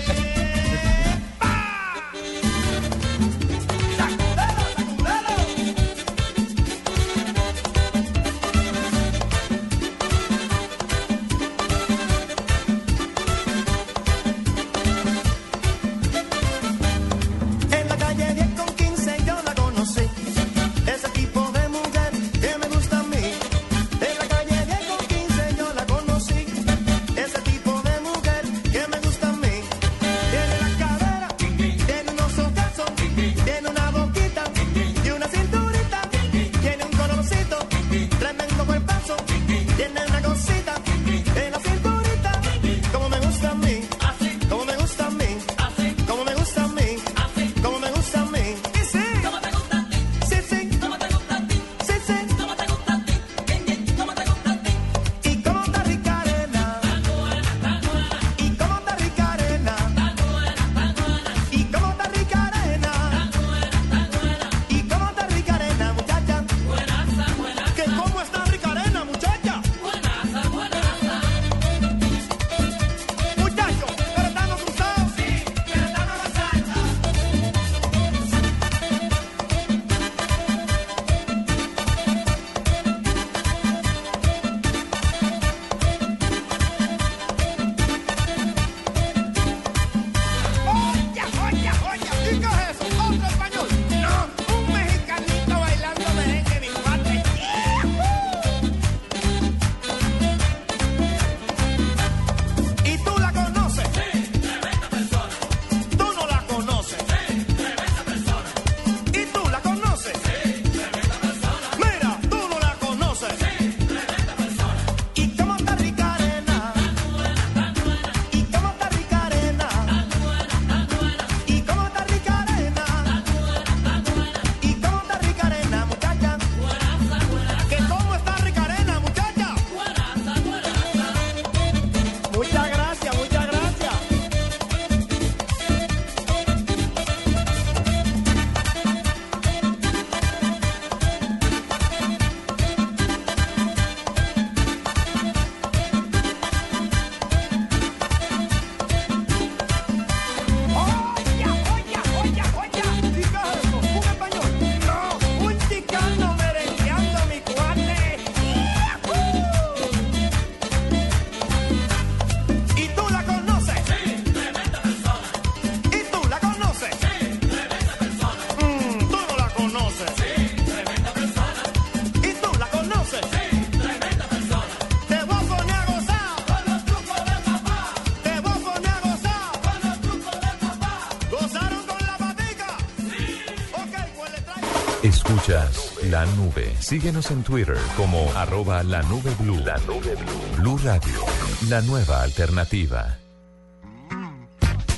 Escuchas 185.29 185.93
la 186.05 186.25
nube. 186.25 186.75
Síguenos 186.79 187.29
en 187.29 187.43
Twitter 187.43 187.77
como 187.95 188.31
arroba 188.35 188.81
la 188.81 189.03
nube 189.03 189.31
blue. 189.39 189.59
La 189.63 189.77
nube 189.85 190.15
blue. 190.15 190.57
Blue 190.57 190.77
Radio, 190.83 191.21
la 191.69 191.81
nueva 191.81 192.23
alternativa. 192.23 193.15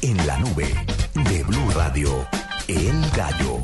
En 0.02 0.26
la 0.26 0.38
nube 0.38 0.74
de 1.16 1.44
Blue 1.44 1.70
Radio, 1.72 2.26
El 2.70 3.10
Gallo. 3.12 3.60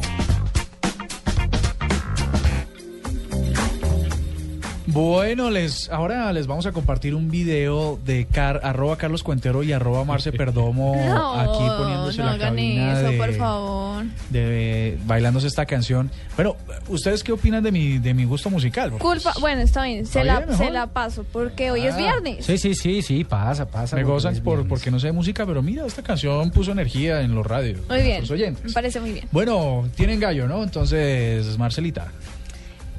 Bueno, 5.02 5.52
les 5.52 5.92
ahora 5.92 6.34
les 6.34 6.48
vamos 6.48 6.66
a 6.66 6.72
compartir 6.72 7.14
un 7.14 7.30
video 7.30 8.00
de 8.04 8.26
car, 8.26 8.62
arroba 8.64 8.98
Carlos 8.98 9.22
Cuentero 9.22 9.62
y 9.62 9.72
arroba 9.72 10.04
Marce 10.06 10.32
Perdomo 10.32 10.96
No, 11.06 11.34
aquí 11.36 11.64
poniéndose 11.78 12.18
no 12.18 12.26
la 12.26 12.32
hagan 12.32 12.50
cabina 12.56 13.00
eso, 13.00 13.12
de, 13.12 13.18
por 13.20 13.34
favor. 13.36 14.06
de- 14.32 14.98
bailándose 15.06 15.46
esta 15.46 15.68
canción. 15.68 16.10
Bueno, 16.36 16.56
¿ustedes 16.88 17.24
qué 17.24 17.32
opinan 17.32 17.62
de 17.64 17.72
mi 17.72 18.00
de 18.00 18.16
mi 18.16 18.26
gusto 18.26 18.50
musical? 18.50 18.90
Culpa, 18.94 19.34
bueno, 19.40 19.62
está 19.62 19.84
bien, 19.84 20.04
se, 20.08 20.22
Está 20.22 20.24
la, 20.24 20.46
bien, 20.48 20.58
se 20.58 20.72
la 20.72 20.88
paso 20.88 21.24
porque 21.32 21.70
hoy 21.70 21.86
es 21.86 21.94
Ah. 21.94 21.98
viernes. 21.98 22.44
Sí, 22.44 22.58
sí, 22.58 22.74
sí, 22.74 23.04
sí, 23.04 23.24
pasa, 23.24 23.68
pasa. 23.70 23.96
me 23.96 24.04
gozan 24.04 24.36
por, 24.38 24.68
porque 24.68 24.90
no 24.90 25.00
sé 25.00 25.06
de 25.08 25.14
música, 25.14 25.46
pero 25.46 25.62
mira, 25.62 25.86
esta 25.86 26.02
canción 26.02 26.50
puso 26.50 26.72
energía 26.72 27.22
en 27.22 27.36
los 27.36 27.46
radios. 27.46 27.82
Muy 27.88 28.02
bien, 28.02 28.22
Los 28.22 28.32
oyentes. 28.32 28.64
me 28.66 28.72
parece 28.72 29.00
muy 29.00 29.12
bien. 29.12 29.28
Bueno, 29.32 29.88
tienen 29.96 30.20
gallo, 30.20 30.48
¿no? 30.48 30.64
Entonces, 30.64 31.56
Marcelita. 31.60 32.08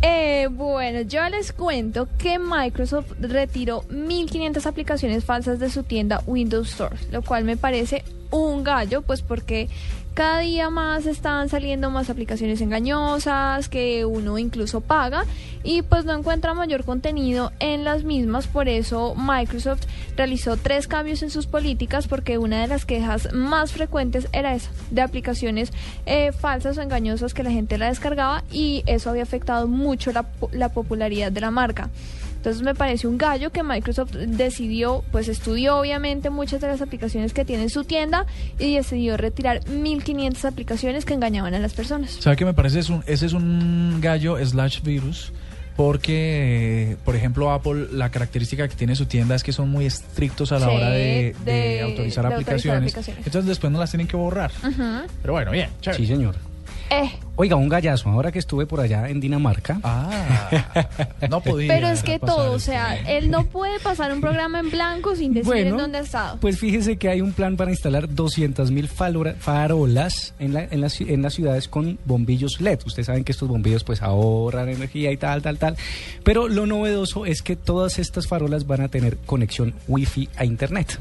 Eh, 0.01 0.47
bueno, 0.51 1.01
yo 1.01 1.29
les 1.29 1.53
cuento 1.53 2.09
que 2.19 2.39
Microsoft 2.39 3.13
retiró 3.21 3.83
1.500 3.89 4.67
aplicaciones 4.67 5.25
falsas 5.25 5.59
de 5.59 5.71
su 5.71 5.83
tienda 5.83 6.23
Windows 6.27 6.71
Store, 6.71 6.97
lo 7.11 7.23
cual 7.23 7.45
me 7.45 7.57
parece 7.57 8.05
un 8.31 8.63
gallo, 8.63 9.03
pues 9.03 9.23
porque 9.23 9.69
cada 10.19 10.41
día 10.41 10.69
más 10.69 11.07
están 11.07 11.49
saliendo 11.49 11.91
más 11.91 12.11
aplicaciones 12.11 12.61
engañosas 12.61 13.69
que 13.69 14.05
uno 14.05 14.37
incluso 14.37 14.81
paga 14.81 15.25
y 15.63 15.83
pues 15.83 16.07
no 16.07 16.13
encuentra 16.13 16.55
mayor 16.55 16.83
contenido 16.83 17.53
en 17.61 17.85
las 17.85 18.03
mismas. 18.03 18.49
Por 18.49 18.69
eso 18.69 19.15
Microsoft 19.15 19.83
realizó 20.17 20.57
tres 20.57 20.89
cambios 20.89 21.23
en 21.23 21.31
sus 21.31 21.47
políticas 21.47 22.09
porque 22.09 22.37
una 22.37 22.61
de 22.61 22.67
las 22.67 22.85
quejas 22.85 23.33
más 23.33 23.71
frecuentes 23.71 24.27
era 24.33 24.57
esa, 24.57 24.73
de 24.91 25.03
aplicaciones 25.03 25.73
eh, 26.05 26.33
falsas 26.33 26.79
o 26.79 26.83
engañosas 26.83 27.33
que 27.33 27.45
la 27.45 27.53
gente 27.53 27.79
la 27.79 27.87
descargaba 27.87 28.43
y 28.51 28.83
eso 28.87 29.11
había 29.11 29.23
afectado 29.23 29.69
mucho 29.69 30.11
la, 30.11 30.27
la 30.51 30.71
popularidad 30.71 31.31
de 31.31 31.43
la 31.43 31.53
marca. 31.53 31.91
Entonces 32.39 32.63
me 32.63 32.75
parece 32.75 33.07
un 33.07 33.19
gallo 33.19 33.51
que 33.51 33.63
Microsoft 33.63 34.13
decidió, 34.13 35.05
pues 35.13 35.29
estudió 35.29 35.77
obviamente 35.79 36.31
muchas 36.31 36.61
de 36.61 36.69
las 36.69 36.81
aplicaciones 36.81 37.35
que 37.35 37.45
tiene 37.45 37.65
en 37.65 37.71
su 37.71 37.85
tienda 37.85 38.25
y 38.59 38.75
decidió 38.77 39.17
retirar 39.17 39.69
1500 39.69 40.45
aplicaciones 40.47 41.05
que 41.05 41.15
engañaban 41.15 41.53
a 41.55 41.59
las 41.59 41.75
personas. 41.75 42.13
¿Sabe 42.13 42.37
qué 42.37 42.45
me 42.45 42.55
parece? 42.55 42.79
Es 42.79 42.89
un, 42.91 43.03
ese 43.07 43.27
es 43.27 43.33
un 43.35 43.99
gallo 44.01 44.39
slash 44.45 44.83
virus. 44.83 45.33
Porque, 45.77 46.97
por 47.05 47.15
ejemplo, 47.15 47.53
Apple, 47.53 47.87
la 47.93 48.11
característica 48.11 48.67
que 48.67 48.75
tiene 48.75 48.97
su 48.97 49.07
tienda 49.07 49.35
es 49.37 49.45
que 49.45 49.53
son 49.53 49.69
muy 49.69 49.87
estrictos 49.87 50.51
a 50.53 50.59
la 50.59 50.67
Sí, 50.69 50.75
hora 50.75 50.91
de, 50.91 51.35
de 51.45 51.53
de- 51.53 51.81
autorizar, 51.83 52.29
de 52.29 52.35
autorizar 52.35 52.77
aplicaciones. 52.77 53.27
Entonces 53.27 53.47
después 53.47 53.73
no 53.73 53.79
las 53.79 53.91
tienen 53.91 54.07
que 54.09 54.17
borrar. 54.17 54.51
Pero 55.23 55.33
bueno, 55.35 55.51
bien, 55.53 55.71
chévere. 55.81 56.03
Sí, 56.03 56.09
señor. 56.09 56.35
Eh, 56.91 57.11
Oiga, 57.41 57.55
un 57.55 57.69
gallazo, 57.69 58.09
ahora 58.09 58.33
que 58.33 58.41
estuve 58.41 58.67
por 58.67 58.81
allá 58.81 59.09
en 59.09 59.21
Dinamarca. 59.21 59.79
Ah, 59.85 60.89
no 61.31 61.41
podía. 61.41 61.69
pero 61.73 61.87
es 61.89 62.03
que 62.03 62.19
pasar 62.19 62.35
todo, 62.37 62.53
o 62.53 62.57
esto. 62.57 62.73
sea, 62.73 62.97
él 63.09 63.31
no 63.31 63.45
puede 63.45 63.79
pasar 63.79 64.13
un 64.13 64.21
programa 64.21 64.59
en 64.59 64.71
blanco 64.71 65.15
sin 65.15 65.35
decir 65.35 65.55
en 65.55 65.77
dónde 65.77 65.99
ha 65.99 66.01
estado. 66.01 66.39
Pues 66.41 66.59
fíjese 66.59 66.97
que 66.97 67.09
hay 67.09 67.21
un 67.21 67.33
plan 67.33 67.57
para 67.57 67.71
instalar 67.71 68.09
200.000 68.09 68.89
falora- 68.89 69.35
farolas 69.39 70.35
en, 70.41 70.53
la- 70.55 70.65
en, 70.65 70.81
las, 70.81 71.01
en 71.01 71.23
las 71.23 71.35
ciudades 71.35 71.69
con 71.69 71.99
bombillos 72.07 72.61
LED. 72.61 72.81
Ustedes 72.87 73.07
saben 73.07 73.23
que 73.23 73.31
estos 73.31 73.49
bombillos 73.49 73.85
pues 73.85 74.03
ahorran 74.03 74.69
energía 74.69 75.13
y 75.13 75.17
tal, 75.17 75.41
tal, 75.41 75.59
tal. 75.59 75.77
Pero 76.25 76.49
lo 76.49 76.67
novedoso 76.67 77.25
es 77.25 77.43
que 77.43 77.55
todas 77.55 78.01
estas 78.01 78.27
farolas 78.27 78.67
van 78.67 78.81
a 78.81 78.89
tener 78.89 79.17
conexión 79.19 79.75
Wi-Fi 79.87 80.29
a 80.37 80.45
Internet. 80.45 80.99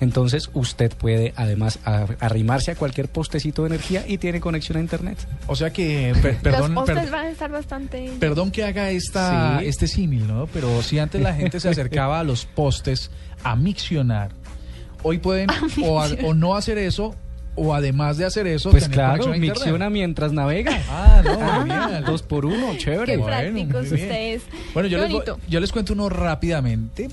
Entonces 0.00 0.50
usted 0.54 0.92
puede 0.96 1.32
además 1.36 1.78
arrimarse 2.20 2.70
a 2.72 2.74
cualquier 2.74 3.08
postecito 3.08 3.62
de 3.62 3.68
energía 3.68 4.04
y 4.06 4.18
tiene 4.18 4.40
conexión 4.40 4.78
a 4.78 4.80
Internet. 4.80 5.18
O 5.46 5.56
sea 5.56 5.72
que, 5.72 6.14
per- 6.20 6.36
perdón, 6.42 6.74
Los 6.74 6.84
per- 6.84 6.94
postes 6.96 7.10
van 7.12 7.26
a 7.26 7.30
estar 7.30 7.50
bastante... 7.50 8.10
perdón 8.18 8.50
que 8.50 8.64
haga 8.64 8.90
esta, 8.90 9.58
Sí. 9.60 9.66
este 9.66 9.86
símil, 9.88 10.26
¿no? 10.26 10.46
Pero 10.52 10.82
si 10.82 10.98
antes 10.98 11.20
la 11.22 11.34
gente 11.34 11.60
se 11.60 11.68
acercaba 11.68 12.20
a 12.20 12.24
los 12.24 12.44
postes 12.46 13.10
a 13.42 13.56
miccionar, 13.56 14.30
hoy 15.02 15.18
pueden 15.18 15.48
o, 15.84 16.00
a- 16.00 16.08
o 16.24 16.34
no 16.34 16.56
hacer 16.56 16.78
eso, 16.78 17.14
o 17.56 17.72
además 17.72 18.16
de 18.16 18.24
hacer 18.24 18.48
eso, 18.48 18.72
Pues 18.72 18.88
claro, 18.88 19.28
micciona 19.28 19.88
mientras 19.88 20.32
navega. 20.32 20.76
Ah, 20.90 21.22
no, 21.24 21.60
genial. 21.60 22.04
Dos 22.06 22.22
por 22.22 22.44
uno, 22.46 22.76
chévere. 22.76 23.12
Qué 23.12 23.16
Bueno, 23.18 23.26
prácticos 23.36 23.82
muy 23.82 23.96
bien. 23.96 24.08
ustedes. 24.10 24.42
Bueno, 24.72 24.88
yo 24.88 24.98
les, 25.06 25.12
yo 25.48 25.60
les 25.60 25.70
cuento 25.70 25.92
uno 25.92 26.08
rápidamente. 26.08 27.08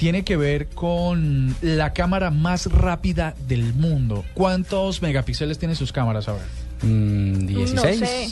Tiene 0.00 0.24
que 0.24 0.38
ver 0.38 0.68
con 0.68 1.54
la 1.60 1.92
cámara 1.92 2.30
más 2.30 2.72
rápida 2.72 3.34
del 3.46 3.74
mundo. 3.74 4.24
¿Cuántos 4.32 5.02
megapíxeles 5.02 5.58
tienen 5.58 5.76
sus 5.76 5.92
cámaras? 5.92 6.26
A 6.26 6.32
ver. 6.32 6.42
Mm, 6.80 7.46
16. 7.46 8.00
No 8.00 8.06
sé. 8.06 8.28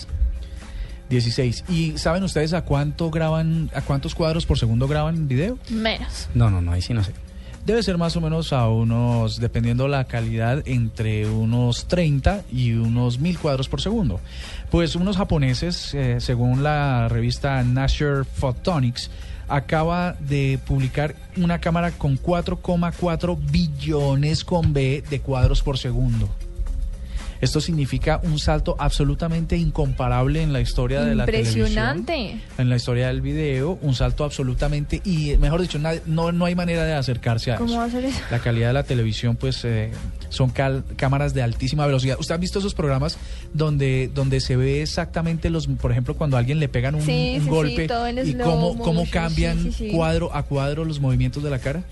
16. 1.10 1.64
¿Y 1.68 1.98
saben 1.98 2.22
ustedes 2.22 2.54
a 2.54 2.62
cuánto 2.62 3.10
graban, 3.10 3.70
a 3.74 3.82
cuántos 3.82 4.14
cuadros 4.14 4.46
por 4.46 4.58
segundo 4.58 4.88
graban 4.88 5.28
video? 5.28 5.58
Menos. 5.68 6.30
No, 6.34 6.48
no, 6.48 6.62
no, 6.62 6.72
ahí 6.72 6.80
sí 6.80 6.94
no 6.94 7.04
sé. 7.04 7.12
Debe 7.66 7.82
ser 7.82 7.98
más 7.98 8.16
o 8.16 8.22
menos 8.22 8.54
a 8.54 8.66
unos, 8.70 9.38
dependiendo 9.38 9.88
la 9.88 10.04
calidad, 10.04 10.66
entre 10.66 11.28
unos 11.28 11.86
30 11.86 12.44
y 12.50 12.72
unos 12.72 13.18
1000 13.18 13.38
cuadros 13.38 13.68
por 13.68 13.82
segundo. 13.82 14.20
Pues 14.70 14.96
unos 14.96 15.18
japoneses, 15.18 15.92
eh, 15.92 16.16
según 16.20 16.62
la 16.62 17.08
revista 17.08 17.62
Nature 17.62 18.24
Photonics, 18.24 19.10
acaba 19.48 20.14
de 20.20 20.58
publicar 20.66 21.14
una 21.36 21.60
cámara 21.60 21.90
con 21.90 22.18
4,4 22.18 23.38
billones 23.50 24.44
con 24.44 24.72
B 24.72 25.02
de 25.08 25.20
cuadros 25.20 25.62
por 25.62 25.78
segundo. 25.78 26.28
Esto 27.40 27.60
significa 27.60 28.20
un 28.24 28.38
salto 28.38 28.74
absolutamente 28.78 29.56
incomparable 29.56 30.42
en 30.42 30.52
la 30.52 30.60
historia 30.60 31.02
de 31.02 31.14
la 31.14 31.24
televisión 31.26 31.68
Impresionante. 31.68 32.40
en 32.58 32.68
la 32.68 32.76
historia 32.76 33.06
del 33.08 33.20
video, 33.20 33.78
un 33.80 33.94
salto 33.94 34.24
absolutamente 34.24 35.00
y 35.04 35.36
mejor 35.38 35.60
dicho, 35.60 35.78
no, 36.06 36.32
no 36.32 36.44
hay 36.44 36.54
manera 36.54 36.84
de 36.84 36.94
acercarse 36.94 37.52
a 37.52 37.56
¿Cómo 37.56 37.70
eso. 37.70 37.78
va 37.78 37.84
a 37.84 37.90
ser 37.90 38.04
eso? 38.04 38.18
La 38.30 38.40
calidad 38.40 38.68
de 38.68 38.72
la 38.74 38.82
televisión, 38.82 39.36
pues, 39.36 39.64
eh, 39.64 39.90
son 40.30 40.50
cal- 40.50 40.84
cámaras 40.96 41.32
de 41.34 41.42
altísima 41.42 41.86
velocidad. 41.86 42.16
¿Usted 42.18 42.34
ha 42.34 42.38
visto 42.38 42.58
esos 42.58 42.74
programas 42.74 43.18
donde, 43.54 44.10
donde 44.14 44.40
se 44.40 44.56
ve 44.56 44.82
exactamente 44.82 45.48
los, 45.50 45.66
por 45.68 45.92
ejemplo, 45.92 46.14
cuando 46.16 46.36
a 46.36 46.40
alguien 46.40 46.58
le 46.58 46.68
pegan 46.68 46.94
un, 46.96 47.02
Sí, 47.02 47.34
un 47.36 47.38
sí, 47.38 47.44
sí, 47.44 47.48
golpe 47.48 47.88
y 48.24 48.34
cómo, 48.34 48.76
cómo 48.78 49.06
cambian 49.10 49.70
cuadro 49.92 50.34
a 50.34 50.42
cuadro 50.42 50.84
los 50.84 51.00
movimientos 51.00 51.42
de 51.42 51.50
la 51.50 51.58
cara? 51.60 51.82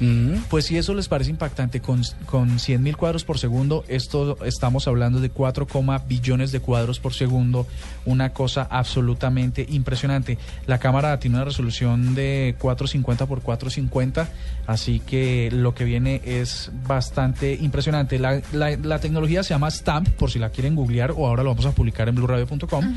Mm. 0.00 0.34
Pues 0.50 0.66
si 0.66 0.76
eso 0.76 0.94
les 0.94 1.08
parece 1.08 1.30
impactante, 1.30 1.80
con, 1.80 2.02
con 2.26 2.58
100 2.58 2.82
mil 2.82 2.96
cuadros 2.96 3.24
por 3.24 3.38
segundo, 3.38 3.84
esto 3.88 4.38
estamos 4.44 4.86
hablando 4.88 5.20
de 5.20 5.30
4, 5.30 5.66
billones 6.08 6.52
de 6.52 6.60
cuadros 6.60 7.00
por 7.00 7.14
segundo, 7.14 7.66
una 8.04 8.30
cosa 8.32 8.66
absolutamente 8.70 9.66
impresionante. 9.68 10.38
La 10.66 10.78
cámara 10.78 11.18
tiene 11.18 11.36
una 11.36 11.44
resolución 11.46 12.14
de 12.14 12.54
450 12.58 13.26
por 13.26 13.40
450, 13.42 14.28
así 14.66 15.00
que 15.00 15.48
lo 15.52 15.74
que 15.74 15.84
viene 15.84 16.20
es 16.24 16.70
bastante 16.86 17.54
impresionante. 17.54 18.18
La, 18.18 18.40
la- 18.52 18.76
la 18.76 18.98
tecnología 18.98 19.42
se 19.42 19.50
llama 19.54 19.70
Stamp, 19.70 20.08
por 20.10 20.30
si 20.30 20.38
la 20.38 20.50
quieren 20.50 20.74
googlear, 20.74 21.12
o 21.12 21.26
ahora 21.26 21.42
lo 21.42 21.50
vamos 21.50 21.66
a 21.66 21.72
publicar 21.72 22.08
en 22.08 22.14
blueradio.com. 22.16 22.94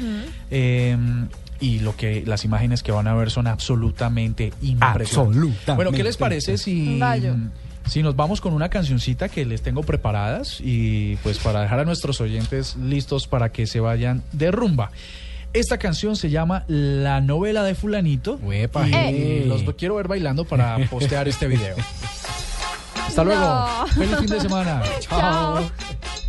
Eh, 0.51 0.97
y 1.60 1.80
lo 1.80 1.95
que 1.95 2.24
las 2.26 2.45
imágenes 2.45 2.84
que 2.84 2.91
van 2.91 3.07
a 3.07 3.14
ver 3.16 3.30
son 3.32 3.47
absolutamente 3.47 4.53
impresionantes. 4.62 5.18
Absolutamente. 5.18 5.74
Bueno, 5.76 5.91
¿qué 5.91 6.03
les 6.03 6.18
parece 6.18 6.57
si 6.57 6.99
si 7.88 8.03
nos 8.03 8.16
vamos 8.16 8.39
con 8.39 8.53
una 8.53 8.70
cancioncita 8.70 9.30
que 9.30 9.45
les 9.45 9.62
tengo 9.64 9.82
preparadas 9.84 10.60
y 10.62 11.16
pues 11.24 11.39
para 11.39 11.62
dejar 11.62 11.80
a 11.80 11.86
nuestros 11.86 12.22
oyentes 12.22 12.76
listos 12.76 13.28
para 13.28 13.51
que 13.51 13.66
se 13.68 13.80
vayan 13.80 14.22
de 14.32 14.51
rumba? 14.51 14.91
Esta 15.51 15.80
canción 15.80 16.16
se 16.16 16.30
llama 16.30 16.64
La 16.68 17.22
novela 17.22 17.64
de 17.64 17.74
fulanito 17.74 18.36
Uepa. 18.43 18.88
y 18.88 18.91
Eh. 18.93 19.43
los 19.47 19.64
quiero 19.76 19.95
ver 19.95 20.07
bailando 20.07 20.45
para 20.45 20.78
postear 20.89 21.28
este 21.28 21.47
video. 21.47 21.76
Hasta 23.07 23.24
luego. 23.24 23.41
No. 23.41 23.88
Feliz 23.88 24.18
fin 24.18 24.28
de 24.28 24.39
semana. 24.41 24.82
Chao. 24.99 26.28